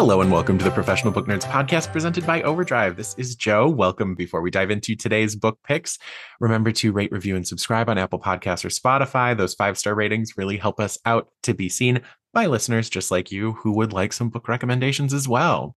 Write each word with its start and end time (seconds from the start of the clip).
Hello 0.00 0.22
and 0.22 0.32
welcome 0.32 0.58
to 0.58 0.64
the 0.64 0.70
Professional 0.70 1.12
Book 1.12 1.26
Nerds 1.26 1.44
podcast 1.44 1.92
presented 1.92 2.26
by 2.26 2.42
Overdrive. 2.42 2.96
This 2.96 3.14
is 3.16 3.36
Joe. 3.36 3.68
Welcome. 3.68 4.14
Before 4.14 4.40
we 4.40 4.50
dive 4.50 4.70
into 4.70 4.96
today's 4.96 5.36
book 5.36 5.58
picks, 5.62 5.98
remember 6.40 6.72
to 6.72 6.90
rate, 6.90 7.12
review, 7.12 7.36
and 7.36 7.46
subscribe 7.46 7.88
on 7.88 7.98
Apple 7.98 8.18
Podcasts 8.18 8.64
or 8.64 8.70
Spotify. 8.70 9.36
Those 9.36 9.54
five 9.54 9.78
star 9.78 9.94
ratings 9.94 10.36
really 10.36 10.56
help 10.56 10.80
us 10.80 10.98
out 11.04 11.28
to 11.42 11.54
be 11.54 11.68
seen 11.68 12.00
by 12.32 12.46
listeners 12.46 12.90
just 12.90 13.10
like 13.10 13.30
you 13.30 13.52
who 13.52 13.72
would 13.72 13.92
like 13.92 14.12
some 14.12 14.30
book 14.30 14.48
recommendations 14.48 15.14
as 15.14 15.28
well. 15.28 15.76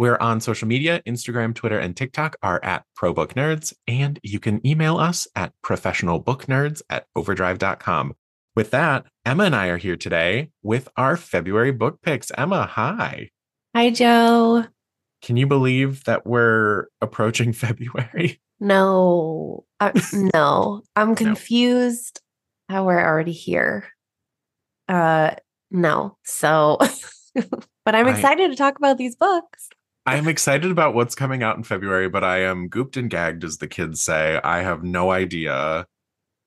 We're 0.00 0.16
on 0.16 0.40
social 0.40 0.66
media 0.66 1.02
Instagram, 1.06 1.54
Twitter, 1.54 1.78
and 1.78 1.94
TikTok 1.94 2.36
are 2.42 2.58
at 2.64 2.86
ProBookNerds, 2.98 3.74
and 3.86 4.18
you 4.22 4.40
can 4.40 4.66
email 4.66 4.96
us 4.96 5.28
at 5.36 5.52
professionalbooknerds 5.62 6.80
at 6.88 7.04
overdrive.com. 7.14 8.14
With 8.56 8.70
that, 8.70 9.04
Emma 9.26 9.44
and 9.44 9.54
I 9.54 9.66
are 9.66 9.76
here 9.76 9.98
today 9.98 10.52
with 10.62 10.88
our 10.96 11.18
February 11.18 11.72
book 11.72 12.00
picks. 12.00 12.32
Emma, 12.38 12.64
hi. 12.64 13.28
Hi, 13.76 13.90
Joe. 13.90 14.64
Can 15.20 15.36
you 15.36 15.46
believe 15.46 16.04
that 16.04 16.26
we're 16.26 16.86
approaching 17.02 17.52
February? 17.52 18.40
No, 18.58 19.66
uh, 19.80 19.92
no, 20.32 20.80
I'm 20.96 21.14
confused 21.14 22.22
no. 22.70 22.76
how 22.76 22.86
we're 22.86 23.04
already 23.04 23.32
here. 23.32 23.86
Uh, 24.88 25.32
no. 25.70 26.16
So, 26.24 26.78
but 27.84 27.94
I'm 27.94 28.08
excited 28.08 28.46
I, 28.46 28.48
to 28.48 28.56
talk 28.56 28.78
about 28.78 28.96
these 28.96 29.14
books. 29.14 29.68
I'm 30.06 30.28
excited 30.28 30.70
about 30.70 30.94
what's 30.94 31.14
coming 31.14 31.42
out 31.42 31.56
in 31.56 31.62
February, 31.62 32.08
but 32.08 32.24
I 32.24 32.38
am 32.38 32.68
gooped 32.68 32.96
and 32.96 33.10
gagged, 33.10 33.44
as 33.44 33.58
the 33.58 33.68
kids 33.68 34.00
say. 34.00 34.40
I 34.42 34.62
have 34.62 34.82
no 34.82 35.10
idea 35.10 35.52
mm. 35.52 35.86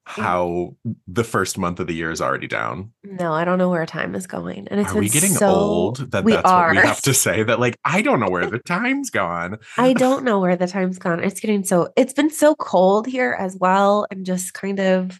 how 0.05 0.75
the 1.08 1.23
first 1.23 1.58
month 1.58 1.80
of 1.80 1.86
the 1.86 1.94
year 1.94 2.09
is 2.09 2.19
already 2.19 2.47
down. 2.47 2.92
No, 3.03 3.31
I 3.31 3.45
don't 3.45 3.59
know 3.59 3.69
where 3.69 3.86
time 3.86 4.16
is 4.16 4.25
going. 4.25 4.67
And 4.69 4.80
it's 4.80 4.92
are 4.92 4.97
we 4.97 5.08
getting 5.08 5.31
so... 5.31 5.47
old 5.47 6.11
that 6.11 6.23
we 6.23 6.33
that's 6.33 6.50
are. 6.50 6.69
what 6.69 6.81
we 6.81 6.88
have 6.88 7.02
to 7.03 7.14
say? 7.14 7.44
That 7.44 7.59
like 7.59 7.77
I 7.86 8.02
don't 8.02 8.19
know 8.19 8.30
where 8.30 8.50
the 8.50 8.59
time's 8.66 9.11
gone. 9.11 9.59
I 9.77 9.94
don't 10.03 10.23
know 10.23 10.39
where 10.39 10.55
the 10.55 10.67
time's 10.67 10.97
gone. 10.97 11.23
It's 11.23 11.39
getting 11.39 11.64
so 11.64 11.89
it's 11.95 12.14
been 12.14 12.31
so 12.31 12.55
cold 12.55 13.05
here 13.05 13.38
as 13.39 13.55
well, 13.55 14.08
and 14.09 14.25
just 14.25 14.55
kind 14.55 14.80
of 14.80 15.20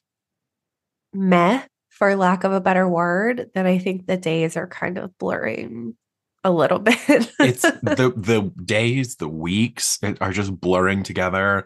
meh, 1.13 1.61
for 1.89 2.16
lack 2.16 2.44
of 2.44 2.52
a 2.52 2.61
better 2.61 2.89
word, 2.89 3.52
that 3.53 3.67
I 3.67 3.77
think 3.77 4.07
the 4.07 4.17
days 4.17 4.57
are 4.57 4.67
kind 4.67 4.97
of 4.97 5.16
blurring 5.19 5.95
a 6.44 6.52
little 6.52 6.80
bit. 6.80 6.97
it's 7.39 7.61
the 7.81 8.13
the 8.16 8.52
days, 8.63 9.16
the 9.16 9.30
weeks 9.30 9.99
are 10.22 10.31
just 10.31 10.59
blurring 10.59 11.03
together 11.03 11.66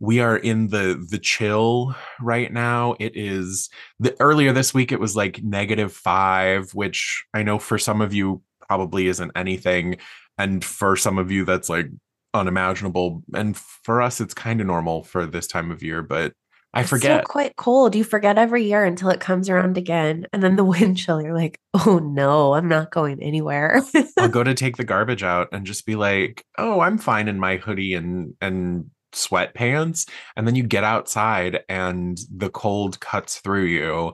we 0.00 0.20
are 0.20 0.36
in 0.36 0.68
the 0.68 1.04
the 1.10 1.18
chill 1.18 1.94
right 2.20 2.52
now 2.52 2.94
it 3.00 3.16
is 3.16 3.68
the 3.98 4.14
earlier 4.20 4.52
this 4.52 4.72
week 4.72 4.92
it 4.92 5.00
was 5.00 5.16
like 5.16 5.42
negative 5.42 5.92
five 5.92 6.70
which 6.72 7.24
i 7.34 7.42
know 7.42 7.58
for 7.58 7.78
some 7.78 8.00
of 8.00 8.14
you 8.14 8.40
probably 8.68 9.08
isn't 9.08 9.32
anything 9.34 9.96
and 10.36 10.64
for 10.64 10.94
some 10.94 11.18
of 11.18 11.30
you 11.30 11.44
that's 11.44 11.68
like 11.68 11.88
unimaginable 12.34 13.22
and 13.34 13.56
for 13.56 14.00
us 14.00 14.20
it's 14.20 14.34
kind 14.34 14.60
of 14.60 14.66
normal 14.66 15.02
for 15.02 15.26
this 15.26 15.46
time 15.46 15.70
of 15.70 15.82
year 15.82 16.02
but 16.02 16.32
I 16.74 16.82
it's 16.82 16.90
forget. 16.90 17.24
quite 17.24 17.56
cold. 17.56 17.94
You 17.94 18.04
forget 18.04 18.36
every 18.36 18.64
year 18.64 18.84
until 18.84 19.08
it 19.10 19.20
comes 19.20 19.48
around 19.48 19.78
again. 19.78 20.26
And 20.32 20.42
then 20.42 20.56
the 20.56 20.64
wind 20.64 20.98
chill, 20.98 21.22
you're 21.22 21.34
like, 21.34 21.58
oh 21.74 21.98
no, 21.98 22.54
I'm 22.54 22.68
not 22.68 22.90
going 22.90 23.22
anywhere. 23.22 23.82
I'll 24.18 24.28
go 24.28 24.44
to 24.44 24.54
take 24.54 24.76
the 24.76 24.84
garbage 24.84 25.22
out 25.22 25.48
and 25.52 25.66
just 25.66 25.86
be 25.86 25.96
like, 25.96 26.44
oh, 26.58 26.80
I'm 26.80 26.98
fine 26.98 27.28
in 27.28 27.40
my 27.40 27.56
hoodie 27.56 27.94
and 27.94 28.34
and 28.40 28.90
sweatpants 29.12 30.06
and 30.36 30.46
then 30.46 30.54
you 30.54 30.62
get 30.62 30.84
outside 30.84 31.60
and 31.66 32.18
the 32.30 32.50
cold 32.50 33.00
cuts 33.00 33.38
through 33.40 33.64
you 33.64 34.12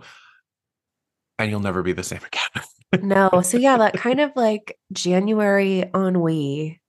and 1.39 1.51
you'll 1.51 1.59
never 1.59 1.83
be 1.83 1.93
the 1.93 2.05
same 2.05 2.21
again. 2.93 3.09
no. 3.09 3.43
So 3.43 3.59
yeah, 3.59 3.77
that 3.79 3.95
kind 3.95 4.21
of 4.21 4.31
like 4.37 4.79
January 4.93 5.91
ennui 5.95 6.81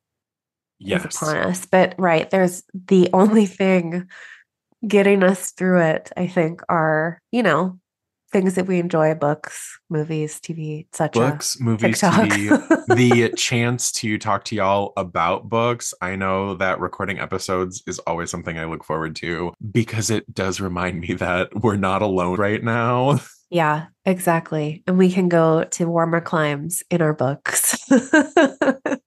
yes. 0.80 1.06
is 1.06 1.16
upon 1.16 1.38
us. 1.38 1.66
But 1.66 1.96
right, 1.98 2.30
there's 2.30 2.64
the 2.74 3.10
only 3.12 3.48
thing 3.48 4.08
getting 4.88 5.24
us 5.24 5.52
through 5.52 5.82
it, 5.82 6.12
I 6.18 6.28
think, 6.28 6.62
are, 6.70 7.20
you 7.32 7.44
know, 7.44 7.80
things 8.32 8.56
that 8.56 8.68
we 8.68 8.80
enjoy 8.80 9.14
books 9.14 9.80
movies 9.90 10.42
tv 10.42 10.86
etc 10.88 11.30
books 11.32 11.58
movies 11.62 12.02
TikTok. 12.02 12.28
tv 12.28 12.96
the 12.96 13.30
chance 13.38 13.94
to 13.94 14.18
talk 14.18 14.44
to 14.46 14.56
y'all 14.56 14.92
about 14.98 15.48
books. 15.48 15.94
I 16.02 16.18
know 16.18 16.56
that 16.56 16.82
recording 16.82 17.18
episodes 17.18 17.82
is 17.88 18.00
always 18.00 18.30
something 18.30 18.58
i 18.58 18.66
look 18.66 18.84
forward 18.84 19.16
to 19.18 19.54
because 19.72 20.10
it 20.10 20.34
does 20.34 20.60
remind 20.60 21.00
me 21.00 21.14
that 21.14 21.50
we're 21.62 21.78
not 21.78 22.02
alone 22.02 22.38
right 22.38 22.62
now. 22.62 23.20
Yeah 23.50 23.86
exactly. 24.06 24.84
And 24.86 24.98
we 24.98 25.12
can 25.12 25.30
go 25.30 25.64
to 25.64 25.86
warmer 25.86 26.20
climes 26.20 26.84
in 26.90 27.02
our 27.02 27.14
books 27.14 27.78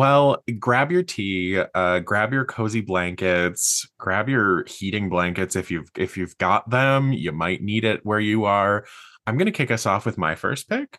Well, 0.00 0.42
grab 0.58 0.90
your 0.90 1.02
tea, 1.02 1.62
uh, 1.74 1.98
grab 1.98 2.32
your 2.32 2.46
cozy 2.46 2.80
blankets, 2.80 3.86
grab 3.98 4.30
your 4.30 4.64
heating 4.66 5.10
blankets 5.10 5.56
if 5.56 5.70
you've 5.70 5.90
if 5.94 6.16
you've 6.16 6.38
got 6.38 6.70
them. 6.70 7.12
You 7.12 7.32
might 7.32 7.62
need 7.62 7.84
it 7.84 8.00
where 8.02 8.18
you 8.18 8.46
are. 8.46 8.86
I'm 9.26 9.36
going 9.36 9.44
to 9.44 9.52
kick 9.52 9.70
us 9.70 9.84
off 9.84 10.06
with 10.06 10.16
my 10.16 10.34
first 10.34 10.70
pick. 10.70 10.98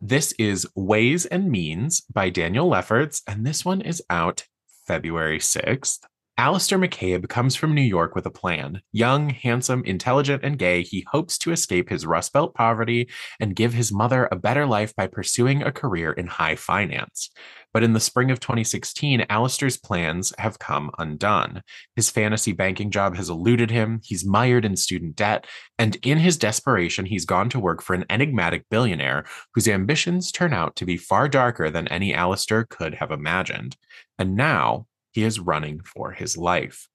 This 0.00 0.34
is 0.36 0.66
Ways 0.74 1.26
and 1.26 1.48
Means 1.48 2.00
by 2.12 2.28
Daniel 2.28 2.66
Lefferts, 2.66 3.22
and 3.24 3.46
this 3.46 3.64
one 3.64 3.82
is 3.82 4.02
out 4.10 4.48
February 4.84 5.38
6th. 5.38 6.00
Alistair 6.40 6.78
McCabe 6.78 7.28
comes 7.28 7.54
from 7.54 7.74
New 7.74 7.82
York 7.82 8.14
with 8.14 8.24
a 8.24 8.30
plan. 8.30 8.80
Young, 8.92 9.28
handsome, 9.28 9.84
intelligent, 9.84 10.42
and 10.42 10.58
gay, 10.58 10.82
he 10.82 11.06
hopes 11.10 11.36
to 11.36 11.52
escape 11.52 11.90
his 11.90 12.06
Rust 12.06 12.32
Belt 12.32 12.54
poverty 12.54 13.10
and 13.38 13.54
give 13.54 13.74
his 13.74 13.92
mother 13.92 14.26
a 14.32 14.36
better 14.36 14.64
life 14.64 14.96
by 14.96 15.06
pursuing 15.06 15.62
a 15.62 15.70
career 15.70 16.12
in 16.12 16.26
high 16.26 16.56
finance. 16.56 17.28
But 17.72 17.82
in 17.82 17.92
the 17.92 18.00
spring 18.00 18.30
of 18.30 18.40
2016, 18.40 19.26
Alistair's 19.28 19.76
plans 19.76 20.32
have 20.38 20.58
come 20.58 20.90
undone. 20.98 21.62
His 21.94 22.10
fantasy 22.10 22.52
banking 22.52 22.90
job 22.90 23.16
has 23.16 23.30
eluded 23.30 23.70
him, 23.70 24.00
he's 24.02 24.24
mired 24.24 24.64
in 24.64 24.76
student 24.76 25.16
debt, 25.16 25.46
and 25.78 25.96
in 26.02 26.18
his 26.18 26.36
desperation, 26.36 27.06
he's 27.06 27.24
gone 27.24 27.48
to 27.50 27.60
work 27.60 27.82
for 27.82 27.94
an 27.94 28.04
enigmatic 28.10 28.64
billionaire 28.70 29.24
whose 29.54 29.68
ambitions 29.68 30.32
turn 30.32 30.52
out 30.52 30.74
to 30.76 30.84
be 30.84 30.96
far 30.96 31.28
darker 31.28 31.70
than 31.70 31.86
any 31.88 32.12
Alistair 32.12 32.64
could 32.64 32.94
have 32.94 33.10
imagined. 33.10 33.76
And 34.18 34.36
now, 34.36 34.86
he 35.12 35.22
is 35.22 35.40
running 35.40 35.80
for 35.80 36.12
his 36.12 36.36
life. 36.36 36.88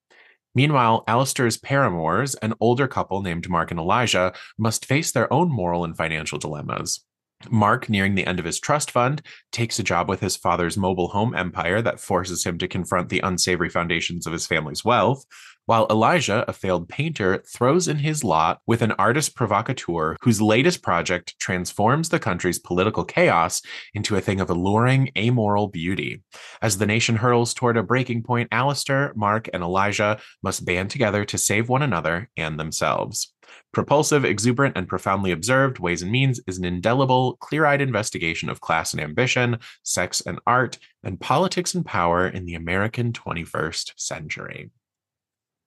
Meanwhile, 0.53 1.03
Alistair's 1.08 1.58
paramours, 1.58 2.35
an 2.35 2.53
older 2.62 2.88
couple 2.88 3.22
named 3.22 3.50
Mark 3.50 3.72
and 3.72 3.80
Elijah, 3.80 4.34
must 4.58 4.85
face 4.85 5.12
their 5.12 5.31
own 5.31 5.52
moral 5.52 5.84
and 5.84 5.96
financial 5.96 6.40
dilemmas. 6.40 7.03
Mark, 7.51 7.89
nearing 7.89 8.16
the 8.16 8.25
end 8.25 8.39
of 8.39 8.45
his 8.45 8.59
trust 8.59 8.91
fund, 8.91 9.22
takes 9.51 9.79
a 9.79 9.83
job 9.83 10.09
with 10.09 10.19
his 10.19 10.35
father's 10.35 10.78
mobile 10.78 11.07
home 11.07 11.35
empire 11.35 11.81
that 11.81 12.00
forces 12.00 12.44
him 12.44 12.57
to 12.57 12.67
confront 12.67 13.09
the 13.09 13.22
unsavory 13.22 13.69
foundations 13.69 14.28
of 14.28 14.33
his 14.33 14.47
family's 14.47 14.83
wealth, 14.83 15.25
while 15.66 15.88
Elijah, 15.89 16.45
a 16.47 16.53
failed 16.53 16.88
painter, 16.88 17.44
throws 17.47 17.88
in 17.88 17.97
his 17.97 18.23
lot 18.23 18.59
with 18.67 18.81
an 18.81 18.91
artist 18.94 19.35
provocateur 19.35 20.16
whose 20.22 20.41
latest 20.41 20.84
project 20.84 21.38
transforms 21.39 22.09
the 22.09 22.19
country's 22.19 22.59
political 22.59 23.03
chaos 23.03 23.61
into 23.94 24.16
a 24.16 24.22
thing 24.22 24.39
of 24.39 24.50
alluring, 24.50 25.09
amoral 25.17 25.67
beauty. 25.67 26.22
As 26.61 26.78
the 26.78 26.85
nation 26.85 27.16
hurtles 27.16 27.53
toward 27.53 27.78
a 27.78 27.84
breaking 27.84 28.23
point, 28.23 28.50
Alistair, 28.51 29.11
Mark, 29.16 29.50
and 29.53 29.63
Elijah 29.63 30.19
must 30.44 30.66
band 30.66 30.91
together 30.91 31.25
to 31.25 31.38
save 31.38 31.67
one 31.67 31.81
another 31.81 32.29
and 32.38 32.59
themselves. 32.59 33.34
Propulsive, 33.75 34.24
exuberant, 34.24 34.78
and 34.78 34.88
profoundly 34.88 35.31
observed, 35.31 35.80
Ways 35.80 36.02
and 36.02 36.09
Means 36.09 36.40
is 36.47 36.58
an 36.58 36.63
indelible, 36.63 37.36
clear 37.41 37.66
eyed 37.66 37.81
investigation 37.81 38.47
of 38.47 38.62
class 38.62 38.94
and 38.94 39.02
ambition, 39.02 39.58
sex 39.84 40.22
and 40.22 40.40
art, 40.47 40.80
and 41.03 41.19
politics 41.19 41.75
and 41.75 41.85
power 41.85 42.25
in 42.25 42.46
the 42.46 42.53
American 42.53 43.12
21st 43.12 43.91
century. 43.97 44.72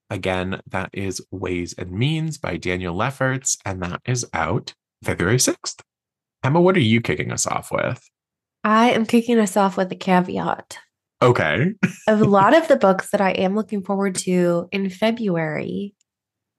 Again, 0.09 0.63
that 0.71 0.89
is 0.95 1.21
Ways 1.31 1.75
and 1.77 1.93
Means 1.93 2.39
by 2.39 2.57
Daniel 2.57 2.97
Lefferts, 2.97 3.59
and 3.67 3.83
that 3.83 4.01
is 4.07 4.25
out 4.33 4.73
February 5.05 5.37
6th. 5.37 5.83
Emma, 6.43 6.63
what 6.63 6.77
are 6.77 6.81
you 6.81 7.03
kicking 7.03 7.31
us 7.31 7.47
off 7.47 7.71
with? 7.71 8.03
I 8.65 8.91
am 8.93 9.05
kicking 9.05 9.39
us 9.39 9.55
off 9.55 9.77
with 9.77 9.93
a 9.93 9.97
caveat. 9.97 10.79
Okay. 11.21 11.75
Of 12.07 12.23
a 12.23 12.25
lot 12.39 12.57
of 12.57 12.69
the 12.69 12.77
books 12.77 13.11
that 13.11 13.21
I 13.21 13.33
am 13.33 13.55
looking 13.55 13.83
forward 13.83 14.15
to 14.21 14.67
in 14.73 14.89
February, 14.89 15.95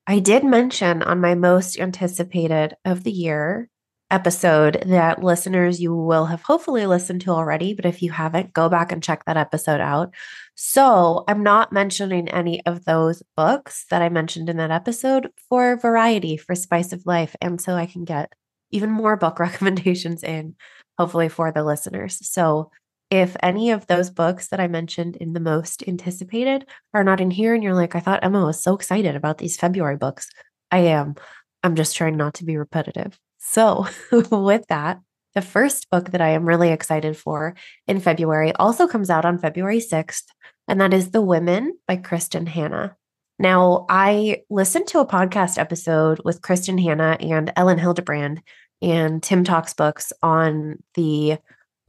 I 0.10 0.18
did 0.18 0.44
mention 0.44 1.04
on 1.04 1.22
my 1.22 1.36
most 1.36 1.80
anticipated 1.80 2.76
of 2.84 3.04
the 3.04 3.12
year 3.12 3.70
episode 4.10 4.84
that 4.88 5.24
listeners 5.24 5.80
you 5.80 5.94
will 5.94 6.26
have 6.26 6.42
hopefully 6.42 6.88
listened 6.88 7.22
to 7.22 7.30
already. 7.30 7.76
But 7.76 7.86
if 7.86 8.02
you 8.02 8.10
haven't, 8.10 8.52
go 8.52 8.70
back 8.70 8.92
and 8.92 9.04
check 9.04 9.26
that 9.26 9.38
episode 9.38 9.80
out. 9.80 10.16
So 10.56 11.26
I'm 11.28 11.44
not 11.44 11.72
mentioning 11.72 12.28
any 12.28 12.66
of 12.66 12.86
those 12.86 13.22
books 13.38 13.86
that 13.92 14.02
I 14.02 14.10
mentioned 14.10 14.50
in 14.50 14.58
that 14.58 14.72
episode 14.72 15.30
for 15.48 15.78
variety, 15.78 16.38
for 16.38 16.56
spice 16.56 16.92
of 16.92 17.06
life. 17.06 17.36
And 17.40 17.62
so 17.62 17.76
I 17.76 17.86
can 17.86 18.04
get 18.04 18.34
even 18.72 18.90
more 18.90 19.16
book 19.16 19.40
recommendations 19.40 20.24
in, 20.24 20.56
hopefully, 20.98 21.30
for 21.30 21.52
the 21.52 21.64
listeners. 21.64 22.18
So 22.28 22.72
if 23.10 23.36
any 23.42 23.72
of 23.72 23.88
those 23.88 24.10
books 24.10 24.50
that 24.50 24.60
I 24.60 24.68
mentioned 24.68 25.16
in 25.16 25.34
the 25.34 25.40
most 25.40 25.84
anticipated 25.88 26.68
are 26.94 27.04
not 27.04 27.22
in 27.22 27.32
here 27.32 27.54
and 27.54 27.64
you're 27.64 27.74
like, 27.74 27.96
I 27.96 28.00
thought 28.00 28.24
Emma 28.24 28.46
was 28.46 28.62
so 28.62 28.76
excited 28.76 29.16
about 29.16 29.40
these 29.40 29.58
February 29.58 29.98
books, 29.98 30.30
I 30.72 30.80
am. 30.80 31.16
I'm 31.64 31.76
just 31.76 31.96
trying 31.96 32.18
not 32.18 32.36
to 32.36 32.46
be 32.46 32.58
repetitive. 32.58 33.18
So, 33.40 33.88
with 34.12 34.68
that, 34.68 35.00
the 35.34 35.42
first 35.42 35.90
book 35.90 36.12
that 36.12 36.22
I 36.22 36.30
am 36.30 36.46
really 36.46 36.70
excited 36.70 37.18
for 37.18 37.56
in 37.88 38.00
February 38.00 38.54
also 38.54 38.88
comes 38.88 39.10
out 39.10 39.26
on 39.26 39.38
February 39.38 39.80
6th, 39.80 40.26
and 40.68 40.80
that 40.82 40.94
is 40.94 41.12
The 41.12 41.22
Women 41.22 41.78
by 41.88 41.98
Kristin 41.98 42.48
Hannah. 42.48 42.96
Now, 43.38 43.86
I 43.90 44.42
listened 44.50 44.88
to 44.88 45.00
a 45.00 45.08
podcast 45.08 45.58
episode 45.58 46.20
with 46.26 46.42
Kristin 46.42 46.82
Hannah 46.82 47.18
and 47.20 47.54
Elin 47.56 47.80
Hilderbrand 47.80 48.40
and 48.82 49.24
Tim 49.24 49.44
Talks 49.44 49.74
Books 49.74 50.12
on 50.22 50.84
the 50.96 51.38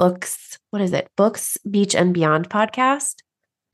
books, 0.00 0.58
what 0.70 0.80
is 0.80 0.94
it? 0.94 1.10
Books, 1.14 1.58
Beach 1.70 1.94
and 1.94 2.14
Beyond 2.14 2.48
podcast 2.48 3.16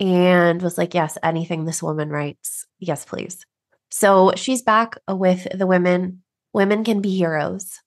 and 0.00 0.60
was 0.60 0.76
like, 0.76 0.92
yes, 0.92 1.16
anything 1.22 1.64
this 1.64 1.80
woman 1.80 2.10
writes, 2.10 2.66
yes, 2.80 3.04
please. 3.04 3.46
So 3.92 4.32
she's 4.34 4.60
back 4.60 4.96
with 5.08 5.46
the 5.56 5.68
women. 5.68 6.24
Women 6.52 6.82
can 6.82 7.00
be 7.00 7.16
heroes. 7.16 7.78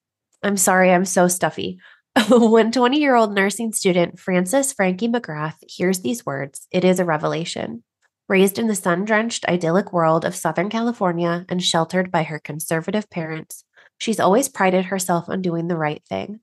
I'm 0.42 0.56
sorry, 0.56 0.90
I'm 0.90 1.04
so 1.04 1.28
stuffy. 1.28 1.80
when 2.30 2.72
20 2.72 2.98
year 2.98 3.14
old 3.14 3.36
nursing 3.36 3.74
student 3.74 4.18
Frances 4.18 4.72
Frankie 4.72 5.10
McGrath 5.10 5.58
hears 5.68 6.00
these 6.00 6.26
words, 6.26 6.66
it 6.72 6.86
is 6.86 7.02
a 7.02 7.06
revelation. 7.06 7.84
Raised 8.30 8.58
in 8.58 8.68
the 8.68 8.76
sun 8.76 9.04
drenched, 9.04 9.46
idyllic 9.48 9.92
world 9.92 10.24
of 10.24 10.34
Southern 10.34 10.70
California 10.70 11.46
and 11.50 11.62
sheltered 11.62 12.10
by 12.10 12.24
her 12.24 12.40
conservative 12.40 13.10
parents, 13.10 13.66
she's 13.98 14.20
always 14.20 14.48
prided 14.48 14.86
herself 14.86 15.28
on 15.28 15.42
doing 15.42 15.68
the 15.68 15.78
right 15.78 16.02
thing. 16.08 16.40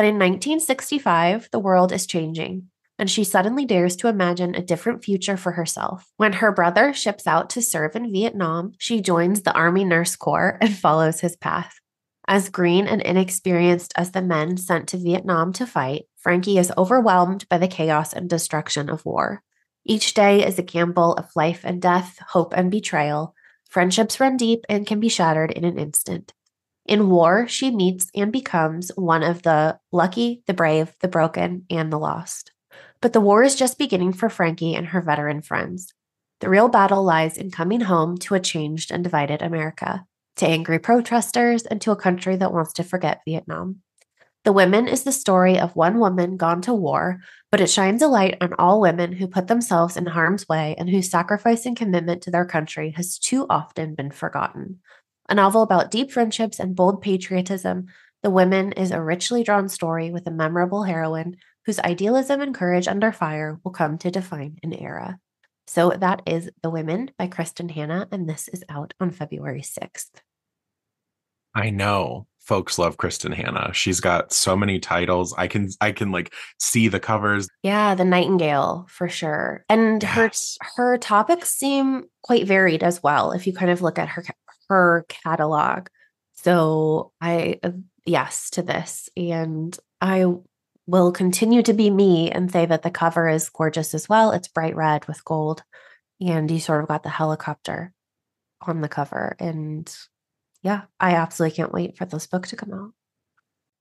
But 0.00 0.06
in 0.06 0.14
1965, 0.14 1.50
the 1.52 1.58
world 1.58 1.92
is 1.92 2.06
changing, 2.06 2.70
and 2.98 3.10
she 3.10 3.22
suddenly 3.22 3.66
dares 3.66 3.96
to 3.96 4.08
imagine 4.08 4.54
a 4.54 4.62
different 4.62 5.04
future 5.04 5.36
for 5.36 5.52
herself. 5.52 6.10
When 6.16 6.32
her 6.32 6.52
brother 6.52 6.94
ships 6.94 7.26
out 7.26 7.50
to 7.50 7.60
serve 7.60 7.94
in 7.94 8.10
Vietnam, 8.10 8.72
she 8.78 9.02
joins 9.02 9.42
the 9.42 9.52
Army 9.52 9.84
Nurse 9.84 10.16
Corps 10.16 10.56
and 10.62 10.74
follows 10.74 11.20
his 11.20 11.36
path. 11.36 11.80
As 12.26 12.48
green 12.48 12.86
and 12.86 13.02
inexperienced 13.02 13.92
as 13.94 14.12
the 14.12 14.22
men 14.22 14.56
sent 14.56 14.88
to 14.88 14.96
Vietnam 14.96 15.52
to 15.52 15.66
fight, 15.66 16.04
Frankie 16.16 16.56
is 16.56 16.72
overwhelmed 16.78 17.46
by 17.50 17.58
the 17.58 17.68
chaos 17.68 18.14
and 18.14 18.26
destruction 18.26 18.88
of 18.88 19.04
war. 19.04 19.42
Each 19.84 20.14
day 20.14 20.46
is 20.46 20.58
a 20.58 20.62
gamble 20.62 21.12
of 21.12 21.28
life 21.36 21.60
and 21.62 21.82
death, 21.82 22.18
hope 22.28 22.54
and 22.56 22.70
betrayal. 22.70 23.34
Friendships 23.68 24.18
run 24.18 24.38
deep 24.38 24.64
and 24.66 24.86
can 24.86 24.98
be 24.98 25.10
shattered 25.10 25.50
in 25.50 25.66
an 25.66 25.78
instant. 25.78 26.32
In 26.90 27.08
war, 27.08 27.46
she 27.46 27.70
meets 27.70 28.10
and 28.16 28.32
becomes 28.32 28.90
one 28.96 29.22
of 29.22 29.42
the 29.42 29.78
lucky, 29.92 30.42
the 30.48 30.54
brave, 30.54 30.92
the 30.98 31.06
broken, 31.06 31.64
and 31.70 31.92
the 31.92 32.00
lost. 32.00 32.50
But 33.00 33.12
the 33.12 33.20
war 33.20 33.44
is 33.44 33.54
just 33.54 33.78
beginning 33.78 34.12
for 34.12 34.28
Frankie 34.28 34.74
and 34.74 34.88
her 34.88 35.00
veteran 35.00 35.40
friends. 35.40 35.94
The 36.40 36.48
real 36.48 36.68
battle 36.68 37.04
lies 37.04 37.38
in 37.38 37.52
coming 37.52 37.82
home 37.82 38.18
to 38.18 38.34
a 38.34 38.40
changed 38.40 38.90
and 38.90 39.04
divided 39.04 39.40
America, 39.40 40.04
to 40.38 40.48
angry 40.48 40.80
protesters, 40.80 41.62
and 41.62 41.80
to 41.80 41.92
a 41.92 41.96
country 41.96 42.34
that 42.34 42.52
wants 42.52 42.72
to 42.72 42.82
forget 42.82 43.20
Vietnam. 43.24 43.82
The 44.42 44.52
Women 44.52 44.88
is 44.88 45.04
the 45.04 45.12
story 45.12 45.60
of 45.60 45.76
one 45.76 46.00
woman 46.00 46.38
gone 46.38 46.60
to 46.62 46.74
war, 46.74 47.20
but 47.52 47.60
it 47.60 47.70
shines 47.70 48.02
a 48.02 48.08
light 48.08 48.36
on 48.40 48.54
all 48.54 48.80
women 48.80 49.12
who 49.12 49.28
put 49.28 49.46
themselves 49.46 49.96
in 49.96 50.06
harm's 50.06 50.48
way 50.48 50.74
and 50.76 50.90
whose 50.90 51.08
sacrifice 51.10 51.66
and 51.66 51.76
commitment 51.76 52.22
to 52.22 52.32
their 52.32 52.46
country 52.46 52.90
has 52.96 53.16
too 53.16 53.46
often 53.48 53.94
been 53.94 54.10
forgotten. 54.10 54.80
A 55.30 55.34
novel 55.34 55.62
about 55.62 55.92
deep 55.92 56.10
friendships 56.10 56.58
and 56.58 56.74
bold 56.74 57.00
patriotism, 57.00 57.86
The 58.24 58.30
Women 58.30 58.72
is 58.72 58.90
a 58.90 59.00
richly 59.00 59.44
drawn 59.44 59.68
story 59.68 60.10
with 60.10 60.26
a 60.26 60.32
memorable 60.32 60.82
heroine 60.82 61.36
whose 61.64 61.78
idealism 61.78 62.40
and 62.40 62.52
courage 62.52 62.88
under 62.88 63.12
fire 63.12 63.60
will 63.62 63.70
come 63.70 63.96
to 63.98 64.10
define 64.10 64.58
an 64.64 64.72
era. 64.72 65.20
So 65.68 65.90
that 65.90 66.22
is 66.26 66.50
The 66.64 66.70
Women 66.70 67.12
by 67.16 67.28
Kristin 67.28 67.70
Hannah, 67.70 68.08
and 68.10 68.28
this 68.28 68.48
is 68.48 68.64
out 68.68 68.92
on 68.98 69.12
February 69.12 69.62
6th. 69.62 70.10
I 71.54 71.70
know 71.70 72.26
folks 72.40 72.76
love 72.76 72.96
Kristin 72.96 73.32
Hannah. 73.32 73.72
She's 73.72 74.00
got 74.00 74.32
so 74.32 74.56
many 74.56 74.80
titles. 74.80 75.32
I 75.38 75.46
can 75.46 75.68
I 75.80 75.92
can 75.92 76.10
like 76.10 76.34
see 76.58 76.88
the 76.88 76.98
covers. 76.98 77.48
Yeah, 77.62 77.94
the 77.94 78.04
Nightingale 78.04 78.86
for 78.88 79.08
sure. 79.08 79.64
And 79.68 80.02
yes. 80.02 80.58
her 80.60 80.70
her 80.74 80.98
topics 80.98 81.50
seem 81.50 82.06
quite 82.22 82.48
varied 82.48 82.82
as 82.82 83.00
well 83.00 83.30
if 83.30 83.46
you 83.46 83.52
kind 83.52 83.70
of 83.70 83.82
look 83.82 83.98
at 83.98 84.08
her 84.08 84.24
her 84.70 85.04
catalog. 85.08 85.88
So 86.32 87.12
I, 87.20 87.60
uh, 87.62 87.72
yes 88.06 88.50
to 88.50 88.62
this. 88.62 89.10
And 89.16 89.76
I 90.00 90.24
will 90.86 91.12
continue 91.12 91.62
to 91.62 91.74
be 91.74 91.90
me 91.90 92.30
and 92.30 92.50
say 92.50 92.66
that 92.66 92.82
the 92.82 92.90
cover 92.90 93.28
is 93.28 93.50
gorgeous 93.50 93.94
as 93.94 94.08
well. 94.08 94.32
It's 94.32 94.48
bright 94.48 94.74
red 94.74 95.06
with 95.06 95.24
gold. 95.24 95.62
And 96.20 96.50
you 96.50 96.60
sort 96.60 96.82
of 96.82 96.88
got 96.88 97.02
the 97.02 97.10
helicopter 97.10 97.92
on 98.62 98.80
the 98.80 98.88
cover. 98.88 99.36
And 99.38 99.94
yeah, 100.62 100.82
I 100.98 101.14
absolutely 101.14 101.56
can't 101.56 101.72
wait 101.72 101.96
for 101.96 102.04
this 102.04 102.26
book 102.26 102.46
to 102.48 102.56
come 102.56 102.72
out. 102.72 102.92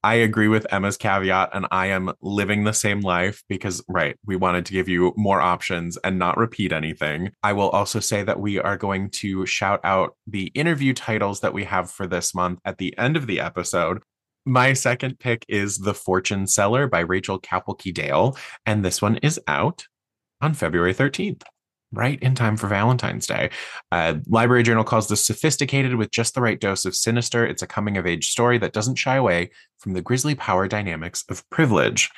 I 0.01 0.15
agree 0.15 0.47
with 0.47 0.71
Emma's 0.71 0.95
caveat, 0.95 1.49
and 1.53 1.67
I 1.71 1.87
am 1.87 2.13
living 2.21 2.63
the 2.63 2.73
same 2.73 3.01
life 3.01 3.43
because, 3.49 3.83
right, 3.89 4.15
we 4.25 4.37
wanted 4.37 4.65
to 4.67 4.73
give 4.73 4.87
you 4.87 5.13
more 5.17 5.41
options 5.41 5.97
and 5.97 6.17
not 6.17 6.37
repeat 6.37 6.71
anything. 6.71 7.31
I 7.43 7.51
will 7.51 7.69
also 7.69 7.99
say 7.99 8.23
that 8.23 8.39
we 8.39 8.59
are 8.59 8.77
going 8.77 9.09
to 9.11 9.45
shout 9.45 9.81
out 9.83 10.15
the 10.25 10.51
interview 10.55 10.93
titles 10.93 11.41
that 11.41 11.53
we 11.53 11.65
have 11.65 11.91
for 11.91 12.07
this 12.07 12.33
month 12.33 12.59
at 12.63 12.77
the 12.77 12.97
end 12.97 13.17
of 13.17 13.27
the 13.27 13.41
episode. 13.41 14.01
My 14.45 14.71
second 14.71 15.19
pick 15.19 15.45
is 15.49 15.79
The 15.79 15.93
Fortune 15.93 16.47
Seller 16.47 16.87
by 16.87 17.01
Rachel 17.01 17.39
Kapelke 17.39 17.93
Dale, 17.93 18.37
and 18.65 18.85
this 18.85 19.01
one 19.01 19.17
is 19.17 19.37
out 19.47 19.85
on 20.39 20.53
February 20.53 20.93
13th 20.93 21.43
right 21.91 22.19
in 22.21 22.35
time 22.35 22.57
for 22.57 22.67
Valentine's 22.67 23.27
Day. 23.27 23.49
Uh, 23.91 24.15
Library 24.27 24.63
Journal 24.63 24.83
calls 24.83 25.07
this 25.07 25.23
sophisticated 25.23 25.95
with 25.95 26.11
just 26.11 26.35
the 26.35 26.41
right 26.41 26.59
dose 26.59 26.85
of 26.85 26.95
sinister. 26.95 27.45
It's 27.45 27.61
a 27.61 27.67
coming 27.67 27.97
of 27.97 28.05
age 28.05 28.29
story 28.29 28.57
that 28.59 28.73
doesn't 28.73 28.95
shy 28.95 29.15
away 29.15 29.51
from 29.79 29.93
the 29.93 30.01
grisly 30.01 30.35
power 30.35 30.67
dynamics 30.67 31.23
of 31.29 31.47
privilege. 31.49 32.09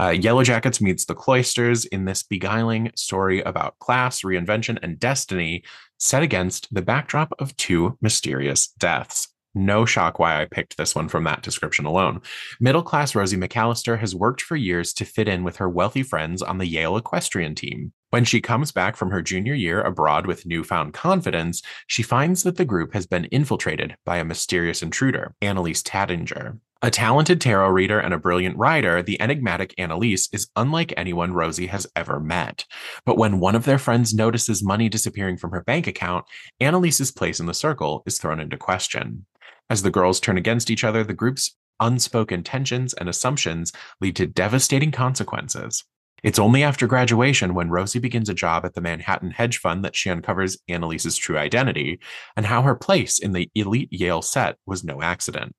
Uh, 0.00 0.10
Yellow 0.10 0.42
Jackets 0.42 0.80
meets 0.80 1.04
the 1.04 1.14
Cloisters 1.14 1.84
in 1.86 2.04
this 2.04 2.22
beguiling 2.22 2.90
story 2.94 3.42
about 3.42 3.78
class, 3.80 4.22
reinvention, 4.22 4.78
and 4.82 4.98
destiny 4.98 5.62
set 5.98 6.22
against 6.22 6.72
the 6.72 6.82
backdrop 6.82 7.32
of 7.38 7.54
two 7.56 7.98
mysterious 8.00 8.68
deaths. 8.78 9.28
No 9.54 9.84
shock 9.84 10.18
why 10.18 10.40
I 10.40 10.46
picked 10.46 10.76
this 10.76 10.94
one 10.94 11.08
from 11.08 11.24
that 11.24 11.42
description 11.42 11.84
alone. 11.84 12.22
Middle 12.60 12.82
class 12.82 13.14
Rosie 13.14 13.36
McAllister 13.36 13.98
has 13.98 14.14
worked 14.14 14.42
for 14.42 14.56
years 14.56 14.92
to 14.94 15.04
fit 15.04 15.28
in 15.28 15.42
with 15.42 15.56
her 15.56 15.68
wealthy 15.68 16.04
friends 16.04 16.40
on 16.40 16.58
the 16.58 16.66
Yale 16.66 16.96
equestrian 16.96 17.54
team. 17.54 17.92
When 18.10 18.24
she 18.24 18.40
comes 18.40 18.72
back 18.72 18.96
from 18.96 19.10
her 19.12 19.22
junior 19.22 19.54
year 19.54 19.80
abroad 19.80 20.26
with 20.26 20.44
newfound 20.44 20.94
confidence, 20.94 21.62
she 21.86 22.02
finds 22.02 22.42
that 22.42 22.56
the 22.56 22.64
group 22.64 22.92
has 22.92 23.06
been 23.06 23.26
infiltrated 23.26 23.96
by 24.04 24.18
a 24.18 24.24
mysterious 24.24 24.82
intruder, 24.82 25.34
Annalise 25.40 25.82
Tattinger. 25.82 26.58
A 26.82 26.90
talented 26.90 27.40
tarot 27.40 27.68
reader 27.68 28.00
and 28.00 28.12
a 28.12 28.18
brilliant 28.18 28.56
writer, 28.56 29.00
the 29.00 29.20
enigmatic 29.20 29.74
Annalise 29.78 30.28
is 30.32 30.48
unlike 30.56 30.92
anyone 30.96 31.34
Rosie 31.34 31.68
has 31.68 31.86
ever 31.94 32.18
met. 32.18 32.64
But 33.04 33.16
when 33.16 33.38
one 33.38 33.54
of 33.54 33.64
their 33.64 33.78
friends 33.78 34.12
notices 34.12 34.60
money 34.60 34.88
disappearing 34.88 35.36
from 35.36 35.52
her 35.52 35.62
bank 35.62 35.86
account, 35.86 36.24
Annalise's 36.58 37.12
place 37.12 37.38
in 37.38 37.46
the 37.46 37.54
circle 37.54 38.02
is 38.06 38.18
thrown 38.18 38.40
into 38.40 38.56
question. 38.56 39.26
As 39.68 39.82
the 39.82 39.90
girls 39.90 40.18
turn 40.18 40.36
against 40.36 40.68
each 40.68 40.82
other, 40.82 41.04
the 41.04 41.14
group's 41.14 41.54
unspoken 41.78 42.42
tensions 42.42 42.92
and 42.94 43.08
assumptions 43.08 43.72
lead 44.00 44.16
to 44.16 44.26
devastating 44.26 44.90
consequences. 44.90 45.84
It's 46.22 46.38
only 46.38 46.62
after 46.62 46.86
graduation 46.86 47.54
when 47.54 47.70
Rosie 47.70 47.98
begins 47.98 48.28
a 48.28 48.34
job 48.34 48.64
at 48.64 48.74
the 48.74 48.80
Manhattan 48.80 49.30
hedge 49.30 49.58
fund 49.58 49.84
that 49.84 49.96
she 49.96 50.10
uncovers 50.10 50.58
Annalise's 50.68 51.16
true 51.16 51.38
identity 51.38 52.00
and 52.36 52.46
how 52.46 52.62
her 52.62 52.74
place 52.74 53.18
in 53.18 53.32
the 53.32 53.50
elite 53.54 53.92
Yale 53.92 54.22
set 54.22 54.56
was 54.66 54.84
no 54.84 55.02
accident. 55.02 55.54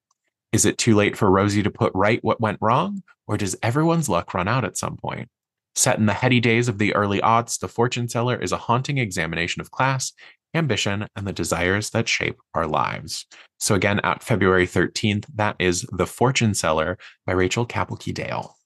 Is 0.51 0.65
it 0.65 0.77
too 0.77 0.95
late 0.95 1.15
for 1.17 1.31
Rosie 1.31 1.63
to 1.63 1.71
put 1.71 1.93
right 1.95 2.23
what 2.23 2.41
went 2.41 2.59
wrong, 2.61 3.03
or 3.25 3.37
does 3.37 3.55
everyone's 3.63 4.09
luck 4.09 4.33
run 4.33 4.47
out 4.47 4.65
at 4.65 4.77
some 4.77 4.97
point? 4.97 5.29
Set 5.75 5.97
in 5.97 6.05
the 6.05 6.13
heady 6.13 6.41
days 6.41 6.67
of 6.67 6.77
the 6.77 6.93
early 6.93 7.21
aughts, 7.21 7.57
The 7.57 7.69
Fortune 7.69 8.09
Seller 8.09 8.35
is 8.35 8.51
a 8.51 8.57
haunting 8.57 8.97
examination 8.97 9.61
of 9.61 9.71
class, 9.71 10.11
ambition, 10.53 11.07
and 11.15 11.25
the 11.25 11.31
desires 11.31 11.91
that 11.91 12.09
shape 12.09 12.37
our 12.53 12.67
lives. 12.67 13.25
So, 13.59 13.75
again, 13.75 14.01
at 14.03 14.23
February 14.23 14.67
13th, 14.67 15.25
that 15.35 15.55
is 15.59 15.85
The 15.93 16.05
Fortune 16.05 16.53
Seller 16.53 16.97
by 17.25 17.33
Rachel 17.33 17.65
Kapelke 17.65 18.13
Dale. 18.13 18.57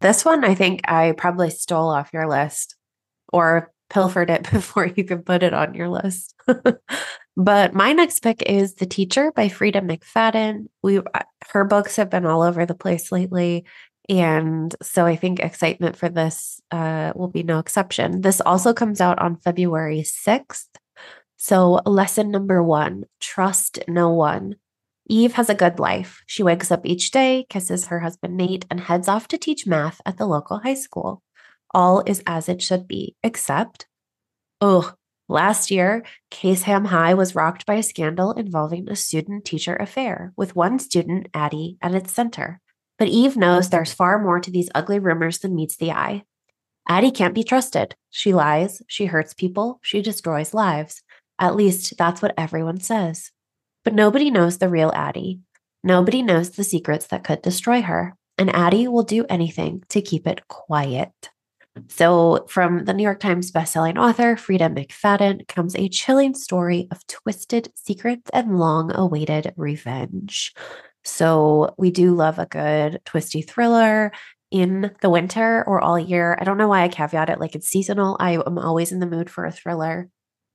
This 0.00 0.24
one, 0.24 0.44
I 0.44 0.54
think 0.54 0.82
I 0.88 1.12
probably 1.12 1.50
stole 1.50 1.88
off 1.88 2.10
your 2.12 2.28
list 2.28 2.76
or 3.32 3.72
pilfered 3.90 4.30
it 4.30 4.50
before 4.50 4.86
you 4.86 5.04
could 5.04 5.24
put 5.26 5.42
it 5.42 5.54
on 5.54 5.74
your 5.74 5.88
list. 5.88 6.34
but 7.36 7.74
my 7.74 7.92
next 7.92 8.20
pick 8.20 8.42
is 8.42 8.74
The 8.74 8.86
Teacher 8.86 9.32
by 9.32 9.48
Freida 9.48 9.80
McFadden. 9.80 10.66
We 10.82 10.98
uh, 10.98 11.02
her 11.52 11.64
books 11.64 11.96
have 11.96 12.10
been 12.10 12.26
all 12.26 12.42
over 12.42 12.66
the 12.66 12.74
place 12.74 13.10
lately. 13.10 13.64
And 14.08 14.74
so 14.80 15.04
I 15.04 15.16
think 15.16 15.40
excitement 15.40 15.96
for 15.96 16.08
this 16.08 16.60
uh, 16.70 17.12
will 17.14 17.28
be 17.28 17.42
no 17.42 17.58
exception. 17.58 18.22
This 18.22 18.40
also 18.40 18.72
comes 18.72 19.00
out 19.00 19.18
on 19.18 19.36
February 19.36 20.00
6th. 20.00 20.68
So, 21.40 21.80
lesson 21.86 22.30
number 22.32 22.62
one 22.62 23.04
trust 23.20 23.78
no 23.86 24.10
one. 24.10 24.56
Eve 25.08 25.32
has 25.34 25.48
a 25.48 25.54
good 25.54 25.78
life. 25.78 26.22
She 26.26 26.42
wakes 26.42 26.70
up 26.70 26.84
each 26.84 27.10
day, 27.10 27.46
kisses 27.48 27.86
her 27.86 28.00
husband 28.00 28.36
Nate, 28.36 28.66
and 28.70 28.80
heads 28.80 29.08
off 29.08 29.26
to 29.28 29.38
teach 29.38 29.66
math 29.66 30.00
at 30.04 30.18
the 30.18 30.26
local 30.26 30.58
high 30.58 30.74
school. 30.74 31.22
All 31.72 32.02
is 32.06 32.22
as 32.26 32.48
it 32.48 32.60
should 32.62 32.86
be, 32.86 33.16
except, 33.22 33.86
oh, 34.60 34.92
last 35.28 35.70
year, 35.70 36.04
Caseham 36.30 36.86
High 36.86 37.14
was 37.14 37.34
rocked 37.34 37.64
by 37.64 37.74
a 37.74 37.82
scandal 37.82 38.32
involving 38.32 38.88
a 38.88 38.96
student 38.96 39.44
teacher 39.44 39.76
affair, 39.76 40.32
with 40.36 40.56
one 40.56 40.78
student, 40.78 41.28
Addie, 41.32 41.78
at 41.80 41.94
its 41.94 42.12
center. 42.12 42.60
But 42.98 43.08
Eve 43.08 43.36
knows 43.36 43.70
there's 43.70 43.92
far 43.92 44.22
more 44.22 44.40
to 44.40 44.50
these 44.50 44.70
ugly 44.74 44.98
rumors 44.98 45.38
than 45.38 45.54
meets 45.54 45.76
the 45.76 45.92
eye. 45.92 46.24
Addie 46.88 47.10
can't 47.10 47.34
be 47.34 47.44
trusted. 47.44 47.94
She 48.10 48.32
lies, 48.32 48.82
she 48.86 49.06
hurts 49.06 49.34
people, 49.34 49.78
she 49.82 50.02
destroys 50.02 50.54
lives. 50.54 51.02
At 51.38 51.54
least 51.54 51.96
that's 51.96 52.20
what 52.20 52.34
everyone 52.36 52.80
says. 52.80 53.30
But 53.88 53.94
nobody 53.94 54.30
knows 54.30 54.58
the 54.58 54.68
real 54.68 54.92
Addie. 54.94 55.40
Nobody 55.82 56.20
knows 56.20 56.50
the 56.50 56.62
secrets 56.62 57.06
that 57.06 57.24
could 57.24 57.40
destroy 57.40 57.80
her. 57.80 58.14
And 58.36 58.54
Addie 58.54 58.86
will 58.86 59.02
do 59.02 59.24
anything 59.30 59.82
to 59.88 60.02
keep 60.02 60.26
it 60.26 60.46
quiet. 60.46 61.10
So, 61.88 62.44
from 62.50 62.84
the 62.84 62.92
New 62.92 63.02
York 63.02 63.18
Times 63.18 63.50
bestselling 63.50 63.96
author 63.96 64.36
Freida 64.36 64.68
McFadden 64.68 65.48
comes 65.48 65.74
a 65.74 65.88
chilling 65.88 66.34
story 66.34 66.86
of 66.90 67.06
twisted 67.06 67.72
secrets 67.76 68.28
and 68.34 68.58
long 68.58 68.94
awaited 68.94 69.54
revenge. 69.56 70.52
So, 71.02 71.74
we 71.78 71.90
do 71.90 72.14
love 72.14 72.38
a 72.38 72.44
good 72.44 73.00
twisty 73.06 73.40
thriller 73.40 74.12
in 74.50 74.94
the 75.00 75.08
winter 75.08 75.64
or 75.66 75.80
all 75.80 75.98
year. 75.98 76.36
I 76.38 76.44
don't 76.44 76.58
know 76.58 76.68
why 76.68 76.82
I 76.82 76.88
caveat 76.88 77.30
it 77.30 77.40
like 77.40 77.54
it's 77.54 77.70
seasonal. 77.70 78.18
I 78.20 78.32
am 78.32 78.58
always 78.58 78.92
in 78.92 78.98
the 78.98 79.06
mood 79.06 79.30
for 79.30 79.46
a 79.46 79.50
thriller. 79.50 80.10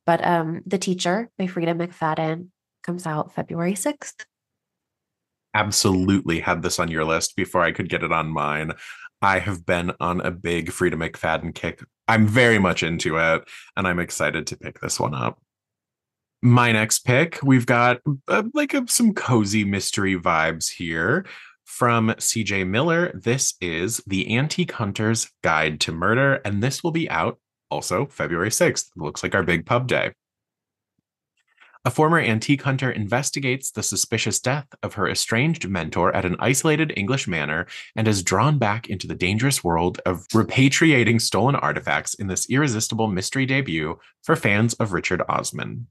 But 0.06 0.24
um, 0.24 0.62
The 0.68 0.78
Teacher 0.78 1.32
by 1.40 1.48
Freida 1.48 1.74
McFadden 1.74 2.50
comes 2.84 3.06
out 3.06 3.34
February 3.34 3.74
6th. 3.74 4.26
Absolutely 5.54 6.40
had 6.40 6.62
this 6.62 6.80
on 6.80 6.90
your 6.90 7.06
list 7.06 7.36
before 7.36 7.62
I 7.62 7.72
could 7.72 7.90
get 7.90 8.04
it 8.04 8.12
on 8.12 8.28
mine. 8.30 8.74
I 9.22 9.40
have 9.40 9.66
been 9.66 9.94
on 10.00 10.20
a 10.22 10.32
big 10.32 10.70
Freida 10.70 10.96
McFadden 10.96 11.56
kick. 11.56 11.82
I'm 12.08 12.28
very 12.28 12.60
much 12.60 12.84
into 12.84 13.18
it, 13.18 13.44
and 13.78 13.88
I'm 13.88 14.00
excited 14.00 14.48
to 14.48 14.58
pick 14.58 14.82
this 14.82 15.00
one 15.00 15.14
up. 15.14 15.40
My 16.42 16.74
next 16.74 17.00
pick, 17.00 17.40
we've 17.42 17.66
got 17.66 18.02
uh, 18.28 18.44
like 18.54 18.74
a, 18.74 18.86
some 18.88 19.14
cozy 19.14 19.64
mystery 19.64 20.20
vibes 20.20 20.70
here 20.70 21.26
from 21.64 22.10
CJ 22.10 22.68
Miller. 22.68 23.12
This 23.14 23.54
is 23.62 24.02
The 24.06 24.36
Antique 24.36 24.74
Hunter's 24.74 25.32
Guide 25.42 25.80
to 25.82 25.94
Murder, 25.94 26.42
and 26.44 26.62
this 26.62 26.84
will 26.84 26.92
be 26.92 27.10
out 27.10 27.40
also 27.72 28.06
February 28.08 28.50
6th. 28.50 28.90
Looks 28.98 29.24
like 29.24 29.36
our 29.36 29.44
big 29.44 29.66
pub 29.66 29.88
day. 29.88 30.12
A 31.86 31.92
former 31.92 32.18
antique 32.18 32.62
hunter 32.62 32.90
investigates 32.90 33.70
the 33.70 33.84
suspicious 33.84 34.40
death 34.40 34.68
of 34.82 34.94
her 34.94 35.10
estranged 35.10 35.68
mentor 35.68 36.16
at 36.16 36.24
an 36.24 36.38
isolated 36.40 36.94
English 36.96 37.28
manor 37.28 37.68
and 37.94 38.08
is 38.08 38.24
drawn 38.24 38.58
back 38.58 38.88
into 38.88 39.06
the 39.06 39.16
dangerous 39.16 39.66
world 39.66 40.00
of 40.06 40.26
repatriating 40.30 41.20
stolen 41.20 41.56
artifacts 41.56 42.14
in 42.14 42.28
this 42.28 42.50
irresistible 42.50 43.08
mystery 43.08 43.46
debut 43.46 44.00
for 44.24 44.38
fans 44.38 44.74
of 44.76 44.94
Richard 44.94 45.24
Osman. 45.28 45.88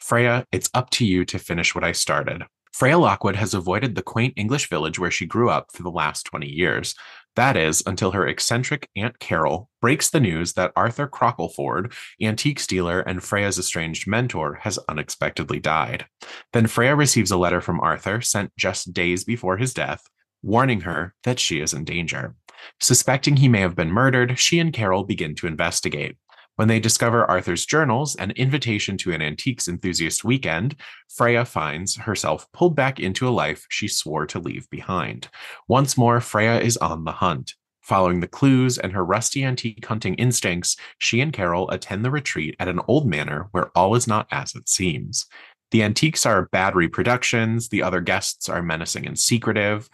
Freya, 0.00 0.44
it's 0.50 0.68
up 0.74 0.90
to 0.90 1.06
you 1.06 1.24
to 1.24 1.38
finish 1.38 1.76
what 1.76 1.84
I 1.84 1.92
started. 1.92 2.42
Freya 2.72 2.98
Lockwood 2.98 3.36
has 3.36 3.54
avoided 3.54 3.94
the 3.94 4.02
quaint 4.02 4.34
English 4.36 4.68
village 4.68 4.98
where 4.98 5.12
she 5.12 5.26
grew 5.26 5.48
up 5.48 5.68
for 5.72 5.84
the 5.84 5.90
last 5.90 6.24
20 6.24 6.48
years. 6.48 6.96
That 7.36 7.56
is, 7.56 7.82
until 7.86 8.12
her 8.12 8.26
eccentric 8.26 8.88
Aunt 8.96 9.18
Carol 9.18 9.68
breaks 9.82 10.08
the 10.08 10.20
news 10.20 10.54
that 10.54 10.72
Arthur 10.74 11.06
Crockleford, 11.06 11.92
antique 12.20 12.66
dealer 12.66 13.00
and 13.00 13.22
Freya's 13.22 13.58
estranged 13.58 14.08
mentor, 14.08 14.54
has 14.62 14.78
unexpectedly 14.88 15.60
died. 15.60 16.06
Then 16.54 16.66
Freya 16.66 16.96
receives 16.96 17.30
a 17.30 17.36
letter 17.36 17.60
from 17.60 17.78
Arthur 17.80 18.22
sent 18.22 18.56
just 18.56 18.94
days 18.94 19.22
before 19.22 19.58
his 19.58 19.74
death, 19.74 20.02
warning 20.42 20.80
her 20.80 21.14
that 21.24 21.38
she 21.38 21.60
is 21.60 21.74
in 21.74 21.84
danger. 21.84 22.34
Suspecting 22.80 23.36
he 23.36 23.48
may 23.48 23.60
have 23.60 23.76
been 23.76 23.92
murdered, 23.92 24.38
she 24.38 24.58
and 24.58 24.72
Carol 24.72 25.04
begin 25.04 25.34
to 25.36 25.46
investigate. 25.46 26.16
When 26.56 26.68
they 26.68 26.80
discover 26.80 27.26
Arthur's 27.26 27.66
journals, 27.66 28.16
and 28.16 28.32
invitation 28.32 28.96
to 28.98 29.12
an 29.12 29.20
antiques 29.20 29.68
enthusiast 29.68 30.24
weekend, 30.24 30.76
Freya 31.14 31.44
finds 31.44 31.96
herself 31.96 32.50
pulled 32.52 32.74
back 32.74 32.98
into 32.98 33.28
a 33.28 33.30
life 33.30 33.66
she 33.68 33.88
swore 33.88 34.26
to 34.26 34.38
leave 34.38 34.68
behind. 34.70 35.28
Once 35.68 35.98
more, 35.98 36.18
Freya 36.18 36.58
is 36.60 36.78
on 36.78 37.04
the 37.04 37.12
hunt. 37.12 37.54
Following 37.82 38.20
the 38.20 38.26
clues 38.26 38.78
and 38.78 38.92
her 38.94 39.04
rusty 39.04 39.44
antique 39.44 39.84
hunting 39.84 40.14
instincts, 40.14 40.76
she 40.96 41.20
and 41.20 41.30
Carol 41.30 41.70
attend 41.70 42.04
the 42.04 42.10
retreat 42.10 42.56
at 42.58 42.68
an 42.68 42.80
old 42.88 43.06
manor 43.06 43.48
where 43.52 43.70
all 43.76 43.94
is 43.94 44.06
not 44.06 44.26
as 44.32 44.54
it 44.54 44.66
seems. 44.66 45.26
The 45.72 45.82
antiques 45.82 46.24
are 46.24 46.48
bad 46.52 46.74
reproductions, 46.74 47.68
the 47.68 47.82
other 47.82 48.00
guests 48.00 48.48
are 48.48 48.62
menacing 48.62 49.06
and 49.06 49.18
secretive. 49.18 49.90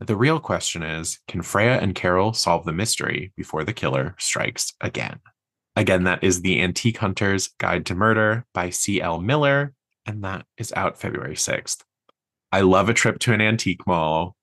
The 0.00 0.16
real 0.16 0.40
question 0.40 0.82
is 0.82 1.20
can 1.28 1.42
Freya 1.42 1.78
and 1.78 1.94
Carol 1.94 2.32
solve 2.32 2.64
the 2.64 2.72
mystery 2.72 3.32
before 3.36 3.64
the 3.64 3.74
killer 3.74 4.14
strikes 4.18 4.72
again? 4.80 5.20
Again, 5.78 6.04
that 6.04 6.24
is 6.24 6.40
The 6.40 6.62
Antique 6.62 6.96
Hunter's 6.96 7.48
Guide 7.58 7.84
to 7.86 7.94
Murder 7.94 8.46
by 8.54 8.70
C.L. 8.70 9.20
Miller, 9.20 9.74
and 10.06 10.24
that 10.24 10.46
is 10.56 10.72
out 10.72 10.98
February 10.98 11.34
6th. 11.34 11.82
I 12.50 12.62
love 12.62 12.88
a 12.88 12.94
trip 12.94 13.18
to 13.20 13.34
an 13.34 13.42
antique 13.42 13.86
mall. 13.86 14.36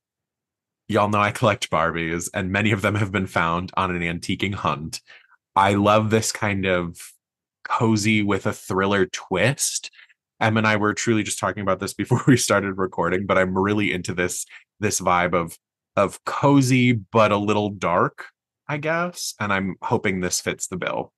Y'all 0.88 1.10
know 1.10 1.20
I 1.20 1.32
collect 1.32 1.72
Barbies, 1.72 2.30
and 2.36 2.52
many 2.52 2.72
of 2.72 2.84
them 2.84 2.94
have 2.94 3.12
been 3.12 3.26
found 3.26 3.72
on 3.76 3.96
an 3.96 4.04
antiquing 4.04 4.54
hunt. 4.54 5.02
I 5.56 5.74
love 5.74 6.12
this 6.12 6.32
kind 6.32 6.68
of 6.68 7.00
cozy 7.64 8.22
with 8.22 8.46
a 8.46 8.54
thriller 8.54 9.08
twist. 9.08 9.90
Em 10.40 10.58
and 10.58 10.68
I 10.68 10.76
were 10.76 10.94
truly 10.94 11.24
just 11.24 11.40
talking 11.40 11.62
about 11.62 11.80
this 11.80 11.94
before 11.96 12.22
we 12.28 12.38
started 12.38 12.78
recording, 12.78 13.26
but 13.26 13.40
I'm 13.40 13.58
really 13.58 13.92
into 13.92 14.14
this 14.14 14.46
this 14.80 15.02
vibe 15.02 15.34
of 15.34 15.58
of 15.96 16.24
cozy 16.26 16.92
but 16.92 17.32
a 17.32 17.38
little 17.38 17.72
dark, 17.72 18.26
I 18.68 18.78
guess, 18.78 19.34
and 19.40 19.52
I'm 19.52 19.78
hoping 19.82 20.20
this 20.20 20.40
fits 20.40 20.68
the 20.68 20.78
bill. 20.78 21.12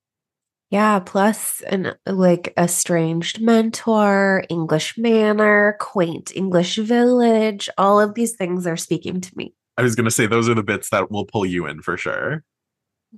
Yeah, 0.72 1.00
plus 1.00 1.62
an 1.62 1.94
like 2.06 2.54
estranged 2.58 3.40
mentor, 3.40 4.44
English 4.50 4.98
manor, 4.98 5.78
quaint 5.80 6.32
English 6.36 6.78
village, 6.78 7.70
all 7.78 8.00
of 8.00 8.16
these 8.16 8.36
things 8.36 8.66
are 8.66 8.78
speaking 8.78 9.22
to 9.22 9.32
me. 9.38 9.54
I 9.78 9.84
was 9.84 9.96
going 9.96 10.06
to 10.06 10.12
say 10.12 10.26
those 10.26 10.50
are 10.50 10.56
the 10.56 10.64
bits 10.64 10.90
that 10.90 11.12
will 11.12 11.26
pull 11.26 11.46
you 11.46 11.68
in 11.68 11.82
for 11.82 11.98
sure. 11.98 12.44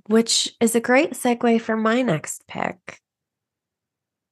Which 0.06 0.54
is 0.60 0.74
a 0.74 0.80
great 0.80 1.12
segue 1.12 1.60
for 1.60 1.76
my 1.76 2.02
next 2.02 2.46
pick. 2.46 3.00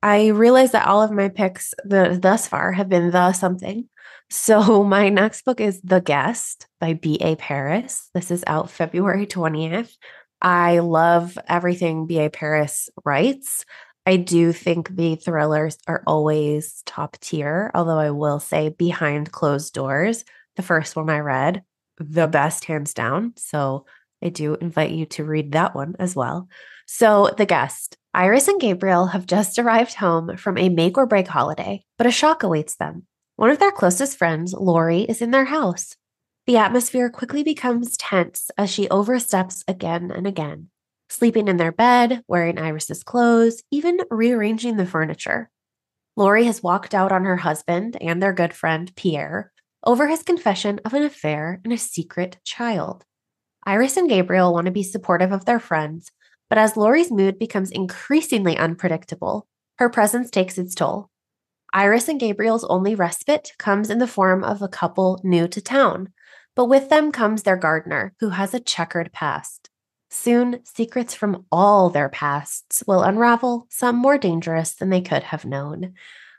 I 0.03 0.29
realize 0.29 0.73
that 0.73 0.87
all 0.87 1.03
of 1.03 1.11
my 1.11 1.29
picks 1.29 1.75
the, 1.85 2.19
thus 2.21 2.47
far 2.47 2.73
have 2.73 2.89
been 2.89 3.11
the 3.11 3.33
something. 3.33 3.89
So 4.29 4.83
my 4.83 5.09
next 5.09 5.45
book 5.45 5.61
is 5.61 5.81
The 5.83 6.01
Guest 6.01 6.67
by 6.81 6.95
B.A. 6.95 7.37
Paris. 7.37 8.11
This 8.13 8.33
is 8.33 8.43
out 8.49 8.69
February 8.73 9.25
20th. 9.25 9.93
I 10.41 10.81
love 10.81 11.39
everything 11.49 12.07
B.A. 12.07 12.31
Paris 12.31 12.91
writes. 13.05 13.65
I 14.05 14.17
do 14.17 14.53
think 14.53 14.89
the 14.89 15.17
thrillers 15.17 15.79
are 15.89 16.03
always 16.07 16.83
top 16.87 17.17
tier, 17.21 17.71
although 17.75 17.99
I 17.99 18.11
will 18.11 18.39
say 18.39 18.69
Behind 18.69 19.33
Closed 19.33 19.75
Doors, 19.75 20.25
the 20.55 20.63
first 20.63 20.95
one 20.95 21.11
I 21.11 21.19
read, 21.19 21.63
the 21.99 22.29
best 22.29 22.67
hands 22.67 22.95
down. 22.95 23.33
So 23.37 23.87
I 24.23 24.29
do 24.29 24.55
invite 24.55 24.93
you 24.93 25.07
to 25.07 25.25
read 25.25 25.53
that 25.53 25.75
one 25.75 25.97
as 25.99 26.15
well. 26.15 26.49
So, 26.87 27.35
the 27.37 27.47
guest, 27.47 27.97
Iris 28.15 28.47
and 28.47 28.61
Gabriel 28.61 29.07
have 29.07 29.27
just 29.27 29.59
arrived 29.59 29.95
home 29.95 30.37
from 30.37 30.57
a 30.57 30.69
make 30.69 30.97
or 30.97 31.07
break 31.07 31.27
holiday, 31.27 31.85
but 31.99 32.07
a 32.07 32.13
shock 32.13 32.45
awaits 32.45 32.77
them. 32.77 33.07
One 33.35 33.51
of 33.51 33.59
their 33.59 33.73
closest 33.73 34.17
friends, 34.17 34.55
Lori, 34.55 35.01
is 35.01 35.21
in 35.21 35.33
their 35.33 35.45
house. 35.45 35.97
The 36.47 36.59
atmosphere 36.59 37.11
quickly 37.11 37.43
becomes 37.43 37.97
tense 37.97 38.53
as 38.57 38.71
she 38.71 38.89
oversteps 38.89 39.65
again 39.67 40.13
and 40.13 40.29
again, 40.29 40.69
sleeping 41.09 41.49
in 41.49 41.57
their 41.57 41.73
bed, 41.73 42.23
wearing 42.29 42.57
Iris's 42.57 43.03
clothes, 43.03 43.65
even 43.73 43.99
rearranging 44.11 44.77
the 44.77 44.87
furniture. 44.87 45.51
Lori 46.15 46.45
has 46.45 46.63
walked 46.63 46.95
out 46.95 47.11
on 47.11 47.25
her 47.25 47.39
husband 47.39 47.97
and 48.01 48.23
their 48.23 48.33
good 48.33 48.55
friend, 48.55 48.95
Pierre, 48.95 49.51
over 49.85 50.07
his 50.07 50.23
confession 50.23 50.81
of 50.85 50.95
an 50.95 51.03
affair 51.03 51.61
and 51.65 51.73
a 51.73 51.79
secret 51.79 52.39
child. 52.45 53.05
Iris 53.65 53.97
and 53.97 54.09
Gabriel 54.09 54.53
want 54.53 54.67
to 54.67 54.71
be 54.71 54.85
supportive 54.85 55.33
of 55.33 55.47
their 55.47 55.59
friends, 55.59 56.13
but 56.49 56.59
as 56.59 56.77
Lori's 56.77 57.11
mood 57.11 57.41
becomes 57.41 57.73
increasingly 57.73 58.57
unpredictable, 58.57 59.49
her 59.79 59.91
presence 59.91 60.31
takes 60.31 60.59
its 60.59 60.77
toll. 60.77 61.11
Iris 61.75 62.07
and 62.07 62.21
Gabriel's 62.21 62.65
only 62.65 62.95
respite 62.95 63.51
comes 63.59 63.91
in 63.91 63.99
the 63.99 64.07
form 64.07 64.45
of 64.45 64.63
a 64.63 64.69
couple 64.69 65.21
new 65.25 65.49
to 65.49 65.61
town 65.61 66.13
but 66.57 66.65
with 66.65 66.89
them 66.89 67.13
comes 67.13 67.43
their 67.43 67.57
gardener, 67.57 68.15
who 68.19 68.31
has 68.31 68.55
a 68.55 68.61
checkered 68.61 69.13
past. 69.13 69.71
Soon, 70.11 70.61
secrets 70.65 71.15
from 71.15 71.45
all 71.53 71.91
their 71.91 72.09
pasts 72.09 72.83
will 72.87 73.03
unravel, 73.03 73.67
some 73.71 73.97
more 73.97 74.17
dangerous 74.19 74.75
than 74.75 74.89
they 74.89 75.03
could 75.03 75.23
have 75.23 75.45
known. 75.45 75.93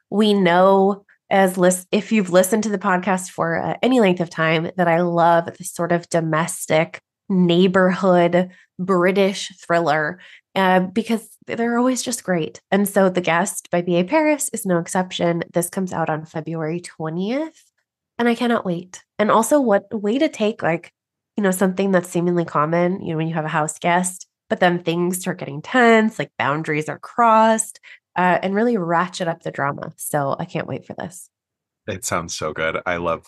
We 0.09 0.33
know, 0.33 1.05
as 1.29 1.57
list- 1.57 1.87
if 1.91 2.11
you've 2.11 2.31
listened 2.31 2.63
to 2.63 2.69
the 2.69 2.79
podcast 2.79 3.29
for 3.29 3.61
uh, 3.61 3.75
any 3.83 3.99
length 3.99 4.19
of 4.19 4.29
time, 4.29 4.71
that 4.77 4.87
I 4.87 5.01
love 5.01 5.45
this 5.57 5.71
sort 5.71 5.91
of 5.91 6.09
domestic 6.09 7.01
neighborhood 7.29 8.49
British 8.79 9.51
thriller 9.59 10.19
uh, 10.55 10.79
because 10.79 11.29
they're 11.45 11.77
always 11.77 12.01
just 12.01 12.23
great. 12.23 12.61
And 12.71 12.87
so, 12.87 13.09
The 13.09 13.21
Guest 13.21 13.69
by 13.69 13.81
B.A. 13.81 14.03
Paris 14.05 14.49
is 14.53 14.65
no 14.65 14.79
exception. 14.79 15.43
This 15.53 15.69
comes 15.69 15.93
out 15.93 16.09
on 16.09 16.25
February 16.25 16.81
20th. 16.81 17.61
And 18.17 18.27
I 18.27 18.33
cannot 18.33 18.65
wait. 18.65 19.03
And 19.19 19.31
also, 19.31 19.59
what 19.59 19.85
way 19.91 20.17
to 20.19 20.29
take 20.29 20.61
like, 20.61 20.93
you 21.35 21.43
know, 21.43 21.51
something 21.51 21.91
that's 21.91 22.09
seemingly 22.09 22.45
common, 22.45 23.01
you 23.01 23.11
know, 23.11 23.17
when 23.17 23.27
you 23.27 23.33
have 23.33 23.45
a 23.45 23.49
house 23.49 23.79
guest, 23.79 24.27
but 24.49 24.59
then 24.59 24.79
things 24.79 25.19
start 25.19 25.39
getting 25.39 25.61
tense, 25.61 26.19
like 26.19 26.31
boundaries 26.37 26.89
are 26.89 26.99
crossed, 26.99 27.79
uh, 28.15 28.39
and 28.41 28.55
really 28.55 28.77
ratchet 28.77 29.27
up 29.27 29.43
the 29.43 29.51
drama. 29.51 29.93
So 29.97 30.35
I 30.39 30.45
can't 30.45 30.67
wait 30.67 30.85
for 30.85 30.93
this. 30.93 31.29
It 31.87 32.05
sounds 32.05 32.35
so 32.35 32.53
good. 32.53 32.79
I 32.85 32.97
love 32.97 33.25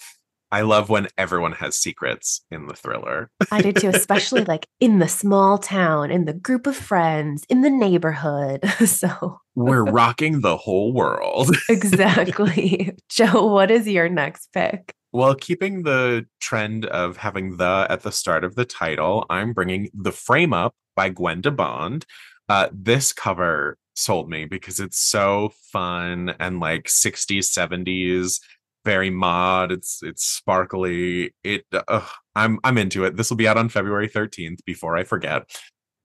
I 0.51 0.62
love 0.62 0.89
when 0.89 1.08
everyone 1.15 1.51
has 1.53 1.75
secrets 1.75 2.41
in 2.50 2.65
the 2.65 2.74
thriller. 2.74 3.29
I 3.51 3.62
do 3.62 3.72
too, 3.72 3.89
especially 3.93 4.46
like 4.46 4.67
in 4.79 4.98
the 5.00 5.08
small 5.08 5.60
town, 5.60 6.10
in 6.10 6.25
the 6.25 6.34
group 6.34 6.65
of 6.65 6.75
friends, 6.75 7.46
in 7.50 7.62
the 7.62 7.69
neighborhood. 7.69 8.63
So 8.89 9.39
we're 9.55 9.84
rocking 9.84 10.41
the 10.41 10.58
whole 10.58 10.93
world. 10.93 11.55
exactly. 11.69 12.96
Joe, 13.08 13.46
what 13.46 13.72
is 13.72 13.88
your 13.88 14.10
next 14.10 14.51
pick? 14.51 14.93
Well, 15.12 15.34
keeping 15.34 15.84
the 15.84 16.28
trend 16.39 16.86
of 16.86 17.18
having 17.18 17.58
the 17.58 17.88
at 17.89 18.04
the 18.04 18.12
start 18.12 18.44
of 18.44 18.56
the 18.56 18.66
title, 18.66 19.25
I'm 19.30 19.54
bringing 19.54 19.89
The 19.94 20.12
Frame 20.12 20.54
Up 20.54 20.75
by 20.96 21.10
Gwenda 21.10 21.51
Bond. 21.51 22.06
Uh, 22.48 22.70
this 22.72 23.12
cover 23.12 23.78
sold 23.96 24.30
me 24.30 24.46
because 24.46 24.80
it's 24.80 25.00
so 25.00 25.51
fun 25.72 26.36
and 26.39 26.60
like 26.60 26.86
60s, 26.86 27.50
70s 27.50 28.39
very 28.86 29.10
mod. 29.10 29.72
It's 29.72 30.01
it's 30.04 30.24
sparkly. 30.24 31.34
It 31.44 31.66
uh, 31.74 32.06
I'm 32.36 32.60
I'm 32.63 32.78
into 32.78 33.04
it. 33.06 33.16
This 33.16 33.30
will 33.30 33.38
be 33.38 33.48
out 33.48 33.58
on 33.58 33.70
February 33.70 34.10
13th 34.10 34.63
before 34.66 34.96
I 34.96 35.04
forget. 35.04 35.44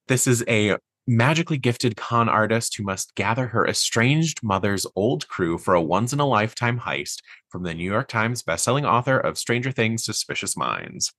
This 0.09 0.27
is 0.27 0.45
a 0.49 0.77
magically 1.07 1.59
gifted 1.59 1.97
con 1.97 2.29
artist 2.29 2.77
who 2.77 2.83
must 2.83 3.15
gather 3.15 3.49
her 3.49 3.67
estranged 3.67 4.43
mother's 4.43 4.87
old 4.97 5.29
crew 5.29 5.59
for 5.59 5.75
a 5.75 5.83
once 5.83 6.13
in 6.13 6.21
a 6.21 6.27
lifetime 6.27 6.81
heist 6.81 7.19
from 7.49 7.63
the 7.63 7.75
New 7.75 7.91
York 7.91 8.09
Times 8.09 8.43
bestselling 8.43 8.85
author 8.85 9.19
of 9.19 9.39
Stranger 9.39 9.71
Things 9.71 10.05
Suspicious 10.05 10.57
Minds. 10.57 11.13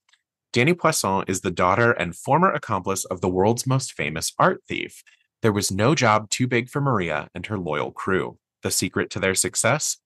Danny 0.53 0.73
Poisson 0.73 1.25
is 1.27 1.41
the 1.41 1.51
daughter 1.51 1.91
and 1.91 2.15
former 2.15 2.51
accomplice 2.51 3.05
of 3.05 3.21
the 3.21 3.29
world's 3.29 3.67
most 3.67 3.93
famous 3.93 4.33
art 4.39 4.61
thief. 4.67 5.03
There 5.41 5.51
was 5.51 5.71
no 5.71 5.93
job 5.93 6.29
too 6.29 6.47
big 6.47 6.69
for 6.69 6.81
Maria 6.81 7.29
and 7.35 7.45
her 7.45 7.59
loyal 7.59 7.91
crew. 7.91 8.37
The 8.63 8.71
secret 8.71 9.09
to 9.11 9.19
their 9.19 9.35
success? 9.35 9.97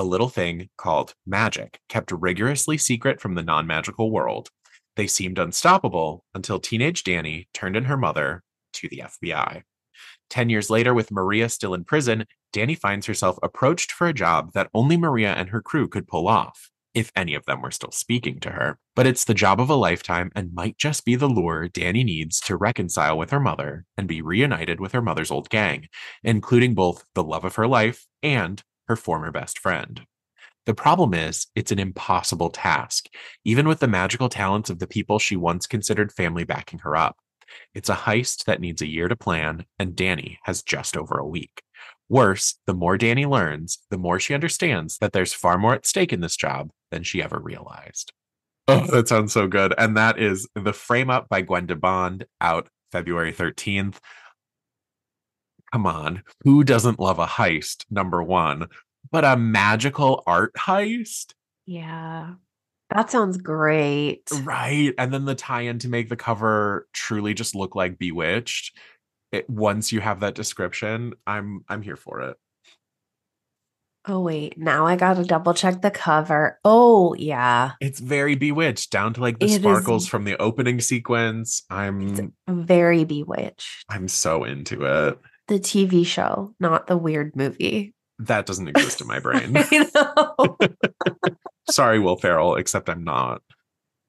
a 0.00 0.04
little 0.04 0.30
thing 0.30 0.70
called 0.78 1.14
magic, 1.26 1.78
kept 1.90 2.10
rigorously 2.10 2.78
secret 2.78 3.20
from 3.20 3.34
the 3.34 3.42
non 3.42 3.66
magical 3.66 4.10
world. 4.10 4.48
They 4.96 5.06
seemed 5.06 5.38
unstoppable 5.38 6.24
until 6.34 6.58
teenage 6.58 7.04
Danny 7.04 7.48
turned 7.52 7.76
in 7.76 7.84
her 7.84 7.98
mother 7.98 8.42
to 8.80 8.88
the 8.88 9.02
FBI. 9.04 9.62
Ten 10.28 10.48
years 10.48 10.70
later, 10.70 10.94
with 10.94 11.10
Maria 11.10 11.48
still 11.48 11.74
in 11.74 11.84
prison, 11.84 12.24
Danny 12.52 12.74
finds 12.74 13.06
herself 13.06 13.38
approached 13.42 13.92
for 13.92 14.06
a 14.06 14.14
job 14.14 14.52
that 14.54 14.70
only 14.74 14.96
Maria 14.96 15.32
and 15.34 15.50
her 15.50 15.60
crew 15.60 15.88
could 15.88 16.08
pull 16.08 16.28
off, 16.28 16.70
if 16.94 17.12
any 17.14 17.34
of 17.34 17.44
them 17.46 17.62
were 17.62 17.70
still 17.70 17.92
speaking 17.92 18.40
to 18.40 18.50
her. 18.50 18.78
But 18.96 19.06
it's 19.06 19.24
the 19.24 19.34
job 19.34 19.60
of 19.60 19.70
a 19.70 19.74
lifetime 19.74 20.30
and 20.34 20.54
might 20.54 20.78
just 20.78 21.04
be 21.04 21.16
the 21.16 21.28
lure 21.28 21.68
Danny 21.68 22.04
needs 22.04 22.40
to 22.40 22.56
reconcile 22.56 23.16
with 23.16 23.30
her 23.30 23.40
mother 23.40 23.84
and 23.96 24.08
be 24.08 24.22
reunited 24.22 24.80
with 24.80 24.92
her 24.92 25.02
mother's 25.02 25.30
old 25.30 25.50
gang, 25.50 25.88
including 26.24 26.74
both 26.74 27.04
the 27.14 27.24
love 27.24 27.44
of 27.44 27.56
her 27.56 27.66
life 27.66 28.06
and 28.22 28.62
her 28.88 28.96
former 28.96 29.30
best 29.30 29.58
friend. 29.58 30.02
The 30.66 30.74
problem 30.74 31.14
is, 31.14 31.46
it's 31.54 31.72
an 31.72 31.78
impossible 31.78 32.50
task, 32.50 33.06
even 33.44 33.66
with 33.66 33.80
the 33.80 33.88
magical 33.88 34.28
talents 34.28 34.68
of 34.70 34.78
the 34.78 34.86
people 34.86 35.18
she 35.18 35.36
once 35.36 35.66
considered 35.66 36.12
family 36.12 36.44
backing 36.44 36.80
her 36.80 36.96
up. 36.96 37.16
It's 37.74 37.88
a 37.88 37.94
heist 37.94 38.44
that 38.44 38.60
needs 38.60 38.82
a 38.82 38.88
year 38.88 39.08
to 39.08 39.16
plan, 39.16 39.64
and 39.78 39.96
Danny 39.96 40.38
has 40.44 40.62
just 40.62 40.96
over 40.96 41.18
a 41.18 41.26
week. 41.26 41.62
Worse, 42.08 42.58
the 42.66 42.74
more 42.74 42.98
Danny 42.98 43.26
learns, 43.26 43.78
the 43.90 43.98
more 43.98 44.18
she 44.18 44.34
understands 44.34 44.98
that 44.98 45.12
there's 45.12 45.32
far 45.32 45.58
more 45.58 45.74
at 45.74 45.86
stake 45.86 46.12
in 46.12 46.20
this 46.20 46.36
job 46.36 46.70
than 46.90 47.02
she 47.02 47.22
ever 47.22 47.38
realized. 47.38 48.12
Oh, 48.68 48.86
that 48.86 49.08
sounds 49.08 49.32
so 49.32 49.48
good. 49.48 49.74
And 49.78 49.96
that 49.96 50.20
is 50.20 50.46
The 50.54 50.72
Frame 50.72 51.10
Up 51.10 51.28
by 51.28 51.40
Gwenda 51.40 51.74
Bond 51.74 52.26
out 52.40 52.68
February 52.92 53.32
13th 53.32 53.96
come 55.72 55.86
on, 55.86 56.22
who 56.44 56.64
doesn't 56.64 57.00
love 57.00 57.18
a 57.18 57.26
heist? 57.26 57.84
Number 57.90 58.22
one, 58.22 58.66
but 59.10 59.24
a 59.24 59.36
magical 59.36 60.22
art 60.26 60.52
heist. 60.54 61.34
Yeah. 61.66 62.34
That 62.94 63.10
sounds 63.10 63.36
great. 63.36 64.28
Right. 64.42 64.92
And 64.98 65.12
then 65.12 65.24
the 65.24 65.34
tie 65.34 65.62
in 65.62 65.78
to 65.80 65.88
make 65.88 66.08
the 66.08 66.16
cover 66.16 66.88
truly 66.92 67.34
just 67.34 67.54
look 67.54 67.74
like 67.74 67.98
Bewitched. 67.98 68.76
It, 69.32 69.48
once 69.48 69.92
you 69.92 70.00
have 70.00 70.20
that 70.20 70.34
description, 70.34 71.14
I'm 71.26 71.64
I'm 71.68 71.82
here 71.82 71.96
for 71.96 72.20
it. 72.20 72.36
Oh 74.06 74.20
wait, 74.20 74.58
now 74.58 74.86
I 74.86 74.96
got 74.96 75.14
to 75.14 75.24
double 75.24 75.54
check 75.54 75.82
the 75.82 75.90
cover. 75.90 76.58
Oh 76.64 77.14
yeah. 77.14 77.72
It's 77.80 78.00
very 78.00 78.34
bewitched 78.34 78.90
down 78.90 79.14
to 79.14 79.20
like 79.20 79.38
the 79.38 79.46
it 79.46 79.60
sparkles 79.60 80.04
is, 80.04 80.08
from 80.08 80.24
the 80.24 80.36
opening 80.38 80.80
sequence. 80.80 81.62
I'm 81.70 82.32
very 82.48 83.04
bewitched. 83.04 83.84
I'm 83.88 84.08
so 84.08 84.42
into 84.42 84.84
it 84.84 85.18
the 85.50 85.58
TV 85.58 86.06
show, 86.06 86.54
not 86.60 86.86
the 86.86 86.96
weird 86.96 87.34
movie. 87.36 87.92
That 88.20 88.46
doesn't 88.46 88.68
exist 88.74 89.02
in 89.02 89.08
my 89.08 89.18
brain. 89.18 89.52
Sorry, 91.70 91.98
Will 91.98 92.16
Ferrell, 92.16 92.56
except 92.56 92.88
I'm 92.88 93.04
not. 93.04 93.42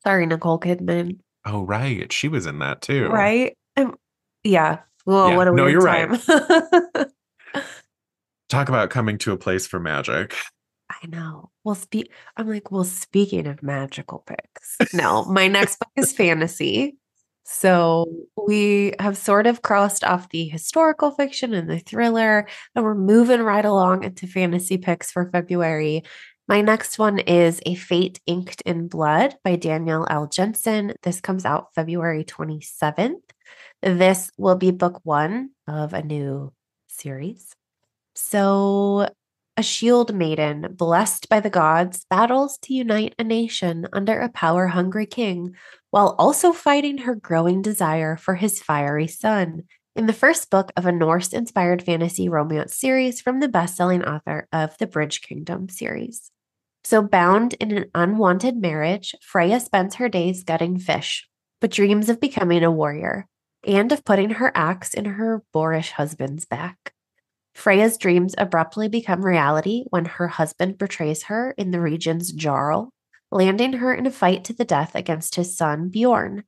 Sorry, 0.03 0.25
Nicole 0.25 0.59
Kidman. 0.59 1.19
Oh, 1.45 1.63
right. 1.63 2.11
She 2.11 2.27
was 2.27 2.45
in 2.45 2.59
that 2.59 2.81
too. 2.81 3.07
Right? 3.07 3.57
Um, 3.77 3.95
yeah. 4.43 4.79
Well, 5.05 5.29
yeah. 5.29 5.37
what 5.37 5.47
a 5.47 5.51
no, 5.51 5.63
weird 5.63 5.73
you're 5.73 5.87
time. 5.87 6.19
right. 6.95 7.07
Talk 8.49 8.69
about 8.69 8.89
coming 8.89 9.17
to 9.19 9.31
a 9.31 9.37
place 9.37 9.65
for 9.65 9.79
magic. 9.79 10.35
I 10.89 11.07
know. 11.07 11.49
Well, 11.63 11.75
speak. 11.75 12.11
I'm 12.37 12.49
like, 12.49 12.71
well, 12.71 12.83
speaking 12.83 13.47
of 13.47 13.63
magical 13.63 14.25
picks, 14.27 14.93
no, 14.93 15.23
my 15.25 15.47
next 15.47 15.79
book 15.79 15.91
is 15.95 16.11
fantasy. 16.11 16.97
So 17.43 18.05
we 18.47 18.93
have 18.99 19.17
sort 19.17 19.47
of 19.47 19.61
crossed 19.61 20.03
off 20.03 20.29
the 20.29 20.47
historical 20.47 21.11
fiction 21.11 21.53
and 21.53 21.69
the 21.69 21.79
thriller, 21.79 22.47
and 22.75 22.85
we're 22.85 22.95
moving 22.95 23.41
right 23.41 23.65
along 23.65 24.03
into 24.03 24.27
fantasy 24.27 24.77
picks 24.77 25.11
for 25.11 25.29
February. 25.31 26.03
My 26.51 26.59
next 26.59 26.99
one 26.99 27.19
is 27.19 27.61
A 27.65 27.75
Fate 27.75 28.19
Inked 28.25 28.59
in 28.65 28.89
Blood 28.89 29.37
by 29.41 29.55
Danielle 29.55 30.05
L. 30.09 30.27
Jensen. 30.27 30.93
This 31.01 31.21
comes 31.21 31.45
out 31.45 31.73
February 31.73 32.25
27th. 32.25 33.21
This 33.81 34.29
will 34.37 34.57
be 34.57 34.71
book 34.71 34.99
one 35.03 35.51
of 35.65 35.93
a 35.93 36.03
new 36.03 36.51
series. 36.89 37.55
So, 38.15 39.07
a 39.55 39.63
shield 39.63 40.13
maiden, 40.13 40.75
blessed 40.75 41.29
by 41.29 41.39
the 41.39 41.49
gods, 41.49 42.05
battles 42.09 42.57
to 42.63 42.73
unite 42.73 43.15
a 43.17 43.23
nation 43.23 43.87
under 43.93 44.19
a 44.19 44.27
power 44.27 44.67
hungry 44.67 45.05
king 45.05 45.55
while 45.89 46.17
also 46.19 46.51
fighting 46.51 46.97
her 46.97 47.15
growing 47.15 47.61
desire 47.61 48.17
for 48.17 48.35
his 48.35 48.61
fiery 48.61 49.07
son. 49.07 49.63
In 49.95 50.05
the 50.05 50.11
first 50.11 50.49
book 50.49 50.73
of 50.75 50.85
a 50.85 50.91
Norse 50.91 51.31
inspired 51.31 51.81
fantasy 51.81 52.27
romance 52.27 52.75
series 52.75 53.21
from 53.21 53.39
the 53.39 53.47
best 53.47 53.77
selling 53.77 54.03
author 54.03 54.49
of 54.51 54.77
the 54.79 54.87
Bridge 54.87 55.21
Kingdom 55.21 55.69
series. 55.69 56.29
So, 56.83 57.01
bound 57.01 57.53
in 57.55 57.71
an 57.71 57.91
unwanted 57.93 58.57
marriage, 58.57 59.15
Freya 59.21 59.59
spends 59.59 59.95
her 59.95 60.09
days 60.09 60.43
gutting 60.43 60.79
fish, 60.79 61.27
but 61.59 61.71
dreams 61.71 62.09
of 62.09 62.19
becoming 62.19 62.63
a 62.63 62.71
warrior 62.71 63.27
and 63.65 63.91
of 63.91 64.03
putting 64.03 64.31
her 64.31 64.51
axe 64.55 64.93
in 64.93 65.05
her 65.05 65.43
boorish 65.53 65.91
husband's 65.91 66.45
back. 66.45 66.93
Freya's 67.53 67.97
dreams 67.97 68.33
abruptly 68.37 68.87
become 68.87 69.23
reality 69.23 69.83
when 69.89 70.05
her 70.05 70.27
husband 70.27 70.77
betrays 70.77 71.23
her 71.23 71.51
in 71.57 71.71
the 71.71 71.81
region's 71.81 72.31
Jarl, 72.31 72.91
landing 73.29 73.73
her 73.73 73.93
in 73.93 74.07
a 74.07 74.11
fight 74.11 74.43
to 74.45 74.53
the 74.53 74.65
death 74.65 74.95
against 74.95 75.35
his 75.35 75.55
son, 75.55 75.89
Bjorn. 75.89 76.43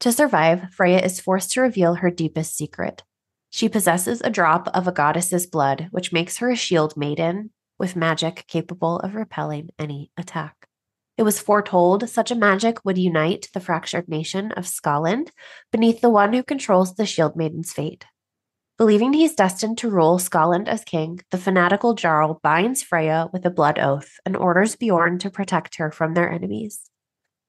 To 0.00 0.12
survive, 0.12 0.72
Freya 0.72 0.98
is 0.98 1.20
forced 1.20 1.52
to 1.52 1.62
reveal 1.62 1.94
her 1.94 2.10
deepest 2.10 2.56
secret. 2.56 3.02
She 3.50 3.68
possesses 3.68 4.20
a 4.20 4.30
drop 4.30 4.68
of 4.74 4.86
a 4.86 4.92
goddess's 4.92 5.46
blood, 5.46 5.88
which 5.90 6.12
makes 6.12 6.38
her 6.38 6.50
a 6.50 6.56
shield 6.56 6.96
maiden 6.96 7.50
with 7.78 7.96
magic 7.96 8.44
capable 8.48 8.98
of 9.00 9.14
repelling 9.14 9.70
any 9.78 10.10
attack. 10.16 10.66
It 11.16 11.24
was 11.24 11.40
foretold 11.40 12.08
such 12.08 12.30
a 12.30 12.36
magic 12.36 12.84
would 12.84 12.96
unite 12.96 13.48
the 13.52 13.60
fractured 13.60 14.08
nation 14.08 14.52
of 14.52 14.66
Skaland 14.66 15.30
beneath 15.72 16.00
the 16.00 16.10
one 16.10 16.32
who 16.32 16.42
controls 16.42 16.94
the 16.94 17.06
Shield 17.06 17.34
Maiden's 17.34 17.72
fate. 17.72 18.04
Believing 18.78 19.12
he's 19.12 19.34
destined 19.34 19.78
to 19.78 19.90
rule 19.90 20.20
Skaland 20.20 20.68
as 20.68 20.84
king, 20.84 21.18
the 21.32 21.38
fanatical 21.38 21.94
Jarl 21.94 22.38
binds 22.44 22.84
Freya 22.84 23.28
with 23.32 23.44
a 23.44 23.50
blood 23.50 23.80
oath 23.80 24.20
and 24.24 24.36
orders 24.36 24.76
Bjorn 24.76 25.18
to 25.18 25.30
protect 25.30 25.76
her 25.76 25.90
from 25.90 26.14
their 26.14 26.30
enemies. 26.30 26.88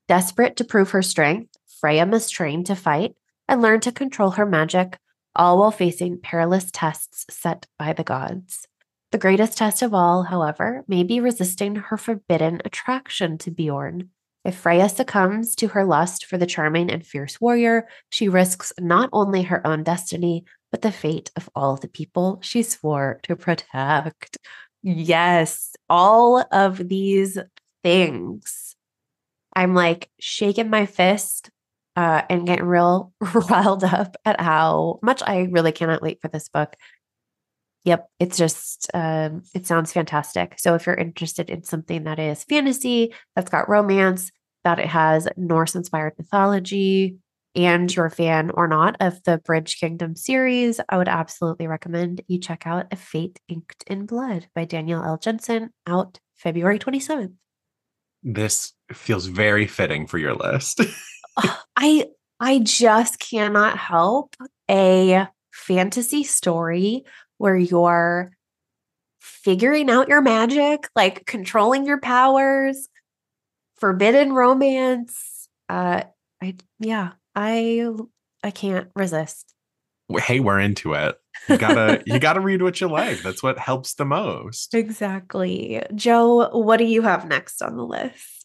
Desperate 0.07 0.55
to 0.55 0.63
prove 0.63 0.89
her 0.89 1.03
strength, 1.03 1.55
Freya 1.79 2.07
must 2.07 2.33
train 2.33 2.63
to 2.63 2.75
fight 2.75 3.13
and 3.47 3.61
learn 3.61 3.79
to 3.81 3.91
control 3.91 4.31
her 4.31 4.45
magic, 4.47 4.97
all 5.35 5.59
while 5.59 5.69
facing 5.69 6.19
perilous 6.19 6.71
tests 6.73 7.27
set 7.29 7.67
by 7.77 7.93
the 7.93 8.03
gods. 8.03 8.67
The 9.11 9.17
greatest 9.17 9.57
test 9.57 9.81
of 9.81 9.93
all, 9.93 10.23
however, 10.23 10.83
may 10.87 11.03
be 11.03 11.19
resisting 11.19 11.75
her 11.75 11.97
forbidden 11.97 12.61
attraction 12.63 13.39
to 13.39 13.51
Bjorn. 13.51 14.09
If 14.45 14.55
Freya 14.55 14.87
succumbs 14.87 15.55
to 15.55 15.69
her 15.69 15.83
lust 15.83 16.25
for 16.25 16.37
the 16.37 16.45
charming 16.45 16.91
and 16.91 17.05
fierce 17.05 17.41
warrior, 17.41 17.87
she 18.11 18.29
risks 18.29 18.71
not 18.79 19.09
only 19.11 19.43
her 19.43 19.65
own 19.65 19.83
destiny, 19.83 20.45
but 20.71 20.83
the 20.83 20.91
fate 20.91 21.31
of 21.35 21.49
all 21.55 21.75
the 21.75 21.87
people 21.87 22.39
she 22.43 22.61
swore 22.61 23.19
to 23.23 23.35
protect. 23.35 24.37
Yes, 24.83 25.75
all 25.89 26.45
of 26.51 26.77
these 26.87 27.37
things. 27.83 28.75
I'm 29.55 29.73
like 29.73 30.09
shaking 30.19 30.69
my 30.69 30.85
fist 30.85 31.49
uh, 31.95 32.21
and 32.29 32.45
getting 32.45 32.65
real 32.65 33.11
riled 33.49 33.83
up 33.83 34.15
at 34.23 34.39
how 34.39 34.99
much 35.01 35.21
I 35.25 35.49
really 35.51 35.71
cannot 35.71 36.01
wait 36.01 36.21
for 36.21 36.27
this 36.27 36.47
book. 36.47 36.75
Yep, 37.85 38.09
it's 38.19 38.37
just 38.37 38.89
um, 38.93 39.43
it 39.53 39.65
sounds 39.65 39.93
fantastic. 39.93 40.55
So 40.57 40.75
if 40.75 40.85
you're 40.85 40.95
interested 40.95 41.49
in 41.49 41.63
something 41.63 42.03
that 42.03 42.19
is 42.19 42.43
fantasy, 42.43 43.13
that's 43.35 43.49
got 43.49 43.69
romance, 43.69 44.31
that 44.63 44.79
it 44.79 44.87
has 44.87 45.27
Norse 45.37 45.75
inspired 45.75 46.13
mythology, 46.17 47.17
and 47.55 47.93
you're 47.93 48.05
a 48.05 48.11
fan 48.11 48.51
or 48.51 48.67
not 48.67 48.95
of 48.99 49.23
the 49.23 49.37
Bridge 49.39 49.79
Kingdom 49.79 50.15
series, 50.15 50.79
I 50.89 50.97
would 50.97 51.07
absolutely 51.07 51.67
recommend 51.67 52.21
you 52.27 52.39
check 52.39 52.67
out 52.67 52.87
A 52.91 52.95
Fate 52.95 53.39
Inked 53.47 53.83
in 53.87 54.05
Blood 54.05 54.47
by 54.53 54.65
Danielle 54.65 55.03
L. 55.03 55.17
Jensen 55.17 55.71
out 55.87 56.19
February 56.35 56.79
27th. 56.79 57.33
This 58.21 58.73
feels 58.91 59.25
very 59.25 59.65
fitting 59.65 60.05
for 60.05 60.17
your 60.17 60.35
list. 60.35 60.81
I 61.75 62.07
I 62.39 62.59
just 62.59 63.19
cannot 63.19 63.77
help 63.77 64.35
a 64.69 65.27
fantasy 65.51 66.23
story 66.23 67.03
where 67.39 67.57
you're 67.57 68.31
figuring 69.19 69.89
out 69.89 70.07
your 70.07 70.21
magic, 70.21 70.87
like 70.95 71.25
controlling 71.25 71.85
your 71.85 71.99
powers, 71.99 72.87
forbidden 73.77 74.33
romance. 74.33 75.49
Uh 75.67 76.03
I 76.41 76.55
yeah, 76.79 77.13
I 77.35 77.87
I 78.43 78.51
can't 78.51 78.89
resist. 78.95 79.53
Hey, 80.17 80.39
we're 80.39 80.59
into 80.59 80.93
it. 80.93 81.17
You 81.47 81.57
gotta 81.57 82.03
you 82.05 82.19
gotta 82.19 82.39
read 82.39 82.61
what 82.61 82.79
you 82.81 82.87
like. 82.87 83.21
That's 83.21 83.41
what 83.41 83.57
helps 83.57 83.95
the 83.95 84.05
most. 84.05 84.73
Exactly. 84.73 85.81
Joe, 85.95 86.49
what 86.51 86.77
do 86.77 86.85
you 86.85 87.01
have 87.01 87.27
next 87.27 87.61
on 87.61 87.77
the 87.77 87.85
list? 87.85 88.38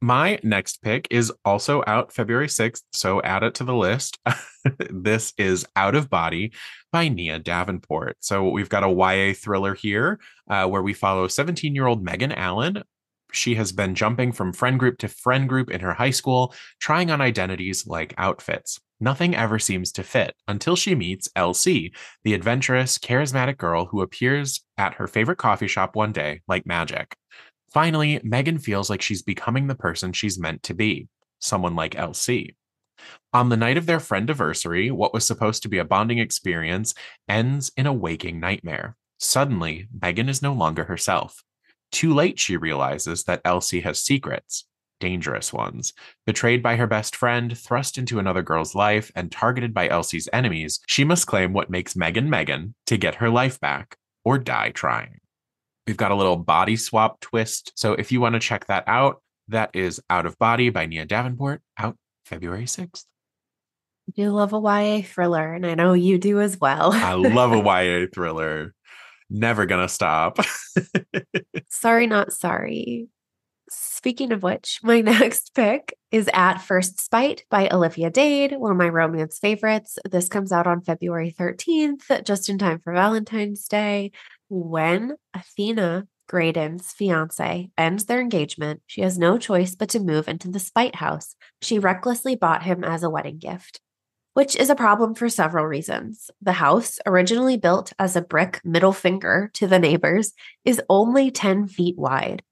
My 0.00 0.38
next 0.44 0.80
pick 0.80 1.08
is 1.10 1.32
also 1.44 1.82
out 1.86 2.12
February 2.12 2.46
6th, 2.46 2.82
so 2.92 3.20
add 3.22 3.42
it 3.42 3.54
to 3.56 3.64
the 3.64 3.74
list. 3.74 4.16
this 4.90 5.32
is 5.36 5.66
Out 5.74 5.96
of 5.96 6.08
Body 6.08 6.52
by 6.92 7.08
Nia 7.08 7.40
Davenport. 7.40 8.16
So 8.20 8.48
we've 8.48 8.68
got 8.68 8.84
a 8.84 8.90
YA 8.90 9.34
thriller 9.34 9.74
here 9.74 10.20
uh, 10.48 10.68
where 10.68 10.82
we 10.82 10.94
follow 10.94 11.26
17 11.26 11.74
year 11.74 11.86
old 11.86 12.04
Megan 12.04 12.30
Allen. 12.30 12.84
She 13.32 13.56
has 13.56 13.72
been 13.72 13.96
jumping 13.96 14.30
from 14.30 14.52
friend 14.52 14.78
group 14.78 14.98
to 14.98 15.08
friend 15.08 15.48
group 15.48 15.68
in 15.68 15.80
her 15.80 15.94
high 15.94 16.10
school, 16.10 16.54
trying 16.80 17.10
on 17.10 17.20
identities 17.20 17.84
like 17.84 18.14
outfits. 18.18 18.78
Nothing 19.00 19.34
ever 19.34 19.58
seems 19.58 19.92
to 19.92 20.02
fit 20.02 20.34
until 20.46 20.76
she 20.76 20.94
meets 20.94 21.28
Elsie, 21.36 21.92
the 22.24 22.34
adventurous, 22.34 22.98
charismatic 22.98 23.56
girl 23.56 23.86
who 23.86 24.00
appears 24.00 24.64
at 24.76 24.94
her 24.94 25.06
favorite 25.06 25.38
coffee 25.38 25.68
shop 25.68 25.94
one 25.94 26.12
day 26.12 26.40
like 26.48 26.66
magic. 26.66 27.16
Finally, 27.72 28.20
Megan 28.22 28.58
feels 28.58 28.88
like 28.88 29.02
she's 29.02 29.22
becoming 29.22 29.66
the 29.66 29.74
person 29.74 30.12
she's 30.12 30.38
meant 30.38 30.62
to 30.62 30.74
be 30.74 31.08
someone 31.38 31.76
like 31.76 31.96
Elsie. 31.96 32.56
On 33.32 33.48
the 33.48 33.56
night 33.56 33.76
of 33.76 33.86
their 33.86 34.00
friend 34.00 34.28
anniversary, 34.28 34.90
what 34.90 35.14
was 35.14 35.26
supposed 35.26 35.62
to 35.62 35.68
be 35.68 35.78
a 35.78 35.84
bonding 35.84 36.18
experience 36.18 36.94
ends 37.28 37.70
in 37.76 37.86
a 37.86 37.92
waking 37.92 38.40
nightmare. 38.40 38.96
Suddenly, 39.18 39.88
Megan 40.02 40.28
is 40.28 40.42
no 40.42 40.52
longer 40.52 40.84
herself. 40.84 41.44
Too 41.92 42.12
late, 42.12 42.38
she 42.38 42.56
realizes 42.56 43.24
that 43.24 43.40
Elsie 43.44 43.80
has 43.80 44.02
secrets, 44.02 44.66
dangerous 45.00 45.52
ones. 45.52 45.92
Betrayed 46.26 46.62
by 46.62 46.76
her 46.76 46.86
best 46.86 47.16
friend, 47.16 47.56
thrust 47.56 47.98
into 47.98 48.18
another 48.18 48.42
girl's 48.42 48.74
life, 48.74 49.10
and 49.14 49.30
targeted 49.30 49.72
by 49.72 49.88
Elsie's 49.88 50.28
enemies, 50.32 50.80
she 50.86 51.04
must 51.04 51.26
claim 51.26 51.52
what 51.52 51.70
makes 51.70 51.96
Megan 51.96 52.28
Megan 52.28 52.74
to 52.86 52.96
get 52.96 53.16
her 53.16 53.30
life 53.30 53.60
back 53.60 53.96
or 54.24 54.38
die 54.38 54.70
trying. 54.70 55.20
We've 55.88 55.96
got 55.96 56.10
a 56.10 56.14
little 56.14 56.36
body 56.36 56.76
swap 56.76 57.18
twist. 57.20 57.72
So 57.74 57.94
if 57.94 58.12
you 58.12 58.20
want 58.20 58.34
to 58.34 58.40
check 58.40 58.66
that 58.66 58.84
out, 58.86 59.22
that 59.48 59.70
is 59.72 60.02
Out 60.10 60.26
of 60.26 60.38
Body 60.38 60.68
by 60.68 60.84
Nia 60.84 61.06
Davenport, 61.06 61.62
out 61.78 61.96
February 62.26 62.64
6th. 62.64 63.06
I 64.06 64.12
do 64.14 64.30
love 64.30 64.52
a 64.52 64.60
YA 64.60 65.02
thriller, 65.02 65.54
and 65.54 65.64
I 65.64 65.74
know 65.74 65.94
you 65.94 66.18
do 66.18 66.40
as 66.42 66.60
well. 66.60 66.92
I 66.92 67.14
love 67.14 67.52
a 67.52 67.58
YA 67.58 68.06
thriller. 68.14 68.74
Never 69.30 69.64
gonna 69.64 69.88
stop. 69.88 70.38
sorry, 71.70 72.06
not 72.06 72.34
sorry. 72.34 73.08
Speaking 73.70 74.32
of 74.32 74.42
which, 74.42 74.80
my 74.82 75.00
next 75.02 75.54
pick 75.54 75.94
is 76.10 76.28
At 76.34 76.58
First 76.58 77.00
Spite 77.00 77.44
by 77.50 77.68
Olivia 77.70 78.10
Dade, 78.10 78.52
one 78.58 78.72
of 78.72 78.76
my 78.76 78.88
romance 78.88 79.38
favorites. 79.38 79.98
This 80.10 80.28
comes 80.28 80.52
out 80.52 80.66
on 80.66 80.82
February 80.82 81.34
13th, 81.38 82.24
just 82.24 82.48
in 82.48 82.58
time 82.58 82.78
for 82.78 82.92
Valentine's 82.92 83.66
Day. 83.68 84.12
When 84.48 85.16
Athena, 85.34 86.06
Graydon's 86.26 86.92
fiance, 86.92 87.70
ends 87.76 88.04
their 88.06 88.20
engagement, 88.20 88.82
she 88.86 89.02
has 89.02 89.18
no 89.18 89.36
choice 89.36 89.74
but 89.74 89.90
to 89.90 90.00
move 90.00 90.28
into 90.28 90.48
the 90.48 90.60
Spite 90.60 90.96
house 90.96 91.34
she 91.60 91.78
recklessly 91.78 92.34
bought 92.34 92.62
him 92.62 92.82
as 92.82 93.02
a 93.02 93.10
wedding 93.10 93.38
gift, 93.38 93.80
which 94.34 94.56
is 94.56 94.70
a 94.70 94.74
problem 94.74 95.14
for 95.14 95.28
several 95.28 95.66
reasons. 95.66 96.30
The 96.40 96.52
house, 96.52 96.98
originally 97.04 97.56
built 97.56 97.92
as 97.98 98.16
a 98.16 98.22
brick 98.22 98.60
middle 98.64 98.92
finger 98.92 99.50
to 99.54 99.66
the 99.66 99.78
neighbors, 99.78 100.32
is 100.64 100.80
only 100.88 101.30
10 101.30 101.68
feet 101.68 101.98
wide. 101.98 102.42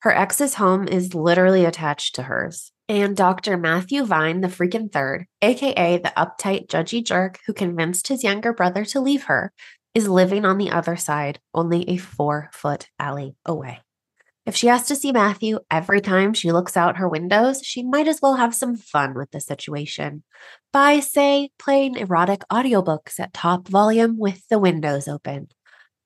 Her 0.00 0.12
ex's 0.12 0.54
home 0.54 0.86
is 0.86 1.14
literally 1.14 1.64
attached 1.64 2.14
to 2.16 2.24
hers. 2.24 2.72
And 2.90 3.16
Dr. 3.16 3.58
Matthew 3.58 4.04
Vine, 4.04 4.40
the 4.40 4.48
freaking 4.48 4.90
third, 4.90 5.26
aka 5.42 5.98
the 5.98 6.12
uptight, 6.16 6.68
judgy 6.68 7.04
jerk 7.04 7.38
who 7.46 7.52
convinced 7.52 8.08
his 8.08 8.24
younger 8.24 8.52
brother 8.52 8.84
to 8.86 9.00
leave 9.00 9.24
her, 9.24 9.52
is 9.94 10.08
living 10.08 10.44
on 10.44 10.58
the 10.58 10.70
other 10.70 10.96
side, 10.96 11.40
only 11.54 11.88
a 11.88 11.96
four 11.96 12.50
foot 12.52 12.88
alley 12.98 13.36
away. 13.44 13.80
If 14.46 14.56
she 14.56 14.68
has 14.68 14.86
to 14.86 14.96
see 14.96 15.12
Matthew 15.12 15.58
every 15.70 16.00
time 16.00 16.32
she 16.32 16.52
looks 16.52 16.74
out 16.74 16.96
her 16.96 17.08
windows, 17.08 17.60
she 17.62 17.82
might 17.82 18.08
as 18.08 18.20
well 18.22 18.36
have 18.36 18.54
some 18.54 18.76
fun 18.76 19.14
with 19.14 19.30
the 19.30 19.40
situation 19.40 20.22
by, 20.72 21.00
say, 21.00 21.50
playing 21.58 21.96
erotic 21.96 22.44
audiobooks 22.50 23.20
at 23.20 23.34
top 23.34 23.68
volume 23.68 24.16
with 24.18 24.48
the 24.48 24.58
windows 24.58 25.06
open. 25.06 25.48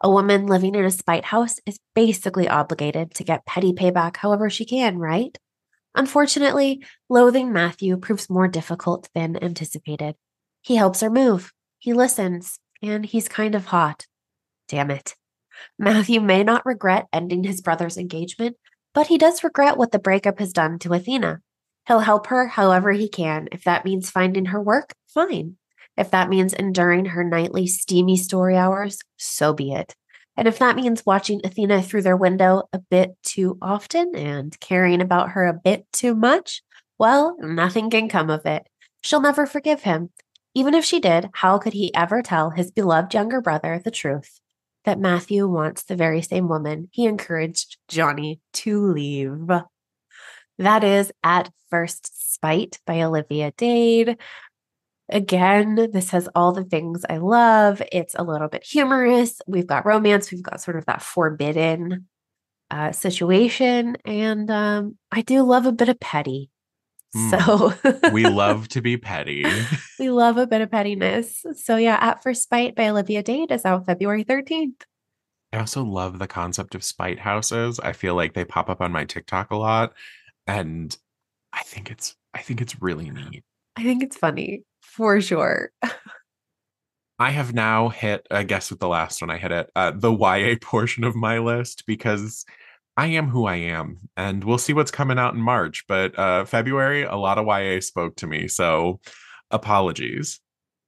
A 0.00 0.10
woman 0.10 0.46
living 0.46 0.74
in 0.74 0.84
a 0.84 0.90
spite 0.90 1.26
house 1.26 1.60
is 1.66 1.78
basically 1.94 2.48
obligated 2.48 3.14
to 3.14 3.22
get 3.22 3.46
petty 3.46 3.72
payback 3.72 4.16
however 4.16 4.50
she 4.50 4.64
can, 4.64 4.98
right? 4.98 5.38
Unfortunately, 5.94 6.84
loathing 7.08 7.52
Matthew 7.52 7.96
proves 7.96 8.28
more 8.28 8.48
difficult 8.48 9.08
than 9.14 9.40
anticipated. 9.40 10.16
He 10.62 10.74
helps 10.74 11.00
her 11.00 11.10
move, 11.10 11.52
he 11.78 11.92
listens, 11.92 12.58
and 12.82 13.06
he's 13.06 13.28
kind 13.28 13.54
of 13.54 13.66
hot. 13.66 14.06
Damn 14.68 14.90
it. 14.90 15.14
Matthew 15.78 16.20
may 16.20 16.42
not 16.42 16.66
regret 16.66 17.06
ending 17.12 17.44
his 17.44 17.60
brother's 17.60 17.96
engagement, 17.96 18.56
but 18.94 19.06
he 19.06 19.18
does 19.18 19.44
regret 19.44 19.76
what 19.76 19.92
the 19.92 19.98
breakup 19.98 20.38
has 20.38 20.52
done 20.52 20.78
to 20.80 20.92
Athena. 20.92 21.40
He'll 21.86 22.00
help 22.00 22.26
her 22.28 22.46
however 22.46 22.92
he 22.92 23.08
can. 23.08 23.48
If 23.52 23.64
that 23.64 23.84
means 23.84 24.10
finding 24.10 24.46
her 24.46 24.60
work, 24.60 24.94
fine. 25.08 25.56
If 25.96 26.10
that 26.10 26.28
means 26.28 26.52
enduring 26.52 27.06
her 27.06 27.24
nightly 27.24 27.66
steamy 27.66 28.16
story 28.16 28.56
hours, 28.56 28.98
so 29.16 29.52
be 29.52 29.72
it. 29.72 29.94
And 30.36 30.48
if 30.48 30.58
that 30.58 30.76
means 30.76 31.04
watching 31.04 31.40
Athena 31.44 31.82
through 31.82 32.02
their 32.02 32.16
window 32.16 32.62
a 32.72 32.78
bit 32.78 33.10
too 33.22 33.58
often 33.60 34.16
and 34.16 34.58
caring 34.60 35.02
about 35.02 35.30
her 35.30 35.46
a 35.46 35.52
bit 35.52 35.86
too 35.92 36.14
much, 36.14 36.62
well, 36.98 37.36
nothing 37.40 37.90
can 37.90 38.08
come 38.08 38.30
of 38.30 38.46
it. 38.46 38.66
She'll 39.02 39.20
never 39.20 39.44
forgive 39.44 39.82
him. 39.82 40.10
Even 40.54 40.74
if 40.74 40.84
she 40.84 41.00
did, 41.00 41.30
how 41.32 41.58
could 41.58 41.72
he 41.72 41.94
ever 41.94 42.22
tell 42.22 42.50
his 42.50 42.70
beloved 42.70 43.14
younger 43.14 43.40
brother 43.40 43.80
the 43.82 43.90
truth? 43.90 44.40
That 44.84 44.98
Matthew 44.98 45.46
wants 45.48 45.84
the 45.84 45.96
very 45.96 46.22
same 46.22 46.48
woman 46.48 46.88
he 46.90 47.06
encouraged 47.06 47.78
Johnny 47.88 48.40
to 48.54 48.84
leave. 48.84 49.48
That 50.58 50.84
is 50.84 51.12
At 51.22 51.50
First 51.70 52.34
Spite 52.34 52.78
by 52.86 53.02
Olivia 53.02 53.52
Dade. 53.56 54.18
Again, 55.08 55.90
this 55.92 56.10
has 56.10 56.28
all 56.34 56.52
the 56.52 56.64
things 56.64 57.04
I 57.08 57.18
love. 57.18 57.82
It's 57.90 58.14
a 58.14 58.22
little 58.22 58.48
bit 58.48 58.64
humorous. 58.64 59.40
We've 59.46 59.66
got 59.66 59.86
romance, 59.86 60.30
we've 60.30 60.42
got 60.42 60.60
sort 60.60 60.76
of 60.76 60.86
that 60.86 61.02
forbidden 61.02 62.08
uh, 62.70 62.92
situation. 62.92 63.96
And 64.04 64.50
um, 64.50 64.96
I 65.10 65.22
do 65.22 65.42
love 65.42 65.66
a 65.66 65.72
bit 65.72 65.88
of 65.88 66.00
petty. 66.00 66.50
So 67.30 67.74
we 68.12 68.26
love 68.26 68.68
to 68.68 68.80
be 68.80 68.96
petty. 68.98 69.44
we 69.98 70.10
love 70.10 70.38
a 70.38 70.46
bit 70.46 70.62
of 70.62 70.70
pettiness. 70.70 71.44
So 71.56 71.76
yeah, 71.76 71.98
At 72.00 72.22
First 72.22 72.42
Spite 72.42 72.74
by 72.74 72.88
Olivia 72.88 73.22
Dade 73.22 73.50
is 73.52 73.64
out 73.66 73.84
February 73.84 74.24
13th. 74.24 74.82
I 75.52 75.58
also 75.58 75.84
love 75.84 76.18
the 76.18 76.26
concept 76.26 76.74
of 76.74 76.82
spite 76.82 77.18
houses. 77.18 77.78
I 77.78 77.92
feel 77.92 78.14
like 78.14 78.32
they 78.32 78.46
pop 78.46 78.70
up 78.70 78.80
on 78.80 78.92
my 78.92 79.04
TikTok 79.04 79.50
a 79.50 79.56
lot. 79.56 79.92
And 80.46 80.96
I 81.52 81.62
think 81.62 81.90
it's 81.90 82.16
I 82.32 82.40
think 82.40 82.62
it's 82.62 82.80
really 82.80 83.10
neat. 83.10 83.44
I 83.76 83.82
think 83.82 84.02
it's 84.02 84.16
funny 84.16 84.62
for 84.80 85.20
sure. 85.20 85.70
I 87.18 87.30
have 87.30 87.52
now 87.54 87.90
hit, 87.90 88.26
I 88.30 88.42
guess 88.42 88.70
with 88.70 88.80
the 88.80 88.88
last 88.88 89.20
one 89.20 89.30
I 89.30 89.36
hit 89.38 89.52
it, 89.52 89.70
uh, 89.76 89.92
the 89.94 90.10
YA 90.12 90.56
portion 90.60 91.04
of 91.04 91.14
my 91.14 91.38
list 91.38 91.84
because 91.86 92.44
I 92.96 93.06
am 93.06 93.28
who 93.28 93.46
I 93.46 93.56
am, 93.56 93.98
and 94.16 94.44
we'll 94.44 94.58
see 94.58 94.74
what's 94.74 94.90
coming 94.90 95.18
out 95.18 95.34
in 95.34 95.40
March. 95.40 95.84
But 95.88 96.18
uh, 96.18 96.44
February, 96.44 97.04
a 97.04 97.16
lot 97.16 97.38
of 97.38 97.46
YA 97.46 97.80
spoke 97.80 98.16
to 98.16 98.26
me, 98.26 98.48
so 98.48 99.00
apologies. 99.50 100.40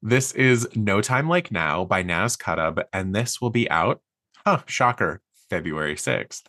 This 0.03 0.33
is 0.33 0.69
No 0.75 1.01
Time 1.01 1.29
Like 1.29 1.51
Now 1.51 1.87
by 1.87 2.03
Naz 2.03 2.37
Kutub, 2.37 2.83
and 2.93 3.15
this 3.15 3.41
will 3.41 3.51
be 3.51 3.71
out, 3.71 4.03
huh, 4.45 4.61
shocker, 4.67 5.23
February 5.49 5.95
6th. 5.95 6.43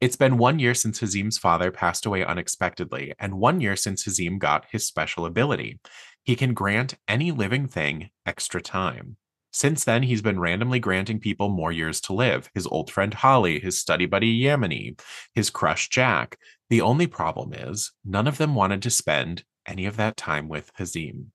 It's 0.00 0.16
been 0.16 0.38
one 0.38 0.58
year 0.58 0.74
since 0.74 1.00
Hazim's 1.00 1.38
father 1.38 1.70
passed 1.70 2.04
away 2.04 2.24
unexpectedly, 2.24 3.14
and 3.18 3.38
one 3.38 3.60
year 3.60 3.76
since 3.76 4.04
Hazim 4.04 4.38
got 4.38 4.66
his 4.70 4.86
special 4.86 5.24
ability. 5.24 5.78
He 6.24 6.34
can 6.34 6.52
grant 6.52 6.94
any 7.06 7.30
living 7.30 7.68
thing 7.68 8.10
extra 8.26 8.60
time. 8.60 9.16
Since 9.58 9.82
then, 9.82 10.04
he's 10.04 10.22
been 10.22 10.38
randomly 10.38 10.78
granting 10.78 11.18
people 11.18 11.48
more 11.48 11.72
years 11.72 12.00
to 12.02 12.12
live 12.12 12.48
his 12.54 12.64
old 12.68 12.92
friend 12.92 13.12
Holly, 13.12 13.58
his 13.58 13.76
study 13.76 14.06
buddy 14.06 14.40
Yamini, 14.40 15.00
his 15.34 15.50
crush 15.50 15.88
Jack. 15.88 16.38
The 16.70 16.80
only 16.80 17.08
problem 17.08 17.52
is, 17.52 17.90
none 18.04 18.28
of 18.28 18.38
them 18.38 18.54
wanted 18.54 18.82
to 18.82 18.90
spend 18.90 19.42
any 19.66 19.84
of 19.86 19.96
that 19.96 20.16
time 20.16 20.48
with 20.48 20.72
Hazim. 20.78 21.30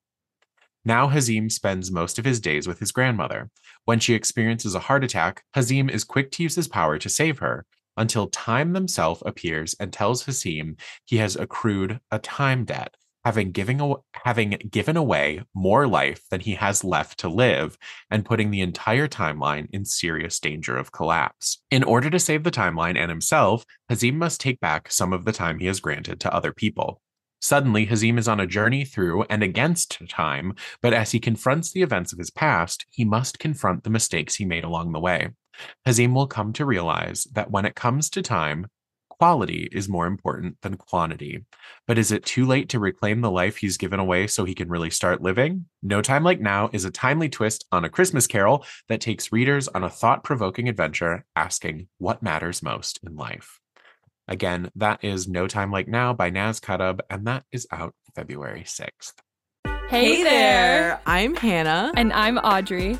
Now, 0.86 1.10
Hazim 1.10 1.52
spends 1.52 1.92
most 1.92 2.18
of 2.18 2.24
his 2.24 2.40
days 2.40 2.66
with 2.66 2.80
his 2.80 2.94
grandmother. 2.94 3.50
When 3.84 4.00
she 4.00 4.14
experiences 4.14 4.74
a 4.74 4.80
heart 4.80 5.04
attack, 5.04 5.44
Hazim 5.54 5.92
is 5.92 6.06
quick 6.06 6.32
to 6.32 6.44
use 6.44 6.56
his 6.56 6.70
power 6.70 6.98
to 7.00 7.10
save 7.10 7.40
her 7.40 7.66
until 7.98 8.28
time 8.28 8.74
himself 8.74 9.22
appears 9.26 9.76
and 9.82 9.92
tells 9.92 10.24
Hazim 10.24 10.80
he 11.04 11.18
has 11.18 11.36
accrued 11.36 12.00
a 12.10 12.20
time 12.20 12.64
debt, 12.64 12.96
having 13.26 13.52
given, 13.52 13.96
having 14.14 14.52
given 14.70 14.98
away 14.98 15.42
more 15.54 15.88
life 15.88 16.24
than 16.30 16.42
he 16.42 16.56
has 16.56 16.84
left 16.84 17.20
to 17.20 17.30
live, 17.30 17.78
and 18.12 18.26
putting 18.26 18.52
the 18.52 18.62
entire 18.62 19.08
timeline 19.08 19.68
in 19.72 19.86
serious 19.86 20.40
danger 20.40 20.78
of 20.78 20.92
collapse. 20.92 21.62
In 21.72 21.84
order 21.84 22.10
to 22.10 22.20
save 22.20 22.44
the 22.44 22.52
timeline 22.52 22.98
and 22.98 23.10
himself, 23.10 23.66
Hazim 23.90 24.16
must 24.16 24.42
take 24.42 24.60
back 24.60 24.92
some 24.92 25.14
of 25.14 25.26
the 25.26 25.32
time 25.32 25.60
he 25.60 25.68
has 25.68 25.80
granted 25.80 26.20
to 26.22 26.34
other 26.34 26.54
people. 26.54 27.02
Suddenly, 27.42 27.88
Hazim 27.88 28.18
is 28.18 28.30
on 28.30 28.40
a 28.40 28.48
journey 28.48 28.86
through 28.86 29.24
and 29.24 29.44
against 29.44 30.00
time, 30.08 30.56
but 30.82 30.94
as 30.94 31.12
he 31.12 31.20
confronts 31.20 31.72
the 31.72 31.82
events 31.82 32.14
of 32.14 32.20
his 32.20 32.32
past, 32.32 32.86
he 32.90 33.04
must 33.04 33.38
confront 33.38 33.84
the 33.84 33.90
mistakes 33.90 34.36
he 34.36 34.46
made 34.46 34.64
along 34.64 34.94
the 34.94 35.00
way. 35.02 35.30
Hazim 35.86 36.14
will 36.14 36.28
come 36.28 36.54
to 36.54 36.66
realize 36.66 37.26
that 37.34 37.52
when 37.52 37.66
it 37.66 37.76
comes 37.76 38.10
to 38.12 38.22
time, 38.22 38.68
quality 39.24 39.70
is 39.72 39.88
more 39.88 40.06
important 40.06 40.58
than 40.64 40.76
quantity. 40.76 41.46
But 41.88 41.98
is 41.98 42.12
it 42.12 42.26
too 42.26 42.46
late 42.46 42.68
to 42.68 42.78
reclaim 42.78 43.22
the 43.22 43.32
life 43.32 43.56
he's 43.56 43.78
given 43.78 43.98
away 43.98 44.28
so 44.28 44.44
he 44.44 44.54
can 44.54 44.68
really 44.68 44.90
start 44.90 45.22
living? 45.22 45.64
No 45.82 46.02
Time 46.02 46.26
Like 46.26 46.42
Now 46.42 46.70
is 46.74 46.84
a 46.84 46.92
timely 46.92 47.30
twist 47.30 47.66
on 47.72 47.86
a 47.86 47.90
Christmas 47.90 48.28
carol 48.28 48.66
that 48.90 49.00
takes 49.00 49.32
readers 49.32 49.70
on 49.70 49.82
a 49.82 49.90
thought 49.90 50.26
provoking 50.26 50.68
adventure 50.68 51.24
asking 51.38 51.88
what 52.00 52.22
matters 52.22 52.62
most 52.62 53.00
in 53.02 53.16
life. 53.16 53.62
Again, 54.28 54.70
that 54.76 55.02
is 55.06 55.26
No 55.26 55.48
Time 55.48 55.72
Like 55.72 55.88
Now 55.88 56.12
by 56.12 56.30
Naz 56.30 56.60
Kutub, 56.60 57.00
and 57.10 57.26
that 57.26 57.46
is 57.50 57.66
out 57.72 57.96
February 58.14 58.66
6th. 58.66 59.14
Hey, 59.88 60.18
hey 60.18 60.24
there. 60.24 60.32
there! 60.32 61.02
I'm 61.06 61.34
Hannah. 61.36 61.94
And 61.96 62.12
I'm 62.12 62.40
Audrey. 62.40 63.00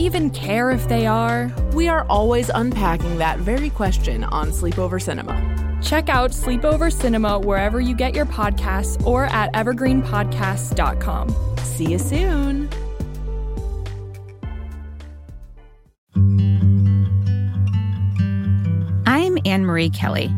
even 0.01 0.31
care 0.31 0.71
if 0.71 0.87
they 0.87 1.05
are? 1.05 1.51
We 1.73 1.87
are 1.87 2.05
always 2.09 2.49
unpacking 2.49 3.19
that 3.19 3.37
very 3.37 3.69
question 3.69 4.23
on 4.23 4.49
Sleepover 4.49 5.01
Cinema. 5.01 5.79
Check 5.81 6.09
out 6.09 6.31
Sleepover 6.31 6.91
Cinema 6.91 7.39
wherever 7.39 7.79
you 7.79 7.95
get 7.95 8.15
your 8.15 8.25
podcasts 8.25 9.03
or 9.05 9.25
at 9.25 9.53
evergreenpodcasts.com. 9.53 11.35
See 11.63 11.91
you 11.91 11.99
soon. 11.99 12.69
I'm 19.05 19.37
Anne 19.45 19.65
Marie 19.65 19.89
Kelly. 19.89 20.33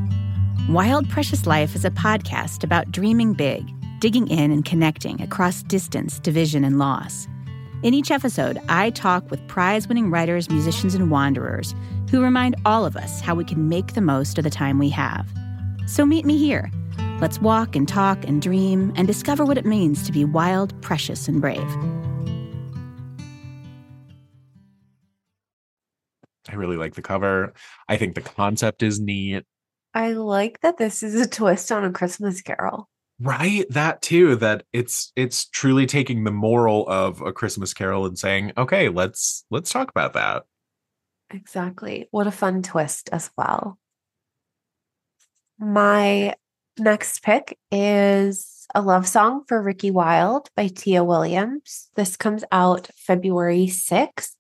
Wild 0.70 1.10
Precious 1.10 1.46
Life 1.46 1.76
is 1.76 1.86
a 1.86 1.92
podcast 1.92 2.64
about 2.64 2.92
dreaming 2.92 3.34
big, 3.34 3.64
digging 4.00 4.28
in 4.28 4.52
and 4.52 4.66
connecting 4.66 5.22
across 5.22 5.64
distance, 5.64 6.20
division, 6.20 6.64
and 6.64 6.80
loss. 6.80 7.28
In 7.84 7.94
each 7.94 8.12
episode, 8.12 8.62
I 8.70 8.92
talk 8.92 9.30
with 9.30 9.46
prize 9.50 9.90
winning 9.90 10.10
writers, 10.10 10.50
musicians, 10.50 10.96
and 10.96 11.12
wanderers 11.12 11.76
who 12.10 12.24
remind 12.24 12.56
all 12.64 12.86
of 12.86 12.96
us 12.96 13.20
how 13.20 13.36
we 13.36 13.44
can 13.44 13.68
make 13.68 13.94
the 13.94 14.00
most 14.00 14.38
of 14.38 14.46
the 14.46 14.50
time 14.50 14.80
we 14.80 14.88
have. 14.92 15.28
So 15.86 16.06
meet 16.06 16.26
me 16.26 16.38
here. 16.38 16.72
Let's 17.20 17.42
walk 17.42 17.76
and 17.76 17.86
talk 17.86 18.24
and 18.24 18.42
dream 18.42 18.94
and 18.96 19.06
discover 19.06 19.44
what 19.44 19.58
it 19.58 19.66
means 19.66 20.04
to 20.04 20.14
be 20.14 20.24
wild, 20.24 20.82
precious, 20.82 21.28
and 21.28 21.42
brave. 21.42 21.60
I 26.48 26.56
really 26.56 26.78
like 26.78 26.96
the 26.96 27.02
cover. 27.02 27.52
I 27.90 27.98
think 27.98 28.16
the 28.16 28.22
concept 28.22 28.82
is 28.82 29.02
neat. 29.02 29.44
I 29.94 30.14
like 30.14 30.62
that 30.62 30.78
this 30.78 31.04
is 31.04 31.16
a 31.16 31.28
twist 31.28 31.70
on 31.70 31.84
a 31.84 31.92
Christmas 31.92 32.42
carol. 32.42 32.88
Right, 33.20 33.66
that 33.70 34.02
too 34.02 34.36
that 34.38 34.64
it's 34.74 35.12
it's 35.16 35.46
truly 35.46 35.86
taking 35.86 36.24
the 36.24 36.32
moral 36.32 36.88
of 36.90 37.22
a 37.22 37.32
Christmas 37.32 37.74
carol 37.74 38.06
and 38.06 38.18
saying, 38.18 38.52
"Okay, 38.58 38.90
let's 38.90 39.46
let's 39.50 39.72
talk 39.72 39.90
about 39.90 40.14
that." 40.14 40.44
Exactly. 41.30 42.08
What 42.12 42.28
a 42.28 42.32
fun 42.32 42.64
twist 42.64 43.10
as 43.12 43.32
well. 43.38 43.78
My 45.60 46.36
next 46.78 47.24
pick 47.24 47.58
is 47.72 48.68
a 48.76 48.82
love 48.82 49.08
song 49.08 49.44
for 49.48 49.62
Ricki 49.62 49.92
Wilde 49.92 50.50
by 50.56 50.68
Tia 50.68 51.04
Williams. 51.04 51.90
This 51.96 52.18
comes 52.18 52.44
out 52.52 52.90
February 52.96 53.68
6th. 53.68 54.36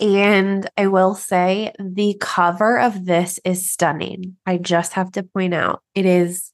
And 0.00 0.68
I 0.76 0.88
will 0.88 1.14
say 1.14 1.72
the 1.78 2.16
cover 2.20 2.78
of 2.78 3.04
this 3.04 3.38
is 3.44 3.70
stunning. 3.70 4.36
I 4.46 4.58
just 4.58 4.94
have 4.94 5.12
to 5.12 5.22
point 5.22 5.54
out 5.54 5.82
it 5.94 6.06
is 6.06 6.50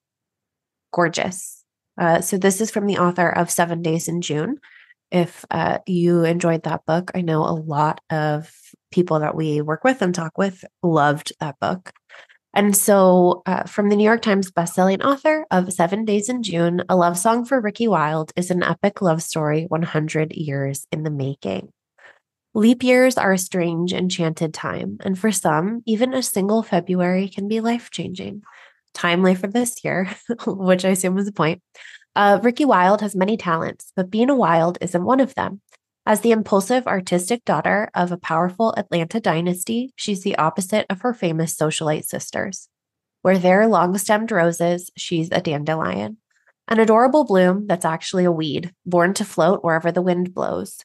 gorgeous. 0.92 1.57
Uh, 1.98 2.20
so, 2.20 2.38
this 2.38 2.60
is 2.60 2.70
from 2.70 2.86
the 2.86 2.98
author 2.98 3.28
of 3.28 3.50
Seven 3.50 3.82
Days 3.82 4.08
in 4.08 4.20
June. 4.20 4.58
If 5.10 5.44
uh, 5.50 5.78
you 5.86 6.24
enjoyed 6.24 6.64
that 6.64 6.84
book, 6.86 7.10
I 7.14 7.22
know 7.22 7.42
a 7.42 7.52
lot 7.52 8.00
of 8.10 8.52
people 8.90 9.20
that 9.20 9.34
we 9.34 9.60
work 9.60 9.84
with 9.84 10.02
and 10.02 10.14
talk 10.14 10.38
with 10.38 10.64
loved 10.82 11.32
that 11.40 11.58
book. 11.60 11.92
And 12.54 12.76
so, 12.76 13.42
uh, 13.46 13.64
from 13.64 13.88
the 13.88 13.96
New 13.96 14.04
York 14.04 14.22
Times 14.22 14.50
bestselling 14.50 15.02
author 15.04 15.46
of 15.50 15.72
Seven 15.72 16.04
Days 16.04 16.28
in 16.28 16.42
June, 16.42 16.82
A 16.88 16.96
Love 16.96 17.18
Song 17.18 17.44
for 17.44 17.60
Ricki 17.60 17.88
Wilde 17.88 18.32
is 18.36 18.50
an 18.50 18.62
epic 18.62 19.02
love 19.02 19.22
story 19.22 19.64
100 19.68 20.32
years 20.32 20.86
in 20.90 21.02
the 21.02 21.10
making. 21.10 21.72
Leap 22.54 22.82
years 22.82 23.18
are 23.18 23.32
a 23.32 23.38
strange, 23.38 23.92
enchanted 23.92 24.54
time, 24.54 24.98
and 25.04 25.18
for 25.18 25.30
some, 25.30 25.82
even 25.86 26.14
a 26.14 26.22
single 26.22 26.62
February 26.62 27.28
can 27.28 27.46
be 27.46 27.60
life 27.60 27.90
changing. 27.90 28.42
Timely 28.98 29.34
for 29.34 29.46
this 29.46 29.82
year, 29.84 30.10
which 30.46 30.84
I 30.84 30.90
assume 30.90 31.14
was 31.14 31.26
the 31.26 31.32
point. 31.32 31.62
Uh, 32.16 32.40
Ricki 32.42 32.64
Wilde 32.64 33.00
has 33.00 33.14
many 33.14 33.36
talents, 33.36 33.92
but 33.94 34.10
being 34.10 34.28
a 34.28 34.34
Wilde 34.34 34.76
isn't 34.80 35.04
one 35.04 35.20
of 35.20 35.34
them. 35.36 35.60
As 36.04 36.20
the 36.22 36.32
impulsive 36.32 36.86
artistic 36.86 37.44
daughter 37.44 37.90
of 37.94 38.10
a 38.10 38.16
powerful 38.16 38.74
Atlanta 38.76 39.20
dynasty, 39.20 39.92
she's 39.94 40.22
the 40.22 40.36
opposite 40.36 40.84
of 40.90 41.02
her 41.02 41.14
famous 41.14 41.54
socialite 41.54 42.06
sisters. 42.06 42.68
Where 43.22 43.38
they're 43.38 43.68
long 43.68 43.96
stemmed 43.98 44.32
roses, 44.32 44.90
she's 44.96 45.28
a 45.30 45.40
dandelion, 45.40 46.16
an 46.66 46.80
adorable 46.80 47.24
bloom 47.24 47.66
that's 47.66 47.84
actually 47.84 48.24
a 48.24 48.32
weed, 48.32 48.72
born 48.84 49.14
to 49.14 49.24
float 49.24 49.62
wherever 49.62 49.92
the 49.92 50.02
wind 50.02 50.34
blows. 50.34 50.78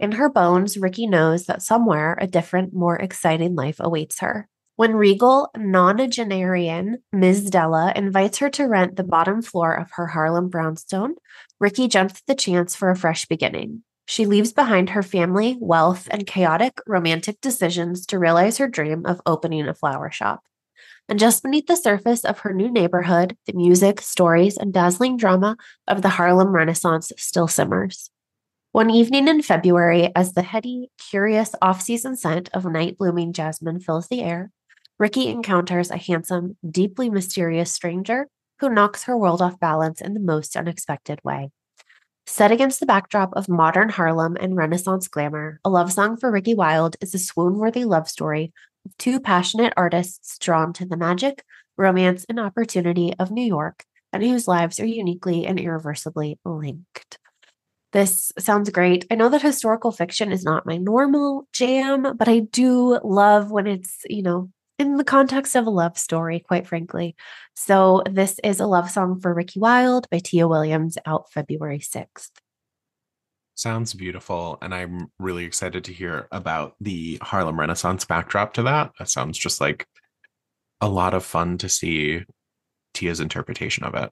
In 0.00 0.12
her 0.12 0.28
bones, 0.28 0.76
Ricki 0.76 1.06
knows 1.06 1.46
that 1.46 1.62
somewhere 1.62 2.18
a 2.20 2.26
different, 2.26 2.74
more 2.74 2.96
exciting 2.96 3.54
life 3.54 3.76
awaits 3.78 4.18
her. 4.18 4.48
When 4.76 4.94
regal 4.96 5.50
nonagenarian 5.54 6.94
Ms. 7.12 7.50
Della 7.50 7.92
invites 7.94 8.38
her 8.38 8.48
to 8.50 8.64
rent 8.64 8.96
the 8.96 9.04
bottom 9.04 9.42
floor 9.42 9.74
of 9.74 9.90
her 9.92 10.06
Harlem 10.06 10.48
brownstone, 10.48 11.16
Ricki 11.60 11.88
jumps 11.88 12.14
at 12.14 12.26
the 12.26 12.34
chance 12.34 12.74
for 12.74 12.90
a 12.90 12.96
fresh 12.96 13.26
beginning. 13.26 13.82
She 14.06 14.24
leaves 14.24 14.52
behind 14.52 14.90
her 14.90 15.02
family, 15.02 15.58
wealth, 15.60 16.08
and 16.10 16.26
chaotic 16.26 16.78
romantic 16.86 17.40
decisions 17.42 18.06
to 18.06 18.18
realize 18.18 18.56
her 18.58 18.66
dream 18.66 19.04
of 19.04 19.20
opening 19.26 19.68
a 19.68 19.74
flower 19.74 20.10
shop. 20.10 20.42
And 21.06 21.18
just 21.18 21.42
beneath 21.42 21.66
the 21.66 21.76
surface 21.76 22.24
of 22.24 22.40
her 22.40 22.54
new 22.54 22.70
neighborhood, 22.70 23.36
the 23.46 23.52
music, 23.52 24.00
stories, 24.00 24.56
and 24.56 24.72
dazzling 24.72 25.18
drama 25.18 25.58
of 25.86 26.00
the 26.00 26.08
Harlem 26.08 26.48
Renaissance 26.48 27.12
still 27.18 27.46
simmers. 27.46 28.10
One 28.72 28.88
evening 28.88 29.28
in 29.28 29.42
February, 29.42 30.10
as 30.16 30.32
the 30.32 30.42
heady, 30.42 30.90
curious 31.10 31.54
off 31.60 31.82
season 31.82 32.16
scent 32.16 32.48
of 32.54 32.64
night 32.64 32.96
blooming 32.96 33.34
jasmine 33.34 33.78
fills 33.80 34.08
the 34.08 34.22
air, 34.22 34.50
Ricki 34.98 35.28
encounters 35.28 35.90
a 35.90 35.96
handsome, 35.96 36.56
deeply 36.68 37.10
mysterious 37.10 37.72
stranger 37.72 38.28
who 38.60 38.70
knocks 38.70 39.04
her 39.04 39.16
world 39.16 39.42
off 39.42 39.58
balance 39.58 40.00
in 40.00 40.14
the 40.14 40.20
most 40.20 40.56
unexpected 40.56 41.20
way. 41.24 41.50
Set 42.26 42.52
against 42.52 42.78
the 42.78 42.86
backdrop 42.86 43.32
of 43.34 43.48
modern 43.48 43.88
Harlem 43.88 44.36
and 44.40 44.56
Renaissance 44.56 45.08
glamour, 45.08 45.58
A 45.64 45.70
Love 45.70 45.92
Song 45.92 46.16
for 46.16 46.30
Ricki 46.30 46.54
Wilde 46.54 46.96
is 47.00 47.14
a 47.14 47.18
swoon 47.18 47.58
worthy 47.58 47.84
love 47.84 48.08
story 48.08 48.52
of 48.86 48.96
two 48.96 49.18
passionate 49.18 49.72
artists 49.76 50.38
drawn 50.38 50.72
to 50.74 50.86
the 50.86 50.96
magic, 50.96 51.42
romance, 51.76 52.24
and 52.28 52.38
opportunity 52.38 53.12
of 53.18 53.32
New 53.32 53.44
York, 53.44 53.84
and 54.12 54.22
whose 54.22 54.46
lives 54.46 54.78
are 54.78 54.86
uniquely 54.86 55.46
and 55.46 55.58
irreversibly 55.58 56.38
linked. 56.44 57.18
This 57.92 58.32
sounds 58.38 58.70
great. 58.70 59.04
I 59.10 59.16
know 59.16 59.28
that 59.28 59.42
historical 59.42 59.92
fiction 59.92 60.32
is 60.32 60.44
not 60.44 60.64
my 60.64 60.78
normal 60.78 61.46
jam, 61.52 62.16
but 62.16 62.28
I 62.28 62.38
do 62.38 62.98
love 63.04 63.50
when 63.50 63.66
it's, 63.66 63.98
you 64.08 64.22
know, 64.22 64.50
in 64.82 64.96
the 64.96 65.04
context 65.04 65.54
of 65.54 65.66
a 65.66 65.70
love 65.70 65.96
story, 65.96 66.40
quite 66.40 66.66
frankly. 66.66 67.16
So, 67.54 68.02
this 68.10 68.38
is 68.44 68.60
a 68.60 68.66
love 68.66 68.90
song 68.90 69.20
for 69.20 69.32
Ricki 69.32 69.60
Wilde 69.60 70.08
by 70.10 70.18
Tia 70.18 70.46
Williams 70.46 70.98
out 71.06 71.30
February 71.32 71.78
6th. 71.78 72.30
Sounds 73.54 73.94
beautiful. 73.94 74.58
And 74.60 74.74
I'm 74.74 75.10
really 75.18 75.44
excited 75.44 75.84
to 75.84 75.92
hear 75.92 76.26
about 76.32 76.74
the 76.80 77.18
Harlem 77.22 77.60
Renaissance 77.60 78.04
backdrop 78.04 78.54
to 78.54 78.62
that. 78.64 78.90
That 78.98 79.08
sounds 79.08 79.38
just 79.38 79.60
like 79.60 79.86
a 80.80 80.88
lot 80.88 81.14
of 81.14 81.24
fun 81.24 81.58
to 81.58 81.68
see 81.68 82.24
Tia's 82.94 83.20
interpretation 83.20 83.84
of 83.84 83.94
it. 83.94 84.10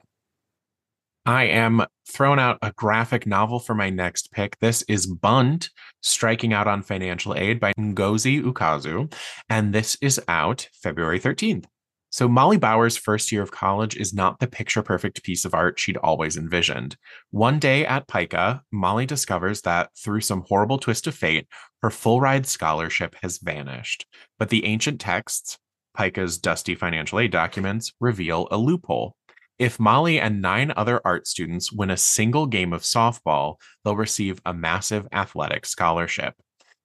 I 1.26 1.44
am 1.44 1.84
throwing 2.08 2.38
out 2.38 2.58
a 2.62 2.72
graphic 2.72 3.26
novel 3.26 3.60
for 3.60 3.74
my 3.74 3.90
next 3.90 4.32
pick. 4.32 4.58
This 4.60 4.82
is 4.88 5.06
Bunt, 5.06 5.68
Striking 6.02 6.54
Out 6.54 6.66
on 6.66 6.82
Financial 6.82 7.34
Aid 7.34 7.60
by 7.60 7.74
Ngozi 7.78 8.42
Ukazu. 8.42 9.12
And 9.50 9.74
this 9.74 9.98
is 10.00 10.20
out 10.28 10.68
February 10.82 11.20
13th. 11.20 11.66
So, 12.12 12.26
Molly 12.26 12.56
Bauer's 12.56 12.96
first 12.96 13.30
year 13.30 13.42
of 13.42 13.52
college 13.52 13.96
is 13.96 14.14
not 14.14 14.40
the 14.40 14.48
picture 14.48 14.82
perfect 14.82 15.22
piece 15.22 15.44
of 15.44 15.54
art 15.54 15.78
she'd 15.78 15.98
always 15.98 16.36
envisioned. 16.36 16.96
One 17.30 17.58
day 17.58 17.86
at 17.86 18.08
Pica, 18.08 18.62
Molly 18.72 19.06
discovers 19.06 19.60
that 19.60 19.90
through 19.96 20.22
some 20.22 20.44
horrible 20.48 20.78
twist 20.78 21.06
of 21.06 21.14
fate, 21.14 21.46
her 21.82 21.90
full 21.90 22.20
ride 22.20 22.46
scholarship 22.46 23.14
has 23.22 23.38
vanished. 23.38 24.06
But 24.38 24.48
the 24.48 24.64
ancient 24.64 25.00
texts, 25.00 25.58
Pica's 25.96 26.38
dusty 26.38 26.74
financial 26.74 27.20
aid 27.20 27.30
documents, 27.30 27.92
reveal 28.00 28.48
a 28.50 28.56
loophole. 28.56 29.14
If 29.60 29.78
Molly 29.78 30.18
and 30.18 30.40
nine 30.40 30.72
other 30.74 31.02
art 31.04 31.26
students 31.26 31.70
win 31.70 31.90
a 31.90 31.96
single 31.98 32.46
game 32.46 32.72
of 32.72 32.80
softball, 32.80 33.56
they'll 33.84 33.94
receive 33.94 34.40
a 34.46 34.54
massive 34.54 35.06
athletic 35.12 35.66
scholarship. 35.66 36.32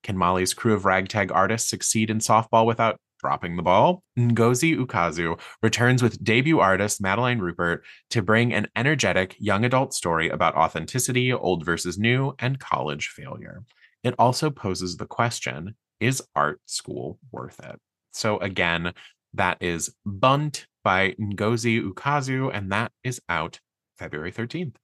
Can 0.04 0.18
Molly's 0.18 0.54
crew 0.54 0.74
of 0.74 0.84
ragtag 0.84 1.32
artists 1.32 1.70
succeed 1.70 2.10
in 2.10 2.18
softball 2.18 2.66
without 2.66 3.00
dropping 3.22 3.56
the 3.56 3.64
ball? 3.64 4.04
Ngozi 4.20 4.78
Ukazu 4.78 5.40
returns 5.64 6.04
with 6.04 6.22
debut 6.22 6.60
artist 6.60 7.00
Madeline 7.00 7.40
Rupert 7.40 7.86
to 8.10 8.22
bring 8.22 8.54
an 8.54 8.68
energetic 8.76 9.38
young 9.40 9.64
adult 9.64 9.94
story 9.94 10.28
about 10.28 10.56
authenticity, 10.56 11.32
old 11.32 11.64
versus 11.64 11.98
new, 11.98 12.34
and 12.40 12.60
college 12.60 13.08
failure. 13.08 13.64
It 14.04 14.16
also 14.20 14.50
poses 14.50 14.98
the 14.98 15.08
question 15.08 15.78
is 16.02 16.22
art 16.36 16.60
school 16.66 17.20
worth 17.32 17.58
it? 17.64 17.80
So, 18.12 18.38
again, 18.40 18.92
that 19.34 19.60
is 19.62 19.96
Bunt 20.06 20.68
by 20.86 21.16
Ngozi 21.20 21.82
Ukazu, 21.82 22.50
and 22.54 22.72
that 22.72 22.94
is 23.04 23.20
out 23.28 23.60
February 23.98 24.32
13th. 24.32 24.76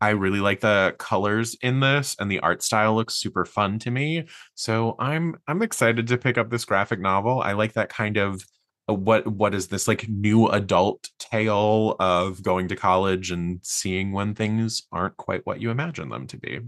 I 0.00 0.10
really 0.10 0.40
like 0.40 0.60
the 0.60 0.94
colors 0.98 1.56
in 1.62 1.80
this 1.80 2.16
and 2.18 2.30
the 2.30 2.40
art 2.40 2.62
style 2.62 2.94
looks 2.94 3.14
super 3.14 3.46
fun 3.46 3.78
to 3.78 3.90
me. 3.90 4.24
So 4.54 4.96
I'm 4.98 5.36
I'm 5.46 5.62
excited 5.62 6.08
to 6.08 6.18
pick 6.18 6.36
up 6.36 6.50
this 6.50 6.66
graphic 6.66 7.00
novel. 7.00 7.40
I 7.40 7.52
like 7.52 7.72
that 7.74 7.88
kind 7.88 8.18
of 8.18 8.44
uh, 8.90 8.94
what 8.94 9.26
what 9.26 9.54
is 9.54 9.68
this 9.68 9.88
like 9.88 10.06
new 10.08 10.48
adult 10.48 11.08
tale 11.18 11.96
of 12.00 12.42
going 12.42 12.68
to 12.68 12.76
college 12.76 13.30
and 13.30 13.60
seeing 13.62 14.12
when 14.12 14.34
things 14.34 14.82
aren't 14.92 15.16
quite 15.16 15.46
what 15.46 15.62
you 15.62 15.70
imagine 15.70 16.10
them 16.10 16.26
to 16.26 16.36
be. 16.36 16.60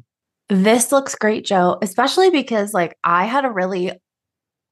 This 0.49 0.93
looks 0.93 1.17
great, 1.17 1.45
Joe, 1.45 1.79
especially 1.83 2.31
because 2.31 2.73
like 2.73 2.97
I 3.03 3.27
had 3.27 3.45
a 3.45 3.51
really 3.51 3.93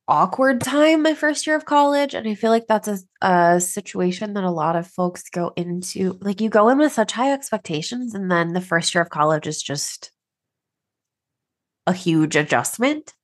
awkward 0.07 0.61
time 0.61 1.03
my 1.03 1.15
first 1.15 1.47
year 1.47 1.57
of 1.57 1.65
college 1.65 2.13
and 2.13 2.29
i 2.29 2.35
feel 2.35 2.51
like 2.51 2.67
that's 2.67 2.89
a, 2.89 2.99
a 3.23 3.59
situation 3.59 4.35
that 4.35 4.45
a 4.45 4.51
lot 4.51 4.77
of 4.77 4.87
folks 4.87 5.31
go 5.31 5.51
into 5.57 6.19
like 6.21 6.43
you 6.43 6.51
go 6.51 6.69
in 6.69 6.77
with 6.77 6.93
such 6.93 7.13
high 7.13 7.33
expectations 7.33 8.15
and 8.15 8.31
then 8.31 8.53
the 8.53 8.61
first 8.61 8.95
year 8.95 9.01
of 9.01 9.09
college 9.09 9.47
is 9.47 9.63
just 9.63 10.11
a 11.87 11.93
huge 11.93 12.37
adjustment. 12.37 13.15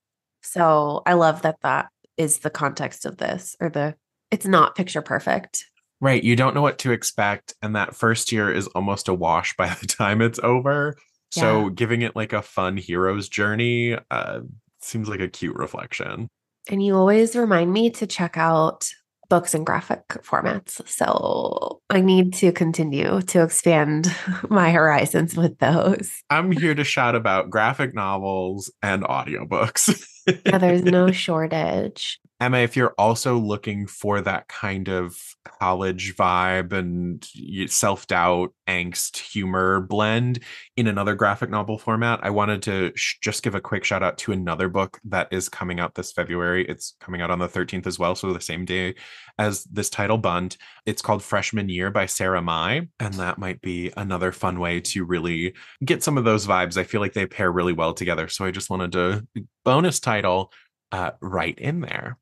So 0.43 1.03
i 1.07 1.13
love 1.15 1.43
that 1.43 1.61
that 1.63 1.89
is 2.17 2.39
the 2.39 2.51
context 2.51 3.05
of 3.05 3.19
this 3.19 3.57
or 3.61 3.69
the 3.69 3.95
it's 4.31 4.47
not 4.47 4.75
picture 4.75 5.03
perfect. 5.03 5.67
Right 6.01 6.25
you 6.25 6.35
don't 6.35 6.55
know 6.55 6.63
what 6.63 6.79
to 6.79 6.93
expect 6.93 7.55
and 7.61 7.77
that 7.77 7.95
first 7.95 8.33
year 8.33 8.51
is 8.51 8.69
almost 8.69 9.09
a 9.09 9.15
wash 9.15 9.55
by 9.57 9.69
the 9.81 9.87
time 9.87 10.23
it's 10.23 10.41
over. 10.43 10.97
So 11.33 11.69
giving 11.69 12.03
it 12.03 12.17
like 12.17 12.33
a 12.33 12.43
fun 12.43 12.77
hero's 12.77 13.29
journey 13.29 13.97
uh, 14.11 14.41
seems 14.81 15.09
like 15.09 15.21
a 15.21 15.29
cute 15.29 15.55
reflection 15.55 16.29
and 16.69 16.85
you 16.85 16.97
always 16.97 17.35
remind 17.37 17.73
me 17.73 17.91
to 17.91 18.07
check 18.07 18.37
out 18.37 18.91
books 19.31 19.55
and 19.55 19.65
graphic 19.65 20.07
formats. 20.09 20.87
So 20.89 21.81
I 21.89 22.01
need 22.01 22.35
to 22.35 22.53
continue 22.53 23.23
to 23.23 23.43
expand 23.43 24.15
my 24.51 24.71
horizons 24.73 25.37
with 25.37 25.59
those. 25.59 26.13
I'm 26.29 26.51
here 26.51 26.75
to 26.75 26.85
shout 26.85 27.15
about 27.15 27.49
graphic 27.49 27.95
novels 27.95 28.71
and 28.83 29.05
audiobooks. 29.05 30.05
yeah, 30.45 30.59
there's 30.59 30.83
no 30.83 31.11
shortage. 31.13 32.21
Emma, 32.41 32.59
if 32.59 32.75
you're 32.75 32.95
also 32.97 33.37
looking 33.37 33.87
for 33.87 34.23
that 34.23 34.49
kind 34.49 34.89
of 34.89 35.15
college 35.61 36.17
vibe 36.17 36.73
and 36.73 37.23
self 37.71 38.07
doubt, 38.07 38.55
angst, 38.67 39.19
humor 39.19 39.81
blend 39.81 40.43
in 40.75 40.87
another 40.87 41.15
graphic 41.15 41.51
novel 41.51 41.77
format, 41.77 42.19
I 42.23 42.31
wanted 42.31 42.63
to 42.63 42.93
sh- 42.95 43.19
just 43.21 43.43
give 43.43 43.55
a 43.55 43.61
quick 43.61 43.85
shout 43.85 44.03
out 44.03 44.17
to 44.19 44.33
another 44.33 44.71
book 44.71 44.99
that 45.05 45.29
is 45.31 45.51
coming 45.51 45.81
out 45.81 45.95
this 45.95 46.13
February. 46.13 46.65
It's 46.67 46.97
coming 46.99 47.21
out 47.21 47.31
on 47.31 47.41
the 47.41 47.49
13th 47.49 47.87
as 47.87 47.99
well. 47.99 48.15
So 48.15 48.33
the 48.33 48.41
same 48.41 48.65
day 48.65 48.95
as 49.39 49.65
this 49.65 49.91
title, 49.91 50.17
Bunt. 50.17 50.57
It's 50.87 51.03
called 51.03 51.23
Freshman 51.23 51.69
Year 51.69 51.91
by 51.91 52.07
Sarah 52.07 52.41
Mai. 52.41 52.89
And 52.99 53.15
that 53.15 53.37
might 53.37 53.61
be 53.61 53.93
another 53.99 54.33
fun 54.33 54.59
way 54.59 54.81
to 54.81 55.05
really 55.05 55.55
get 55.85 56.03
some 56.03 56.17
of 56.17 56.25
those 56.25 56.47
vibes. 56.47 56.79
I 56.79 56.85
feel 56.85 57.03
like 57.03 57.13
they 57.13 57.27
pair 57.27 57.53
really 57.53 57.75
well 57.75 57.93
together. 57.93 58.29
So 58.29 58.47
I 58.47 58.51
just 58.51 58.71
wanted 58.71 58.93
to 58.93 59.27
bonus 59.63 60.01
title 60.01 60.53
uh, 60.93 61.13
right 61.21 61.59
in 61.59 61.81
there. 61.81 62.19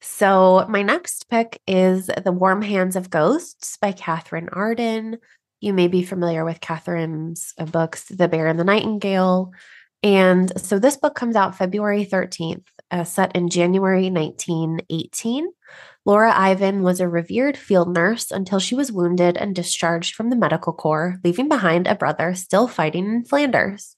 So, 0.00 0.64
my 0.68 0.82
next 0.82 1.28
pick 1.28 1.60
is 1.66 2.06
The 2.06 2.30
Warm 2.30 2.62
Hands 2.62 2.94
of 2.94 3.10
Ghosts 3.10 3.76
by 3.78 3.92
Katherine 3.92 4.48
Arden. 4.52 5.18
You 5.60 5.72
may 5.72 5.88
be 5.88 6.04
familiar 6.04 6.44
with 6.44 6.60
Katherine's 6.60 7.52
uh, 7.58 7.64
books, 7.64 8.04
The 8.04 8.28
Bear 8.28 8.46
and 8.46 8.58
the 8.60 8.64
Nightingale. 8.64 9.50
And 10.04 10.52
so, 10.60 10.78
this 10.78 10.96
book 10.96 11.16
comes 11.16 11.34
out 11.34 11.58
February 11.58 12.04
13th, 12.04 12.62
uh, 12.92 13.02
set 13.02 13.34
in 13.34 13.48
January 13.48 14.08
1918. 14.08 15.48
Laura 16.04 16.32
Iven 16.32 16.82
was 16.82 17.00
a 17.00 17.08
revered 17.08 17.56
field 17.56 17.92
nurse 17.92 18.30
until 18.30 18.60
she 18.60 18.76
was 18.76 18.92
wounded 18.92 19.36
and 19.36 19.52
discharged 19.52 20.14
from 20.14 20.30
the 20.30 20.36
medical 20.36 20.72
corps, 20.72 21.16
leaving 21.24 21.48
behind 21.48 21.88
a 21.88 21.96
brother 21.96 22.34
still 22.36 22.68
fighting 22.68 23.06
in 23.06 23.24
Flanders. 23.24 23.96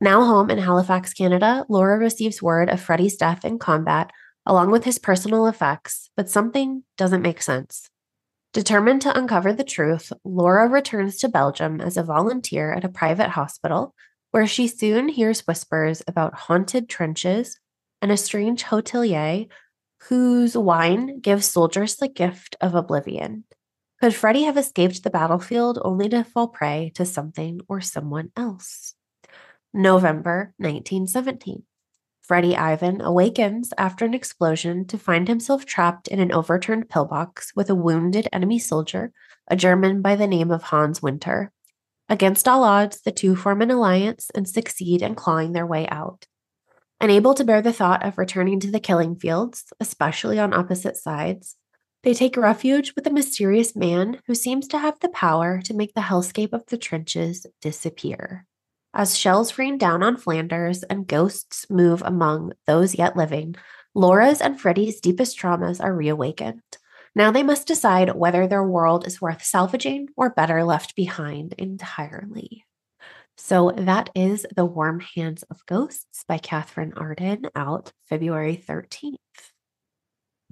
Now 0.00 0.24
home 0.24 0.48
in 0.48 0.58
Halifax, 0.58 1.12
Canada, 1.12 1.66
Laura 1.68 1.98
receives 1.98 2.40
word 2.40 2.70
of 2.70 2.80
Freddie's 2.80 3.16
death 3.16 3.44
in 3.44 3.58
combat 3.58 4.12
along 4.46 4.70
with 4.70 4.84
his 4.84 4.98
personal 4.98 5.46
effects, 5.46 6.10
but 6.16 6.28
something 6.28 6.84
doesn't 6.96 7.22
make 7.22 7.42
sense. 7.42 7.90
Determined 8.52 9.02
to 9.02 9.16
uncover 9.16 9.52
the 9.52 9.64
truth, 9.64 10.12
Laura 10.24 10.68
returns 10.68 11.18
to 11.18 11.28
Belgium 11.28 11.80
as 11.80 11.96
a 11.96 12.02
volunteer 12.02 12.72
at 12.72 12.84
a 12.84 12.88
private 12.88 13.30
hospital, 13.30 13.94
where 14.32 14.46
she 14.46 14.66
soon 14.66 15.08
hears 15.08 15.46
whispers 15.46 16.02
about 16.08 16.34
haunted 16.34 16.88
trenches 16.88 17.58
and 18.02 18.10
a 18.10 18.16
strange 18.16 18.64
hotelier 18.64 19.46
whose 20.08 20.56
wine 20.56 21.20
gives 21.20 21.46
soldiers 21.46 21.96
the 21.96 22.08
gift 22.08 22.56
of 22.60 22.74
oblivion. 22.74 23.44
Could 24.00 24.14
Freddie 24.14 24.44
have 24.44 24.56
escaped 24.56 25.02
the 25.02 25.10
battlefield 25.10 25.78
only 25.82 26.08
to 26.08 26.24
fall 26.24 26.48
prey 26.48 26.90
to 26.94 27.04
something 27.04 27.60
or 27.68 27.80
someone 27.80 28.32
else? 28.36 28.94
November 29.74 30.54
1917. 30.56 31.64
Freddie 32.22 32.56
Iven 32.56 33.00
awakens 33.00 33.72
after 33.76 34.04
an 34.04 34.14
explosion 34.14 34.86
to 34.86 34.98
find 34.98 35.26
himself 35.26 35.66
trapped 35.66 36.08
in 36.08 36.20
an 36.20 36.32
overturned 36.32 36.88
pillbox 36.88 37.52
with 37.56 37.70
a 37.70 37.74
wounded 37.74 38.28
enemy 38.32 38.58
soldier, 38.58 39.12
a 39.48 39.56
German 39.56 40.02
by 40.02 40.16
the 40.16 40.26
name 40.26 40.50
of 40.50 40.64
Hans 40.64 41.02
Winter. 41.02 41.52
Against 42.08 42.48
all 42.48 42.64
odds, 42.64 43.00
the 43.00 43.12
two 43.12 43.36
form 43.36 43.62
an 43.62 43.70
alliance 43.70 44.30
and 44.34 44.48
succeed 44.48 45.02
in 45.02 45.14
clawing 45.14 45.52
their 45.52 45.66
way 45.66 45.88
out. 45.88 46.26
Unable 47.00 47.34
to 47.34 47.44
bear 47.44 47.62
the 47.62 47.72
thought 47.72 48.04
of 48.04 48.18
returning 48.18 48.60
to 48.60 48.70
the 48.70 48.80
killing 48.80 49.16
fields, 49.16 49.72
especially 49.80 50.38
on 50.38 50.52
opposite 50.52 50.96
sides, 50.96 51.56
they 52.02 52.14
take 52.14 52.36
refuge 52.36 52.94
with 52.94 53.06
a 53.06 53.12
mysterious 53.12 53.76
man 53.76 54.20
who 54.26 54.34
seems 54.34 54.66
to 54.68 54.78
have 54.78 54.98
the 55.00 55.10
power 55.10 55.60
to 55.64 55.74
make 55.74 55.94
the 55.94 56.00
hellscape 56.00 56.52
of 56.52 56.64
the 56.66 56.78
trenches 56.78 57.46
disappear. 57.60 58.46
As 58.92 59.16
shells 59.16 59.56
rain 59.56 59.78
down 59.78 60.02
on 60.02 60.16
Flanders 60.16 60.82
and 60.82 61.06
ghosts 61.06 61.70
move 61.70 62.02
among 62.04 62.52
those 62.66 62.96
yet 62.96 63.16
living, 63.16 63.54
Laura's 63.94 64.40
and 64.40 64.60
Freddie's 64.60 65.00
deepest 65.00 65.38
traumas 65.38 65.82
are 65.82 65.94
reawakened. 65.94 66.62
Now 67.14 67.30
they 67.30 67.42
must 67.42 67.68
decide 67.68 68.14
whether 68.14 68.46
their 68.46 68.64
world 68.64 69.06
is 69.06 69.20
worth 69.20 69.44
salvaging 69.44 70.08
or 70.16 70.30
better 70.30 70.64
left 70.64 70.96
behind 70.96 71.54
entirely. 71.58 72.64
So 73.36 73.72
that 73.76 74.10
is 74.14 74.44
The 74.54 74.64
Warm 74.64 75.00
Hands 75.00 75.42
of 75.44 75.64
Ghosts 75.66 76.24
by 76.26 76.38
Katherine 76.38 76.92
Arden 76.96 77.46
out 77.54 77.92
February 78.08 78.62
13th. 78.68 79.16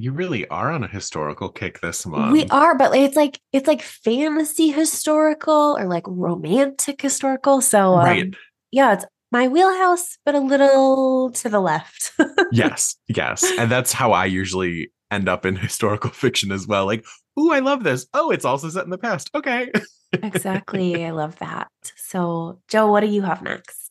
You 0.00 0.12
really 0.12 0.46
are 0.48 0.70
on 0.70 0.84
a 0.84 0.88
historical 0.88 1.48
kick 1.48 1.80
this 1.80 2.06
month. 2.06 2.32
we 2.32 2.46
are, 2.50 2.78
but 2.78 2.94
it's 2.94 3.16
like 3.16 3.40
it's 3.52 3.66
like 3.66 3.82
fantasy 3.82 4.68
historical 4.70 5.76
or 5.78 5.86
like 5.86 6.04
romantic 6.06 7.02
historical. 7.02 7.60
So 7.60 7.94
um, 7.96 8.04
Right. 8.04 8.34
yeah, 8.70 8.92
it's 8.94 9.04
my 9.32 9.48
wheelhouse, 9.48 10.16
but 10.24 10.34
a 10.36 10.40
little 10.40 11.30
to 11.32 11.48
the 11.48 11.60
left. 11.60 12.12
yes, 12.52 12.94
yes. 13.08 13.44
And 13.58 13.70
that's 13.70 13.92
how 13.92 14.12
I 14.12 14.26
usually 14.26 14.92
end 15.10 15.28
up 15.28 15.44
in 15.44 15.56
historical 15.68 16.10
fiction 16.10 16.52
as 16.52 16.66
well. 16.66 16.86
Like, 16.86 17.04
oh, 17.36 17.50
I 17.52 17.58
love 17.58 17.82
this. 17.82 18.06
Oh, 18.14 18.30
it's 18.30 18.44
also 18.44 18.68
set 18.70 18.84
in 18.84 18.90
the 18.90 18.98
past. 18.98 19.30
Okay. 19.34 19.70
exactly. 20.12 21.04
I 21.04 21.10
love 21.10 21.36
that. 21.40 21.68
So, 21.96 22.60
Joe, 22.68 22.90
what 22.90 23.00
do 23.00 23.08
you 23.08 23.22
have 23.22 23.42
next? 23.42 23.87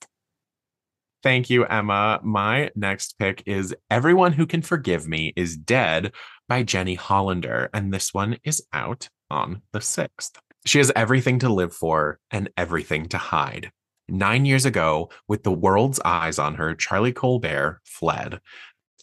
Thank 1.28 1.50
you, 1.50 1.66
Emma. 1.66 2.22
My 2.24 2.72
next 2.74 3.20
pick 3.20 3.44
is 3.46 3.76
Everyone 3.92 4.32
Who 4.32 4.46
Can 4.46 4.62
Forgive 4.62 5.10
Me 5.10 5.34
is 5.36 5.58
Dead 5.58 6.14
by 6.48 6.64
Jenny 6.64 6.96
Hollander. 6.96 7.70
And 7.74 7.94
this 7.94 8.14
one 8.14 8.38
is 8.46 8.66
out 8.72 9.10
on 9.30 9.62
the 9.74 9.80
6th. 9.80 10.38
She 10.66 10.78
has 10.78 10.90
everything 10.96 11.40
to 11.40 11.50
live 11.50 11.74
for 11.74 12.22
and 12.32 12.50
everything 12.56 13.10
to 13.10 13.18
hide. 13.18 13.74
Nine 14.08 14.46
years 14.46 14.64
ago, 14.64 15.10
with 15.28 15.44
the 15.44 15.52
world's 15.52 16.00
eyes 16.06 16.40
on 16.40 16.56
her, 16.56 16.74
Charlie 16.74 17.12
Colbert 17.12 17.82
fled. 17.84 18.40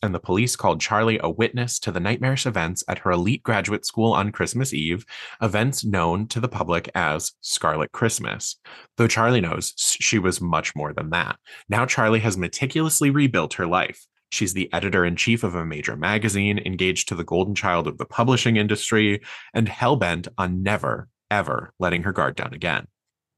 And 0.02 0.14
the 0.14 0.20
police 0.20 0.56
called 0.56 0.80
Charlie 0.80 1.20
a 1.22 1.30
witness 1.30 1.78
to 1.80 1.92
the 1.92 2.00
nightmarish 2.00 2.46
events 2.46 2.84
at 2.88 2.98
her 2.98 3.10
elite 3.12 3.42
graduate 3.42 3.86
school 3.86 4.12
on 4.12 4.32
Christmas 4.32 4.74
Eve, 4.74 5.06
events 5.40 5.84
known 5.84 6.26
to 6.28 6.40
the 6.40 6.48
public 6.48 6.90
as 6.94 7.32
Scarlet 7.40 7.92
Christmas. 7.92 8.56
Though 8.96 9.08
Charlie 9.08 9.40
knows 9.40 9.72
she 9.76 10.18
was 10.18 10.40
much 10.40 10.74
more 10.76 10.92
than 10.92 11.10
that. 11.10 11.38
Now 11.68 11.86
Charlie 11.86 12.20
has 12.20 12.36
meticulously 12.36 13.10
rebuilt 13.10 13.54
her 13.54 13.66
life. 13.66 14.06
She's 14.30 14.52
the 14.52 14.72
editor 14.72 15.04
in 15.04 15.16
chief 15.16 15.44
of 15.44 15.54
a 15.54 15.64
major 15.64 15.96
magazine, 15.96 16.58
engaged 16.58 17.08
to 17.08 17.14
the 17.14 17.24
golden 17.24 17.54
child 17.54 17.86
of 17.86 17.98
the 17.98 18.04
publishing 18.04 18.56
industry, 18.56 19.22
and 19.54 19.68
hell 19.68 19.96
bent 19.96 20.26
on 20.36 20.62
never, 20.62 21.08
ever 21.30 21.72
letting 21.78 22.02
her 22.02 22.12
guard 22.12 22.34
down 22.34 22.52
again. 22.52 22.88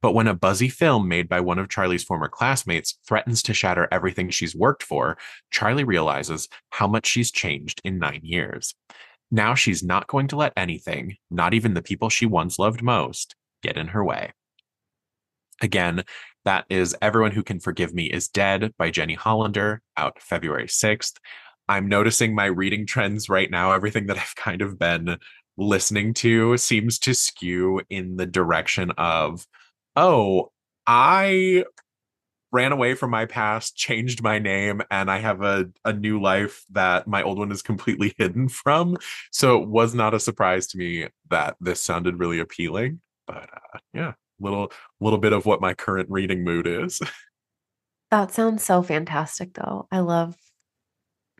But 0.02 0.12
when 0.12 0.28
a 0.28 0.34
buzzy 0.34 0.68
film 0.68 1.08
made 1.08 1.28
by 1.28 1.40
one 1.40 1.58
of 1.58 1.68
Charlie's 1.68 2.04
former 2.04 2.28
classmates 2.28 2.98
threatens 3.06 3.42
to 3.44 3.54
shatter 3.54 3.88
everything 3.90 4.30
she's 4.30 4.54
worked 4.54 4.82
for, 4.82 5.16
Charlie 5.50 5.84
realizes 5.84 6.48
how 6.70 6.86
much 6.86 7.06
she's 7.06 7.30
changed 7.30 7.80
in 7.84 7.98
nine 7.98 8.20
years. 8.22 8.74
Now 9.30 9.54
she's 9.54 9.82
not 9.82 10.06
going 10.06 10.28
to 10.28 10.36
let 10.36 10.52
anything, 10.56 11.16
not 11.30 11.54
even 11.54 11.74
the 11.74 11.82
people 11.82 12.08
she 12.08 12.26
once 12.26 12.58
loved 12.58 12.82
most, 12.82 13.34
get 13.62 13.76
in 13.76 13.88
her 13.88 14.04
way. 14.04 14.32
Again, 15.62 16.04
that 16.44 16.66
is 16.68 16.94
Everyone 17.00 17.32
Who 17.32 17.42
Can 17.42 17.58
Forgive 17.58 17.94
Me 17.94 18.04
is 18.04 18.28
Dead 18.28 18.72
by 18.78 18.90
Jenny 18.90 19.14
Hollander, 19.14 19.82
out 19.96 20.20
February 20.22 20.66
6th. 20.66 21.14
I'm 21.68 21.88
noticing 21.88 22.34
my 22.34 22.44
reading 22.44 22.86
trends 22.86 23.28
right 23.28 23.50
now. 23.50 23.72
Everything 23.72 24.06
that 24.06 24.18
I've 24.18 24.36
kind 24.36 24.62
of 24.62 24.78
been 24.78 25.18
listening 25.56 26.14
to 26.14 26.56
seems 26.58 26.98
to 27.00 27.14
skew 27.14 27.80
in 27.90 28.16
the 28.16 28.26
direction 28.26 28.92
of, 28.92 29.46
oh, 29.96 30.52
I 30.86 31.64
ran 32.52 32.72
away 32.72 32.94
from 32.94 33.10
my 33.10 33.26
past, 33.26 33.76
changed 33.76 34.22
my 34.22 34.38
name, 34.38 34.82
and 34.90 35.10
I 35.10 35.18
have 35.18 35.42
a, 35.42 35.66
a 35.84 35.92
new 35.92 36.20
life 36.20 36.64
that 36.70 37.06
my 37.06 37.22
old 37.22 37.38
one 37.38 37.50
is 37.52 37.62
completely 37.62 38.14
hidden 38.18 38.48
from. 38.48 38.96
So 39.30 39.60
it 39.62 39.68
was 39.68 39.94
not 39.94 40.14
a 40.14 40.20
surprise 40.20 40.66
to 40.68 40.78
me 40.78 41.08
that 41.30 41.56
this 41.60 41.82
sounded 41.82 42.18
really 42.18 42.38
appealing. 42.38 43.00
But 43.26 43.48
uh, 43.52 43.78
yeah, 43.92 44.12
little 44.38 44.70
little 45.00 45.18
bit 45.18 45.32
of 45.32 45.46
what 45.46 45.60
my 45.60 45.74
current 45.74 46.08
reading 46.10 46.44
mood 46.44 46.66
is. 46.66 47.00
That 48.12 48.30
sounds 48.30 48.62
so 48.62 48.82
fantastic, 48.82 49.54
though. 49.54 49.88
I 49.90 49.98
love 49.98 50.36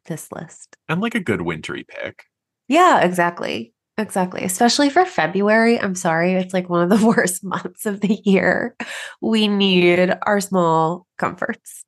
this 0.07 0.33
list. 0.33 0.77
And 0.89 1.01
like 1.01 1.15
a 1.15 1.21
good 1.21 1.43
wintry 1.43 1.85
pick. 1.89 2.25
Yeah, 2.67 3.05
exactly. 3.05 3.73
Exactly. 3.99 4.43
Especially 4.45 4.91
for 4.91 5.07
February. 5.07 5.81
I'm 5.81 5.95
sorry. 5.95 6.35
It's 6.35 6.53
like 6.53 6.69
one 6.69 6.91
of 6.91 6.99
the 6.99 7.07
worst 7.17 7.43
months 7.43 7.87
of 7.87 8.01
the 8.01 8.21
year. 8.25 8.77
We 9.23 9.49
need 9.49 10.15
our 10.23 10.41
small 10.41 11.07
comforts. 11.19 11.83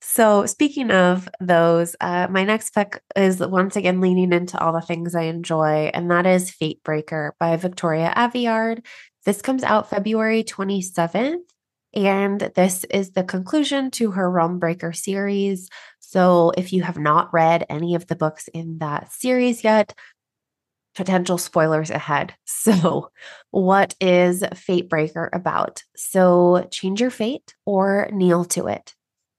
So, 0.00 0.46
speaking 0.46 0.90
of 0.90 1.28
those, 1.40 1.94
uh, 2.00 2.28
my 2.30 2.44
next 2.44 2.72
pick 2.74 3.02
is 3.14 3.40
once 3.40 3.76
again 3.76 4.00
leaning 4.00 4.32
into 4.32 4.58
all 4.58 4.72
the 4.72 4.80
things 4.80 5.14
I 5.14 5.22
enjoy, 5.24 5.90
and 5.92 6.10
that 6.10 6.24
is 6.24 6.50
Fate 6.50 6.82
Breaker 6.84 7.34
by 7.38 7.56
Victoria 7.56 8.12
Aveyard. 8.16 8.84
This 9.24 9.42
comes 9.42 9.62
out 9.64 9.90
February 9.90 10.44
27th, 10.44 11.42
and 11.94 12.40
this 12.54 12.84
is 12.84 13.10
the 13.10 13.24
conclusion 13.24 13.90
to 13.92 14.12
her 14.12 14.30
Realm 14.30 14.58
Breaker 14.58 14.92
series. 14.92 15.68
So, 15.98 16.52
if 16.56 16.72
you 16.72 16.82
have 16.84 16.98
not 16.98 17.32
read 17.32 17.66
any 17.68 17.94
of 17.94 18.06
the 18.06 18.16
books 18.16 18.48
in 18.54 18.78
that 18.78 19.12
series 19.12 19.62
yet, 19.64 19.94
potential 20.98 21.38
spoilers 21.38 21.90
ahead. 21.90 22.34
So, 22.44 23.10
what 23.50 23.94
is 24.00 24.42
Fate 24.54 24.90
Breaker 24.90 25.30
about? 25.32 25.84
So, 25.96 26.66
change 26.70 27.00
your 27.00 27.10
fate 27.10 27.54
or 27.64 28.08
kneel 28.12 28.44
to 28.46 28.66
it. 28.66 28.94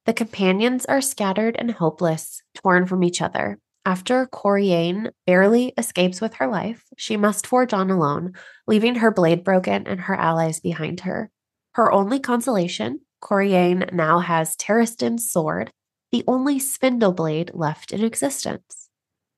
The 0.06 0.14
companions 0.14 0.86
are 0.86 1.02
scattered 1.02 1.56
and 1.60 1.70
hopeless, 1.70 2.42
torn 2.56 2.88
from 2.88 3.04
each 3.04 3.22
other. 3.22 3.60
After 3.86 4.26
Corayne 4.26 5.12
barely 5.28 5.74
escapes 5.78 6.22
with 6.22 6.36
her 6.36 6.48
life, 6.48 6.86
she 6.98 7.18
must 7.18 7.46
forge 7.46 7.74
on 7.74 7.92
alone, 7.92 8.34
leaving 8.66 8.96
her 8.96 9.12
blade 9.12 9.44
broken 9.44 9.86
and 9.86 10.00
her 10.02 10.16
allies 10.16 10.62
behind 10.62 11.02
her. 11.02 11.30
Her 11.74 11.92
only 11.92 12.20
consolation, 12.20 13.02
Corayne 13.22 13.94
now 13.94 14.20
has 14.20 14.56
Taristan's 14.56 15.30
sword, 15.30 15.72
the 16.12 16.24
only 16.26 16.58
spindle 16.58 17.12
blade 17.12 17.52
left 17.54 17.92
in 17.92 18.04
existence. 18.04 18.89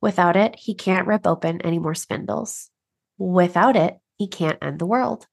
Without 0.02 0.36
it, 0.36 0.56
he 0.58 0.74
can't 0.74 1.08
rip 1.08 1.28
open 1.28 1.62
any 1.62 1.80
more 1.80 1.96
spindles. 1.96 2.70
Without 3.18 3.76
it, 3.76 4.00
he 4.18 4.28
can't 4.28 4.58
end 4.62 4.80
the 4.80 4.86
world. 4.86 5.28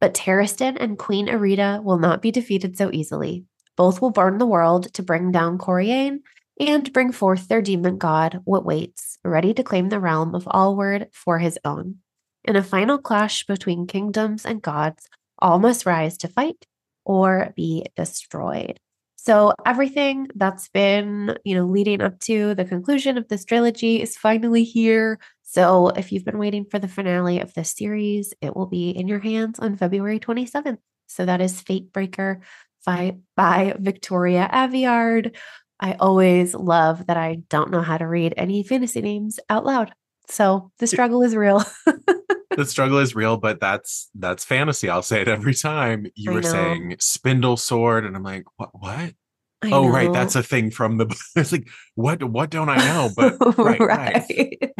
But 0.00 0.14
Taristan 0.14 0.76
and 0.80 0.98
Queen 0.98 1.26
Erida 1.26 1.82
will 1.82 1.98
not 1.98 2.22
be 2.22 2.30
defeated 2.30 2.76
so 2.76 2.90
easily. 2.92 3.44
Both 3.76 4.00
will 4.00 4.10
burn 4.10 4.38
the 4.38 4.46
world 4.46 4.92
to 4.94 5.02
bring 5.02 5.30
down 5.30 5.58
Corayne 5.58 6.20
and 6.58 6.92
bring 6.92 7.12
forth 7.12 7.48
their 7.48 7.62
demon 7.62 7.98
god, 7.98 8.40
what 8.44 8.64
waits, 8.64 9.18
ready 9.24 9.54
to 9.54 9.62
claim 9.62 9.88
the 9.88 10.00
realm 10.00 10.34
of 10.34 10.48
Allward 10.48 11.08
for 11.12 11.38
his 11.38 11.58
own. 11.64 11.96
In 12.44 12.56
a 12.56 12.62
final 12.62 12.98
clash 12.98 13.46
between 13.46 13.86
kingdoms 13.86 14.44
and 14.44 14.62
gods, 14.62 15.06
all 15.38 15.58
must 15.58 15.86
rise 15.86 16.16
to 16.18 16.28
fight 16.28 16.66
or 17.04 17.52
be 17.54 17.84
destroyed. 17.96 18.80
So 19.20 19.52
everything 19.66 20.28
that's 20.36 20.68
been, 20.68 21.36
you 21.44 21.56
know, 21.56 21.64
leading 21.66 22.00
up 22.00 22.20
to 22.20 22.54
the 22.54 22.64
conclusion 22.64 23.18
of 23.18 23.26
this 23.26 23.44
trilogy 23.44 24.00
is 24.00 24.16
finally 24.16 24.62
here. 24.62 25.18
So 25.42 25.88
if 25.88 26.12
you've 26.12 26.24
been 26.24 26.38
waiting 26.38 26.64
for 26.64 26.78
the 26.78 26.86
finale 26.86 27.40
of 27.40 27.52
this 27.52 27.72
series, 27.72 28.32
it 28.40 28.54
will 28.54 28.66
be 28.66 28.90
in 28.90 29.08
your 29.08 29.18
hands 29.18 29.58
on 29.58 29.76
February 29.76 30.20
27th. 30.20 30.78
So 31.08 31.26
that 31.26 31.40
is 31.40 31.60
Fate 31.60 31.92
Breaker 31.92 32.40
by, 32.86 33.16
by 33.36 33.74
Victoria 33.78 34.48
Aveyard. 34.52 35.34
I 35.80 35.94
always 35.94 36.54
love 36.54 37.06
that 37.08 37.16
I 37.16 37.42
don't 37.50 37.72
know 37.72 37.82
how 37.82 37.98
to 37.98 38.06
read 38.06 38.34
any 38.36 38.62
fantasy 38.62 39.00
names 39.00 39.40
out 39.50 39.66
loud. 39.66 39.92
So 40.28 40.70
the 40.78 40.86
struggle 40.86 41.22
is 41.22 41.34
real. 41.34 41.64
the 42.56 42.64
struggle 42.64 42.98
is 42.98 43.14
real, 43.14 43.36
but 43.36 43.60
that's 43.60 44.10
that's 44.14 44.44
fantasy. 44.44 44.88
I'll 44.88 45.02
say 45.02 45.22
it 45.22 45.28
every 45.28 45.54
time. 45.54 46.06
You 46.14 46.32
I 46.32 46.34
were 46.34 46.40
know. 46.42 46.50
saying 46.50 46.96
spindle 47.00 47.56
sword, 47.56 48.04
and 48.04 48.14
I'm 48.14 48.22
like, 48.22 48.44
what 48.56 48.70
what? 48.72 49.14
I 49.62 49.70
oh, 49.72 49.88
right. 49.88 50.12
That's 50.12 50.36
a 50.36 50.42
thing 50.42 50.70
from 50.70 50.98
the 50.98 51.06
it's 51.36 51.52
like, 51.52 51.68
what 51.94 52.22
what 52.22 52.50
don't 52.50 52.68
I 52.68 52.76
know? 52.76 53.10
But 53.16 53.36
right, 53.58 53.80
right. 53.80 54.72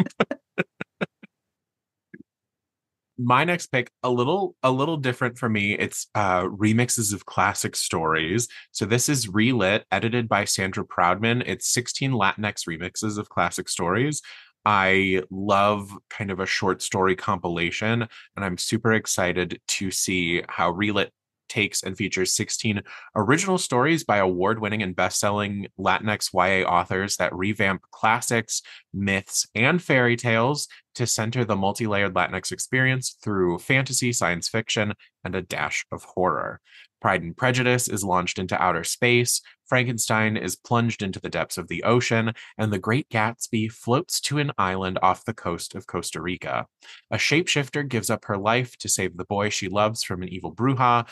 my 3.19 3.43
next 3.45 3.67
pick 3.67 3.91
a 4.05 4.11
little 4.11 4.55
a 4.63 4.71
little 4.71 4.97
different 4.97 5.37
for 5.37 5.49
me 5.49 5.73
it's 5.73 6.07
uh 6.15 6.43
remixes 6.43 7.13
of 7.13 7.27
classic 7.27 7.75
stories 7.75 8.47
so 8.71 8.87
this 8.87 9.09
is 9.09 9.29
relit 9.29 9.85
edited 9.91 10.29
by 10.29 10.45
sandra 10.45 10.85
proudman 10.85 11.43
it's 11.45 11.69
16 11.69 12.13
latinx 12.13 12.69
remixes 12.69 13.19
of 13.19 13.29
classic 13.29 13.69
stories 13.69 14.23
i 14.69 15.23
love 15.31 15.91
kind 16.11 16.31
of 16.31 16.41
a 16.41 16.47
short 16.47 16.83
story 16.83 17.17
compilation 17.17 18.03
and 18.03 18.45
i'm 18.45 18.59
super 18.59 18.93
excited 18.93 19.59
to 19.67 19.91
see 19.91 20.43
how 20.47 20.71
relit 20.71 21.11
takes 21.49 21.83
and 21.83 21.97
features 21.97 22.35
16 22.35 22.83
original 23.17 23.57
stories 23.57 24.05
by 24.05 24.19
award-winning 24.19 24.83
and 24.83 24.95
best-selling 24.95 25.67
latinx 25.79 26.29
ya 26.35 26.69
authors 26.69 27.17
that 27.17 27.35
revamp 27.35 27.81
classics 27.93 28.61
myths 28.93 29.47
and 29.55 29.83
fairy 29.83 30.17
tales 30.17 30.69
to 30.99 31.07
center 31.07 31.45
the 31.45 31.57
multi 31.57 31.87
layered 31.87 32.13
Latinx 32.13 32.51
experience 32.51 33.17
through 33.23 33.61
fantasy, 33.61 34.13
science 34.13 34.49
fiction, 34.49 34.95
and 35.23 35.37
a 35.37 35.43
dash 35.43 35.87
of 35.93 36.03
horror. 36.03 36.61
Pride 37.01 37.23
and 37.23 37.37
Prejudice 37.37 37.89
is 37.89 38.05
launched 38.05 38.39
into 38.39 38.61
outer 38.61 38.85
space, 38.85 39.41
Frankenstein 39.69 40.37
is 40.37 40.57
plunged 40.57 41.03
into 41.03 41.21
the 41.21 41.29
depths 41.29 41.59
of 41.59 41.69
the 41.69 41.83
ocean, 41.83 42.33
and 42.57 42.73
The 42.73 42.79
Great 42.79 43.09
Gatsby 43.11 43.71
floats 43.71 44.19
to 44.23 44.39
an 44.39 44.53
island 44.57 44.99
off 45.03 45.25
the 45.25 45.35
coast 45.35 45.75
of 45.75 45.87
Costa 45.87 46.23
Rica. 46.23 46.67
A 47.11 47.17
shapeshifter 47.17 47.87
gives 47.87 48.09
up 48.09 48.25
her 48.25 48.39
life 48.39 48.77
to 48.79 48.89
save 48.89 49.17
the 49.17 49.27
boy 49.27 49.51
she 49.51 49.69
loves 49.69 50.03
from 50.03 50.23
an 50.23 50.29
evil 50.31 50.55
bruja. 50.55 51.07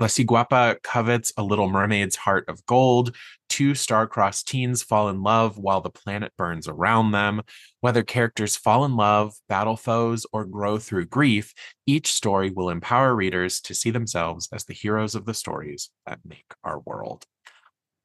La 0.00 0.08
Ciguapa 0.08 0.76
covets 0.82 1.32
a 1.36 1.42
little 1.42 1.68
mermaid's 1.68 2.16
heart 2.16 2.44
of 2.48 2.64
gold. 2.66 3.14
Two 3.48 3.76
star-crossed 3.76 4.48
teens 4.48 4.82
fall 4.82 5.08
in 5.08 5.22
love 5.22 5.56
while 5.56 5.80
the 5.80 5.90
planet 5.90 6.32
burns 6.36 6.66
around 6.66 7.12
them. 7.12 7.42
Whether 7.80 8.02
characters 8.02 8.56
fall 8.56 8.84
in 8.84 8.96
love, 8.96 9.34
battle 9.48 9.76
foes, 9.76 10.26
or 10.32 10.44
grow 10.44 10.78
through 10.78 11.06
grief, 11.06 11.54
each 11.86 12.12
story 12.12 12.50
will 12.50 12.70
empower 12.70 13.14
readers 13.14 13.60
to 13.62 13.74
see 13.74 13.90
themselves 13.90 14.48
as 14.52 14.64
the 14.64 14.74
heroes 14.74 15.14
of 15.14 15.26
the 15.26 15.34
stories 15.34 15.90
that 16.06 16.18
make 16.24 16.46
our 16.64 16.80
world. 16.80 17.24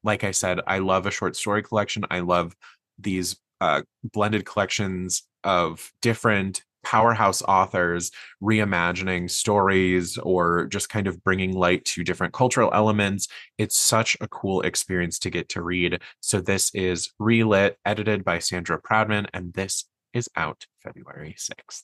Like 0.04 0.22
I 0.22 0.30
said, 0.30 0.60
I 0.66 0.78
love 0.78 1.06
a 1.06 1.10
short 1.10 1.34
story 1.34 1.62
collection. 1.62 2.04
I 2.08 2.20
love 2.20 2.54
these 2.98 3.36
uh, 3.60 3.82
blended 4.04 4.46
collections 4.46 5.24
of 5.42 5.90
different 6.02 6.62
powerhouse 6.82 7.42
authors 7.42 8.10
reimagining 8.42 9.30
stories 9.30 10.18
or 10.18 10.66
just 10.66 10.88
kind 10.88 11.06
of 11.06 11.22
bringing 11.22 11.54
light 11.54 11.84
to 11.84 12.04
different 12.04 12.32
cultural 12.32 12.70
elements. 12.72 13.28
It's 13.58 13.76
such 13.76 14.16
a 14.20 14.28
cool 14.28 14.62
experience 14.62 15.18
to 15.20 15.30
get 15.30 15.48
to 15.50 15.62
read. 15.62 16.00
So, 16.20 16.40
this 16.40 16.70
is 16.74 17.12
Relit, 17.18 17.78
edited 17.84 18.24
by 18.24 18.38
Sandra 18.38 18.80
Proudman, 18.80 19.26
and 19.32 19.52
this 19.52 19.84
is 20.12 20.28
out 20.36 20.66
February 20.82 21.36
6th. 21.38 21.82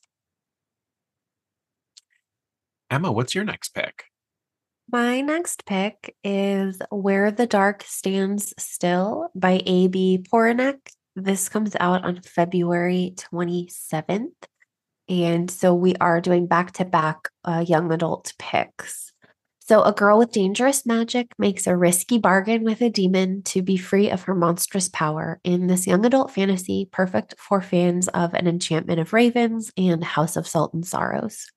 Emma, 2.91 3.11
what's 3.11 3.35
your 3.35 3.45
next 3.45 3.71
pick? 3.71 4.05
My 4.91 5.21
next 5.21 5.67
pick 5.67 6.15
is 6.23 6.81
Where 6.91 7.33
the 7.33 7.47
Dark 7.47 7.83
Stands 7.85 8.55
Still 8.57 9.31
by 9.35 9.61
A.B. 9.67 10.25
Poranek. 10.33 10.79
This 11.17 11.49
comes 11.49 11.75
out 11.81 12.05
on 12.05 12.21
February 12.23 13.15
27th. 13.17 14.31
And 15.09 15.51
so 15.51 15.75
we 15.75 15.95
are 15.97 16.21
doing 16.21 16.47
back 16.47 16.73
to 16.73 16.85
back 16.85 17.29
uh, 17.45 17.65
young 17.67 17.93
adult 17.93 18.33
picks. 18.39 19.13
So, 19.61 19.83
a 19.83 19.93
girl 19.93 20.19
with 20.19 20.31
dangerous 20.31 20.87
magic 20.87 21.33
makes 21.39 21.67
a 21.67 21.77
risky 21.77 22.19
bargain 22.19 22.63
with 22.63 22.81
a 22.83 22.89
demon 22.89 23.43
to 23.47 23.63
be 23.63 23.77
free 23.77 24.11
of 24.11 24.23
her 24.23 24.35
monstrous 24.35 24.89
power 24.89 25.41
in 25.43 25.67
this 25.67 25.89
young 25.89 26.07
adult 26.07 26.31
fantasy, 26.31 26.89
perfect 26.93 27.35
for 27.37 27.61
fans 27.61 28.07
of 28.09 28.33
An 28.35 28.47
Enchantment 28.47 29.01
of 29.01 29.13
Ravens 29.13 29.73
and 29.77 30.05
House 30.05 30.37
of 30.37 30.47
Salt 30.47 30.73
and 30.73 30.87
Sorrows. 30.87 31.51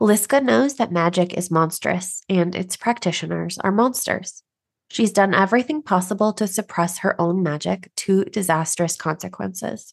Liska 0.00 0.42
knows 0.42 0.76
that 0.76 0.92
magic 0.92 1.34
is 1.34 1.50
monstrous 1.50 2.22
and 2.26 2.56
its 2.56 2.76
practitioners 2.78 3.58
are 3.58 3.70
monsters. 3.70 4.42
She's 4.90 5.12
done 5.12 5.34
everything 5.34 5.82
possible 5.82 6.32
to 6.32 6.46
suppress 6.46 6.98
her 6.98 7.20
own 7.20 7.42
magic 7.42 7.90
to 7.96 8.24
disastrous 8.24 8.96
consequences. 8.96 9.92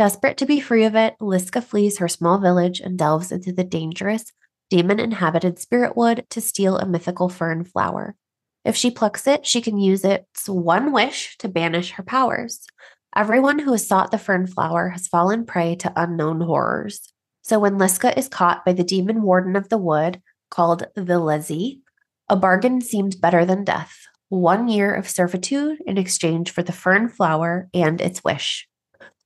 Desperate 0.00 0.38
to 0.38 0.46
be 0.46 0.60
free 0.60 0.86
of 0.86 0.96
it, 0.96 1.14
Liska 1.20 1.62
flees 1.62 1.98
her 1.98 2.08
small 2.08 2.38
village 2.38 2.80
and 2.80 2.96
delves 2.96 3.30
into 3.30 3.52
the 3.52 3.64
dangerous, 3.64 4.32
demon 4.70 4.98
inhabited 4.98 5.58
spirit 5.58 5.94
wood 5.94 6.24
to 6.30 6.40
steal 6.40 6.78
a 6.78 6.86
mythical 6.86 7.28
fern 7.28 7.64
flower. 7.64 8.16
If 8.64 8.76
she 8.76 8.90
plucks 8.90 9.26
it, 9.26 9.44
she 9.44 9.60
can 9.60 9.76
use 9.76 10.02
its 10.02 10.48
one 10.48 10.92
wish 10.92 11.36
to 11.36 11.50
banish 11.50 11.90
her 11.90 12.02
powers. 12.02 12.66
Everyone 13.14 13.58
who 13.58 13.72
has 13.72 13.86
sought 13.86 14.10
the 14.10 14.16
fern 14.16 14.46
flower 14.46 14.88
has 14.88 15.06
fallen 15.06 15.44
prey 15.44 15.74
to 15.74 15.92
unknown 15.94 16.40
horrors. 16.40 17.12
So 17.42 17.58
when 17.58 17.76
Liska 17.76 18.16
is 18.16 18.26
caught 18.26 18.64
by 18.64 18.72
the 18.72 18.82
demon 18.82 19.20
warden 19.20 19.54
of 19.54 19.68
the 19.68 19.76
wood, 19.76 20.22
called 20.50 20.86
the 20.94 21.20
Leszy, 21.20 21.80
a 22.26 22.36
bargain 22.36 22.80
seemed 22.80 23.20
better 23.20 23.44
than 23.44 23.64
death 23.64 23.98
one 24.30 24.66
year 24.68 24.94
of 24.94 25.10
servitude 25.10 25.76
in 25.86 25.98
exchange 25.98 26.52
for 26.52 26.62
the 26.62 26.72
fern 26.72 27.10
flower 27.10 27.68
and 27.74 28.00
its 28.00 28.24
wish. 28.24 28.66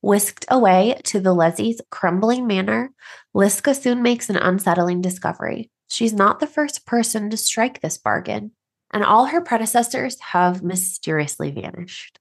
Whisked 0.05 0.45
away 0.51 1.01
to 1.05 1.19
the 1.19 1.33
Leszy's 1.33 1.81
crumbling 1.91 2.47
manor, 2.47 2.91
Liska 3.35 3.75
soon 3.75 4.03
makes 4.03 4.29
an 4.29 4.37
unsettling 4.37 5.01
discovery. 5.01 5.71
She's 5.89 6.13
not 6.13 6.41
the 6.41 6.47
first 6.47 6.85
person 6.85 7.31
to 7.31 7.39
strike 7.39 7.81
this 7.81 7.97
bargain, 7.97 8.51
and 8.93 9.03
all 9.03 9.25
her 9.25 9.41
predecessors 9.41 10.21
have 10.21 10.63
mysteriously 10.63 11.51
vanished. 11.53 12.19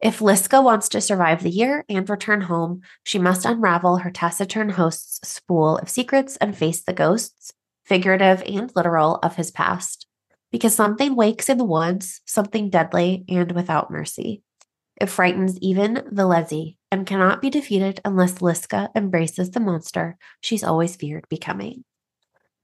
If 0.00 0.18
Liska 0.18 0.60
wants 0.60 0.88
to 0.88 1.00
survive 1.00 1.44
the 1.44 1.50
year 1.50 1.84
and 1.88 2.10
return 2.10 2.40
home, 2.40 2.80
she 3.04 3.20
must 3.20 3.46
unravel 3.46 3.98
her 3.98 4.10
taciturn 4.10 4.70
host's 4.70 5.20
spool 5.28 5.78
of 5.78 5.88
secrets 5.88 6.36
and 6.38 6.58
face 6.58 6.82
the 6.82 6.92
ghosts, 6.92 7.52
figurative 7.84 8.42
and 8.44 8.72
literal, 8.74 9.20
of 9.22 9.36
his 9.36 9.52
past. 9.52 10.08
Because 10.50 10.74
something 10.74 11.14
wakes 11.14 11.48
in 11.48 11.58
the 11.58 11.64
woods, 11.64 12.22
something 12.24 12.70
deadly 12.70 13.24
and 13.28 13.52
without 13.52 13.88
mercy. 13.88 14.42
It 15.00 15.08
frightens 15.08 15.58
even 15.60 15.94
the 15.94 16.24
Leszy 16.24 16.76
and 16.90 17.06
cannot 17.06 17.40
be 17.40 17.48
defeated 17.48 18.00
unless 18.04 18.42
Liska 18.42 18.90
embraces 18.94 19.50
the 19.50 19.60
monster 19.60 20.18
she's 20.40 20.62
always 20.62 20.94
feared 20.94 21.24
becoming. 21.30 21.84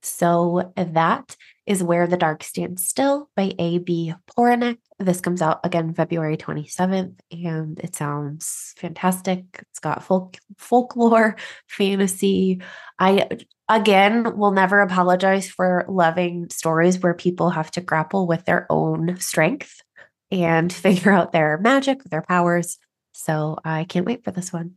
So 0.02 0.72
that 0.76 1.36
is 1.66 1.82
Where 1.82 2.06
the 2.06 2.16
Dark 2.16 2.44
Stands 2.44 2.86
Still 2.86 3.28
by 3.34 3.52
A.B. 3.58 4.14
Poranek. 4.36 4.78
This 5.00 5.20
comes 5.20 5.42
out 5.42 5.60
again 5.64 5.94
February 5.94 6.36
27th, 6.36 7.18
and 7.32 7.78
it 7.80 7.96
sounds 7.96 8.74
fantastic. 8.76 9.44
It's 9.58 9.80
got 9.80 10.04
folk 10.04 10.36
folklore, 10.58 11.36
fantasy. 11.66 12.62
I 12.98 13.28
again 13.68 14.36
will 14.36 14.52
never 14.52 14.80
apologize 14.80 15.48
for 15.48 15.84
loving 15.88 16.50
stories 16.50 17.00
where 17.00 17.14
people 17.14 17.50
have 17.50 17.70
to 17.72 17.80
grapple 17.80 18.28
with 18.28 18.44
their 18.44 18.66
own 18.70 19.18
strength 19.18 19.82
and 20.30 20.72
figure 20.72 21.12
out 21.12 21.32
their 21.32 21.58
magic, 21.58 22.04
their 22.04 22.22
powers. 22.22 22.78
So 23.12 23.56
I 23.64 23.84
can't 23.84 24.06
wait 24.06 24.24
for 24.24 24.30
this 24.30 24.52
one. 24.52 24.74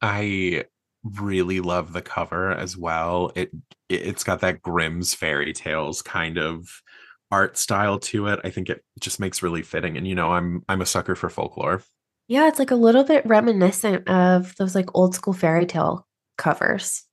I 0.00 0.64
really 1.02 1.60
love 1.60 1.92
the 1.92 2.02
cover 2.02 2.52
as 2.52 2.76
well. 2.76 3.32
It 3.34 3.50
it's 3.88 4.24
got 4.24 4.40
that 4.40 4.62
Grimm's 4.62 5.14
fairy 5.14 5.52
tales 5.52 6.02
kind 6.02 6.38
of 6.38 6.82
art 7.30 7.56
style 7.56 7.98
to 7.98 8.26
it. 8.26 8.40
I 8.44 8.50
think 8.50 8.68
it 8.68 8.84
just 9.00 9.20
makes 9.20 9.42
really 9.42 9.62
fitting. 9.62 9.96
And 9.96 10.06
you 10.06 10.14
know, 10.14 10.32
I'm 10.32 10.62
I'm 10.68 10.80
a 10.80 10.86
sucker 10.86 11.14
for 11.14 11.28
folklore. 11.28 11.82
Yeah, 12.28 12.48
it's 12.48 12.58
like 12.58 12.70
a 12.70 12.76
little 12.76 13.04
bit 13.04 13.26
reminiscent 13.26 14.08
of 14.08 14.54
those 14.56 14.74
like 14.74 14.88
old 14.94 15.14
school 15.14 15.32
fairy 15.32 15.66
tale 15.66 16.06
covers. 16.38 17.04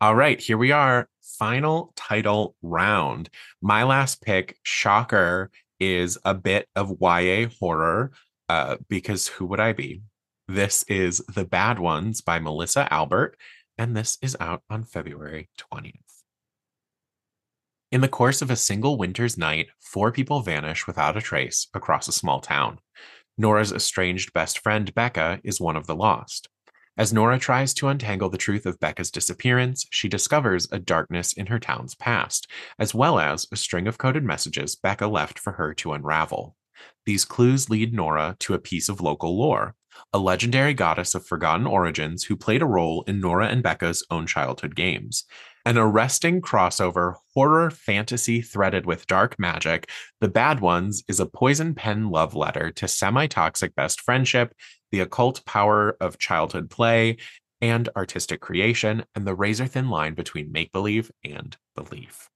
All 0.00 0.14
right, 0.14 0.40
here 0.40 0.58
we 0.58 0.72
are. 0.72 1.08
Final 1.38 1.92
title 1.96 2.54
round. 2.62 3.28
My 3.60 3.84
last 3.84 4.22
pick, 4.22 4.58
shocker, 4.62 5.50
is 5.80 6.18
a 6.24 6.34
bit 6.34 6.68
of 6.74 6.96
YA 7.00 7.48
horror, 7.60 8.12
uh, 8.48 8.76
because 8.88 9.28
who 9.28 9.46
would 9.46 9.60
I 9.60 9.72
be? 9.72 10.02
This 10.48 10.84
is 10.84 11.18
The 11.34 11.44
Bad 11.44 11.78
Ones 11.78 12.20
by 12.20 12.38
Melissa 12.38 12.92
Albert, 12.92 13.36
and 13.76 13.96
this 13.96 14.18
is 14.22 14.36
out 14.38 14.62
on 14.70 14.84
February 14.84 15.50
20th. 15.58 15.94
In 17.92 18.00
the 18.00 18.08
course 18.08 18.42
of 18.42 18.50
a 18.50 18.56
single 18.56 18.96
winter's 18.96 19.38
night, 19.38 19.68
four 19.80 20.10
people 20.12 20.40
vanish 20.40 20.86
without 20.86 21.16
a 21.16 21.20
trace 21.20 21.68
across 21.72 22.08
a 22.08 22.12
small 22.12 22.40
town. 22.40 22.78
Nora's 23.38 23.72
estranged 23.72 24.32
best 24.32 24.58
friend, 24.58 24.94
Becca, 24.94 25.40
is 25.44 25.60
one 25.60 25.76
of 25.76 25.86
the 25.86 25.94
lost. 25.94 26.48
As 26.98 27.12
Nora 27.12 27.38
tries 27.38 27.74
to 27.74 27.88
untangle 27.88 28.30
the 28.30 28.38
truth 28.38 28.64
of 28.64 28.80
Becca's 28.80 29.10
disappearance, 29.10 29.86
she 29.90 30.08
discovers 30.08 30.66
a 30.72 30.78
darkness 30.78 31.34
in 31.34 31.46
her 31.46 31.58
town's 31.58 31.94
past, 31.94 32.50
as 32.78 32.94
well 32.94 33.18
as 33.18 33.46
a 33.52 33.56
string 33.56 33.86
of 33.86 33.98
coded 33.98 34.24
messages 34.24 34.76
Becca 34.76 35.06
left 35.06 35.38
for 35.38 35.52
her 35.52 35.74
to 35.74 35.92
unravel. 35.92 36.56
These 37.04 37.26
clues 37.26 37.68
lead 37.68 37.92
Nora 37.92 38.36
to 38.40 38.54
a 38.54 38.58
piece 38.58 38.88
of 38.88 39.02
local 39.02 39.38
lore, 39.38 39.74
a 40.12 40.18
legendary 40.18 40.72
goddess 40.72 41.14
of 41.14 41.26
forgotten 41.26 41.66
origins 41.66 42.24
who 42.24 42.36
played 42.36 42.62
a 42.62 42.66
role 42.66 43.02
in 43.06 43.20
Nora 43.20 43.48
and 43.48 43.62
Becca's 43.62 44.04
own 44.10 44.26
childhood 44.26 44.74
games. 44.74 45.24
An 45.66 45.76
arresting 45.76 46.40
crossover 46.40 47.16
horror 47.34 47.70
fantasy 47.70 48.40
threaded 48.40 48.86
with 48.86 49.06
dark 49.06 49.36
magic, 49.38 49.90
The 50.20 50.28
Bad 50.28 50.60
Ones 50.60 51.02
is 51.08 51.18
a 51.18 51.26
poison 51.26 51.74
pen 51.74 52.08
love 52.08 52.34
letter 52.34 52.70
to 52.72 52.86
semi 52.86 53.26
toxic 53.26 53.74
best 53.74 54.00
friendship, 54.00 54.54
the 54.92 55.00
occult 55.00 55.44
power 55.44 55.96
of 56.00 56.18
childhood 56.18 56.70
play, 56.70 57.16
and 57.60 57.88
artistic 57.96 58.40
creation, 58.40 59.04
and 59.14 59.26
the 59.26 59.34
razor 59.34 59.66
thin 59.66 59.88
line 59.88 60.14
between 60.14 60.52
make 60.52 60.72
believe 60.72 61.10
and 61.24 61.56
belief. 61.74 62.28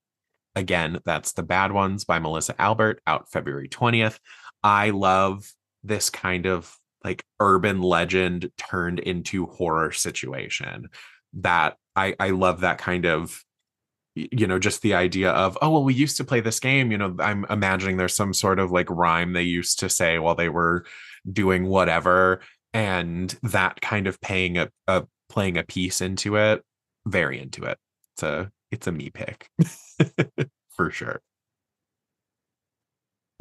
Again, 0.57 0.99
that's 1.05 1.33
The 1.33 1.43
Bad 1.43 1.73
Ones 1.73 2.05
by 2.05 2.19
Melissa 2.19 2.61
Albert, 2.61 3.01
out 3.07 3.31
February 3.31 3.69
20th. 3.69 4.19
I 4.63 4.91
love 4.91 5.51
this 5.85 6.11
kind 6.11 6.47
of 6.47 6.77
like 7.05 7.25
urban 7.39 7.81
legend 7.81 8.51
turned 8.59 8.99
into 8.99 9.47
horror 9.47 9.93
situation 9.93 10.89
that 11.35 11.77
I 11.97 12.15
I 12.19 12.31
love 12.31 12.61
that 12.61 12.79
kind 12.79 13.07
of 13.07 13.43
you 14.15 14.47
know 14.47 14.59
just 14.59 14.83
the 14.83 14.95
idea 14.95 15.31
of 15.31 15.57
oh 15.63 15.71
well 15.71 15.85
we 15.85 15.95
used 15.95 16.17
to 16.17 16.25
play 16.25 16.41
this 16.41 16.59
game 16.59 16.91
you 16.91 16.99
know 16.99 17.15
i'm 17.21 17.47
imagining 17.49 17.97
there's 17.97 18.17
some 18.17 18.35
sort 18.35 18.59
of 18.59 18.73
like 18.73 18.91
rhyme 18.91 19.33
they 19.33 19.43
used 19.43 19.79
to 19.79 19.89
say 19.89 20.19
while 20.19 20.35
they 20.35 20.49
were 20.49 20.85
doing 21.31 21.67
whatever 21.67 22.41
and 22.73 23.39
that 23.43 23.81
kind 23.81 24.07
of 24.07 24.21
paying 24.21 24.59
a, 24.59 24.69
a 24.87 25.05
playing 25.29 25.59
a 25.59 25.63
piece 25.63 26.01
into 26.01 26.37
it 26.37 26.63
very 27.07 27.41
into 27.41 27.65
it 27.65 27.79
it's 28.15 28.23
a 28.23 28.51
it's 28.71 28.87
a 28.87 28.93
me 28.93 29.11
pick 29.11 29.49
for 30.71 30.91
sure 30.91 31.21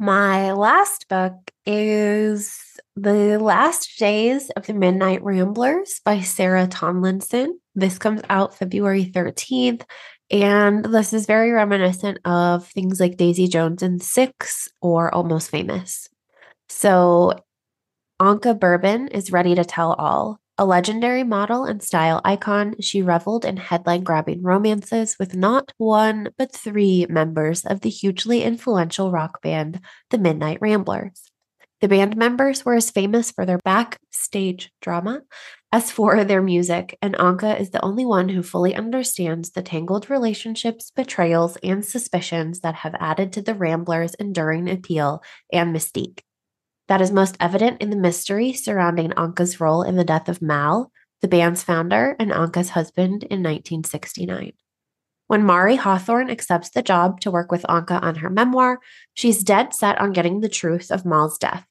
my 0.02 0.52
last 0.52 1.08
book 1.10 1.34
is 1.66 2.58
The 2.96 3.38
Last 3.38 3.98
Days 3.98 4.48
of 4.56 4.66
the 4.66 4.72
Midnight 4.72 5.22
Ramblers 5.22 6.00
by 6.02 6.22
Sarah 6.22 6.66
Tomlinson. 6.66 7.60
This 7.74 7.98
comes 7.98 8.22
out 8.30 8.56
February 8.56 9.04
13th. 9.04 9.82
And 10.30 10.86
this 10.86 11.12
is 11.12 11.26
very 11.26 11.50
reminiscent 11.50 12.18
of 12.24 12.66
things 12.66 12.98
like 12.98 13.18
Daisy 13.18 13.46
Jones 13.46 13.82
and 13.82 14.02
Six 14.02 14.70
or 14.80 15.14
Almost 15.14 15.50
Famous. 15.50 16.08
So 16.70 17.34
Anka 18.20 18.58
Bourbon 18.58 19.08
is 19.08 19.32
ready 19.32 19.54
to 19.54 19.64
tell 19.64 19.94
all. 19.94 20.40
A 20.58 20.66
legendary 20.66 21.24
model 21.24 21.64
and 21.64 21.82
style 21.82 22.20
icon, 22.22 22.74
she 22.78 23.00
reveled 23.00 23.46
in 23.46 23.56
headline 23.56 24.04
grabbing 24.04 24.42
romances 24.42 25.16
with 25.18 25.34
not 25.34 25.72
one, 25.78 26.28
but 26.36 26.52
three 26.52 27.06
members 27.08 27.64
of 27.64 27.80
the 27.80 27.88
hugely 27.88 28.42
influential 28.42 29.10
rock 29.10 29.40
band, 29.40 29.80
the 30.10 30.18
Midnight 30.18 30.58
Ramblers. 30.60 31.30
The 31.80 31.88
band 31.88 32.14
members 32.14 32.62
were 32.62 32.74
as 32.74 32.90
famous 32.90 33.30
for 33.30 33.46
their 33.46 33.56
backstage 33.64 34.70
drama 34.82 35.22
as 35.72 35.90
for 35.90 36.22
their 36.22 36.42
music, 36.42 36.98
and 37.00 37.14
Anka 37.14 37.58
is 37.58 37.70
the 37.70 37.82
only 37.82 38.04
one 38.04 38.28
who 38.28 38.42
fully 38.42 38.74
understands 38.74 39.52
the 39.52 39.62
tangled 39.62 40.10
relationships, 40.10 40.92
betrayals, 40.94 41.56
and 41.62 41.82
suspicions 41.82 42.60
that 42.60 42.74
have 42.74 42.94
added 43.00 43.32
to 43.32 43.40
the 43.40 43.54
Ramblers' 43.54 44.12
enduring 44.16 44.68
appeal 44.68 45.22
and 45.50 45.74
mystique. 45.74 46.20
That 46.90 47.00
is 47.00 47.12
most 47.12 47.36
evident 47.38 47.80
in 47.80 47.90
the 47.90 47.96
mystery 47.96 48.52
surrounding 48.52 49.10
Anka's 49.10 49.60
role 49.60 49.84
in 49.84 49.94
the 49.94 50.02
death 50.02 50.28
of 50.28 50.42
Mal, 50.42 50.90
the 51.22 51.28
band's 51.28 51.62
founder 51.62 52.16
and 52.18 52.32
Anka's 52.32 52.70
husband 52.70 53.22
in 53.22 53.44
1969. 53.44 54.54
When 55.28 55.44
Mari 55.44 55.76
Hawthorne 55.76 56.30
accepts 56.30 56.70
the 56.70 56.82
job 56.82 57.20
to 57.20 57.30
work 57.30 57.52
with 57.52 57.62
Anka 57.68 58.02
on 58.02 58.16
her 58.16 58.28
memoir, 58.28 58.80
she's 59.14 59.44
dead 59.44 59.72
set 59.72 60.00
on 60.00 60.12
getting 60.12 60.40
the 60.40 60.48
truth 60.48 60.90
of 60.90 61.04
Mal's 61.04 61.38
death. 61.38 61.64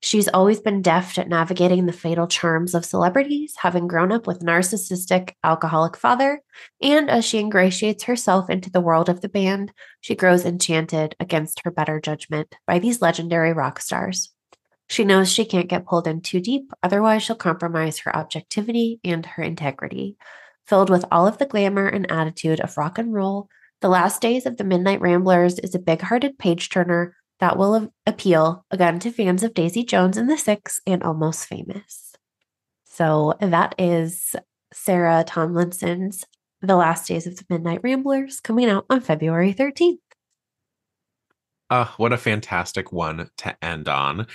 She's 0.00 0.28
always 0.28 0.60
been 0.60 0.80
deft 0.80 1.18
at 1.18 1.28
navigating 1.28 1.84
the 1.84 1.92
fatal 1.92 2.26
charms 2.26 2.74
of 2.74 2.86
celebrities, 2.86 3.56
having 3.58 3.86
grown 3.86 4.12
up 4.12 4.26
with 4.26 4.40
narcissistic, 4.40 5.32
alcoholic 5.44 5.94
father, 5.94 6.40
and 6.80 7.10
as 7.10 7.26
she 7.26 7.38
ingratiates 7.38 8.04
herself 8.04 8.48
into 8.48 8.70
the 8.70 8.80
world 8.80 9.10
of 9.10 9.20
the 9.20 9.28
band, 9.28 9.72
she 10.00 10.14
grows 10.14 10.46
enchanted 10.46 11.14
against 11.20 11.60
her 11.66 11.70
better 11.70 12.00
judgment 12.00 12.56
by 12.66 12.78
these 12.78 13.02
legendary 13.02 13.52
rock 13.52 13.78
stars. 13.78 14.33
She 14.88 15.04
knows 15.04 15.32
she 15.32 15.44
can't 15.44 15.68
get 15.68 15.86
pulled 15.86 16.06
in 16.06 16.20
too 16.20 16.40
deep, 16.40 16.70
otherwise, 16.82 17.22
she'll 17.22 17.36
compromise 17.36 17.98
her 18.00 18.14
objectivity 18.14 19.00
and 19.02 19.24
her 19.24 19.42
integrity. 19.42 20.16
Filled 20.66 20.90
with 20.90 21.04
all 21.10 21.26
of 21.26 21.38
the 21.38 21.46
glamour 21.46 21.86
and 21.86 22.10
attitude 22.10 22.60
of 22.60 22.76
rock 22.76 22.98
and 22.98 23.12
roll, 23.12 23.48
The 23.80 23.88
Last 23.88 24.22
Days 24.22 24.46
of 24.46 24.56
the 24.56 24.64
Midnight 24.64 25.00
Ramblers 25.00 25.58
is 25.58 25.74
a 25.74 25.78
big 25.78 26.00
hearted 26.00 26.38
page 26.38 26.68
turner 26.68 27.16
that 27.40 27.58
will 27.58 27.92
appeal 28.06 28.64
again 28.70 28.98
to 29.00 29.10
fans 29.10 29.42
of 29.42 29.54
Daisy 29.54 29.84
Jones 29.84 30.16
and 30.16 30.30
the 30.30 30.38
Six 30.38 30.80
and 30.86 31.02
Almost 31.02 31.46
Famous. 31.46 32.14
So 32.84 33.34
that 33.40 33.74
is 33.78 34.36
Sarah 34.72 35.24
Tomlinson's 35.26 36.24
The 36.62 36.76
Last 36.76 37.08
Days 37.08 37.26
of 37.26 37.36
the 37.36 37.44
Midnight 37.50 37.80
Ramblers 37.82 38.40
coming 38.40 38.70
out 38.70 38.86
on 38.88 39.00
February 39.00 39.52
13th. 39.52 39.98
Uh, 41.70 41.86
what 41.96 42.12
a 42.12 42.18
fantastic 42.18 42.92
one 42.92 43.28
to 43.38 43.64
end 43.64 43.88
on. 43.88 44.26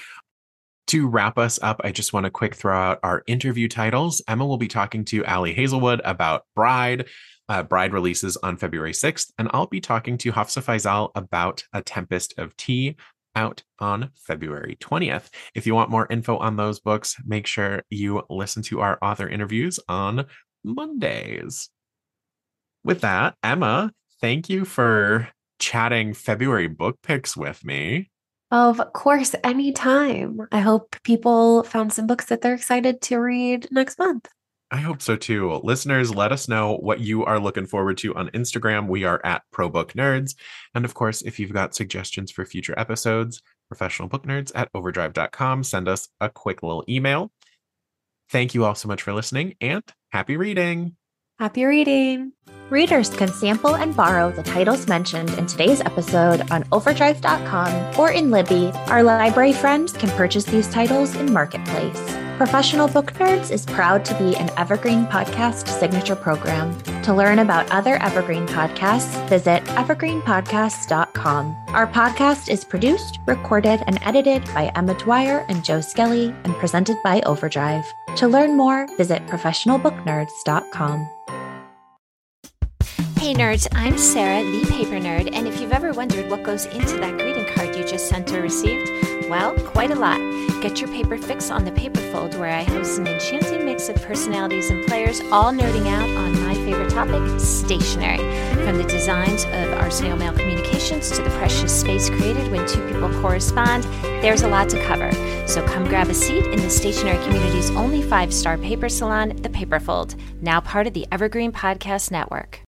To 0.89 1.07
wrap 1.07 1.37
us 1.37 1.59
up, 1.61 1.81
I 1.83 1.91
just 1.91 2.13
want 2.13 2.23
to 2.23 2.31
quick 2.31 2.55
throw 2.55 2.75
out 2.75 2.99
our 3.03 3.21
interview 3.27 3.67
titles. 3.67 4.23
Emma 4.27 4.43
will 4.43 4.57
be 4.57 4.67
talking 4.67 5.05
to 5.05 5.23
Ali 5.25 5.53
Hazelwood 5.53 6.01
about 6.03 6.45
Bride. 6.55 7.07
Uh, 7.47 7.61
Bride 7.61 7.93
releases 7.93 8.37
on 8.37 8.57
February 8.57 8.93
6th, 8.93 9.31
and 9.37 9.51
I'll 9.53 9.67
be 9.67 9.81
talking 9.81 10.17
to 10.17 10.31
Hafsa 10.31 10.63
Faizal 10.63 11.11
about 11.13 11.63
A 11.73 11.83
Tempest 11.83 12.33
of 12.39 12.57
Tea 12.57 12.95
out 13.35 13.61
on 13.77 14.09
February 14.15 14.77
20th. 14.81 15.29
If 15.53 15.67
you 15.67 15.75
want 15.75 15.91
more 15.91 16.07
info 16.09 16.37
on 16.37 16.55
those 16.55 16.79
books, 16.79 17.17
make 17.23 17.45
sure 17.45 17.83
you 17.91 18.23
listen 18.27 18.63
to 18.63 18.81
our 18.81 18.97
author 18.99 19.29
interviews 19.29 19.79
on 19.87 20.25
Mondays. 20.63 21.69
With 22.83 23.01
that, 23.01 23.35
Emma, 23.43 23.91
thank 24.21 24.49
you 24.49 24.65
for 24.65 25.29
chatting 25.59 26.15
February 26.15 26.67
book 26.67 26.97
picks 27.03 27.37
with 27.37 27.63
me. 27.63 28.09
Of 28.51 28.81
course, 28.93 29.35
anytime. 29.43 30.41
I 30.51 30.59
hope 30.59 30.95
people 31.03 31.63
found 31.63 31.93
some 31.93 32.07
books 32.07 32.25
that 32.25 32.41
they're 32.41 32.55
excited 32.55 33.01
to 33.03 33.17
read 33.17 33.67
next 33.71 33.99
month. 33.99 34.27
I 34.71 34.77
hope 34.77 35.01
so 35.01 35.15
too. 35.15 35.51
Listeners, 35.63 36.13
let 36.13 36.31
us 36.31 36.47
know 36.47 36.75
what 36.77 36.99
you 36.99 37.25
are 37.25 37.39
looking 37.39 37.65
forward 37.65 37.97
to 37.99 38.13
on 38.15 38.29
Instagram. 38.29 38.87
We 38.87 39.03
are 39.03 39.19
at 39.23 39.41
ProBook 39.53 39.93
Nerds. 39.93 40.35
And 40.75 40.85
of 40.85 40.93
course, 40.93 41.23
if 41.23 41.39
you've 41.39 41.53
got 41.53 41.73
suggestions 41.73 42.31
for 42.31 42.45
future 42.45 42.77
episodes, 42.77 43.41
professional 43.67 44.09
book 44.09 44.25
nerds 44.25 44.51
at 44.53 44.69
overdrive.com, 44.73 45.63
send 45.63 45.87
us 45.87 46.07
a 46.19 46.29
quick 46.29 46.61
little 46.61 46.85
email. 46.87 47.31
Thank 48.29 48.53
you 48.53 48.63
all 48.63 48.75
so 48.75 48.87
much 48.87 49.01
for 49.01 49.13
listening 49.13 49.55
and 49.59 49.83
happy 50.11 50.37
reading. 50.37 50.98
Happy 51.39 51.63
reading. 51.63 52.33
Readers 52.69 53.09
can 53.09 53.29
sample 53.29 53.73
and 53.73 53.95
borrow 53.95 54.29
the 54.29 54.43
titles 54.43 54.89
mentioned 54.89 55.29
in 55.35 55.45
today's 55.45 55.79
episode 55.79 56.51
on 56.51 56.65
overdrive.com 56.73 57.97
or 57.97 58.11
in 58.11 58.29
Libby. 58.29 58.71
Our 58.87 59.03
library 59.03 59.53
friends 59.53 59.93
can 59.93 60.09
purchase 60.17 60.43
these 60.43 60.67
titles 60.67 61.15
in 61.15 61.31
Marketplace. 61.31 61.97
Professional 62.35 62.89
Book 62.89 63.13
Nerds 63.13 63.51
is 63.51 63.65
proud 63.65 64.03
to 64.05 64.13
be 64.15 64.35
an 64.35 64.49
Evergreen 64.57 65.05
Podcast 65.05 65.69
signature 65.69 66.15
program. 66.15 66.77
To 67.03 67.13
learn 67.13 67.39
about 67.39 67.71
other 67.71 67.95
Evergreen 68.03 68.45
podcasts, 68.45 69.25
visit 69.29 69.63
evergreenpodcasts.com. 69.63 71.55
Our 71.69 71.87
podcast 71.87 72.49
is 72.49 72.65
produced, 72.65 73.19
recorded, 73.25 73.81
and 73.87 73.97
edited 74.01 74.43
by 74.53 74.73
Emma 74.75 74.93
Dwyer 74.95 75.45
and 75.47 75.63
Joe 75.63 75.79
Skelly 75.79 76.35
and 76.43 76.53
presented 76.55 76.97
by 77.01 77.21
Overdrive. 77.21 77.85
To 78.17 78.27
learn 78.27 78.57
more, 78.57 78.87
visit 78.97 79.25
professionalbooknerds.com. 79.27 81.09
Hey 83.19 83.33
nerds, 83.33 83.67
I'm 83.73 83.97
Sarah, 83.97 84.41
the 84.49 84.65
paper 84.71 84.95
nerd, 84.95 85.29
and 85.33 85.45
if 85.45 85.59
you've 85.59 85.73
ever 85.73 85.91
wondered 85.91 86.31
what 86.31 86.41
goes 86.41 86.65
into 86.67 86.95
that 86.99 87.17
greeting 87.17 87.45
card 87.53 87.75
you 87.75 87.83
just 87.83 88.07
sent 88.07 88.31
or 88.31 88.41
received, 88.41 88.89
well, 89.29 89.53
quite 89.59 89.91
a 89.91 89.95
lot. 89.95 90.19
Get 90.61 90.79
your 90.79 90.89
paper 90.89 91.17
fix 91.17 91.51
on 91.51 91.65
the 91.65 91.71
Paper 91.73 91.99
Fold, 92.13 92.35
where 92.35 92.49
I 92.49 92.63
host 92.63 92.97
an 92.97 93.07
enchanting 93.07 93.65
mix 93.65 93.89
of 93.89 93.97
personalities 93.97 94.69
and 94.69 94.87
players, 94.87 95.19
all 95.33 95.51
nerding 95.51 95.85
out 95.87 96.09
on 96.09 96.41
my 96.45 96.53
favorite 96.53 96.91
topic, 96.91 97.41
stationery. 97.41 98.19
From 98.63 98.77
the 98.77 98.85
designs 98.85 99.43
of 99.43 99.73
our 99.73 99.91
snail 99.91 100.15
mail 100.15 100.31
communications 100.31 101.11
to 101.11 101.21
the 101.21 101.29
precious 101.31 101.77
space 101.77 102.09
created 102.09 102.49
when 102.53 102.65
two 102.69 102.87
people 102.87 103.09
correspond, 103.21 103.83
there's 104.23 104.43
a 104.43 104.47
lot 104.47 104.69
to 104.69 104.81
cover. 104.85 105.11
So 105.45 105.67
come 105.67 105.89
grab 105.89 106.07
a 106.07 106.13
seat 106.13 106.45
in 106.45 106.61
the 106.61 106.69
stationery 106.69 107.21
community's 107.25 107.69
only 107.71 108.01
five 108.01 108.33
star 108.33 108.57
paper 108.57 108.87
salon, 108.87 109.35
the 109.41 109.49
Paper 109.49 109.81
Fold, 109.81 110.15
now 110.41 110.61
part 110.61 110.87
of 110.87 110.93
the 110.93 111.05
Evergreen 111.11 111.51
Podcast 111.51 112.11
Network. 112.11 112.61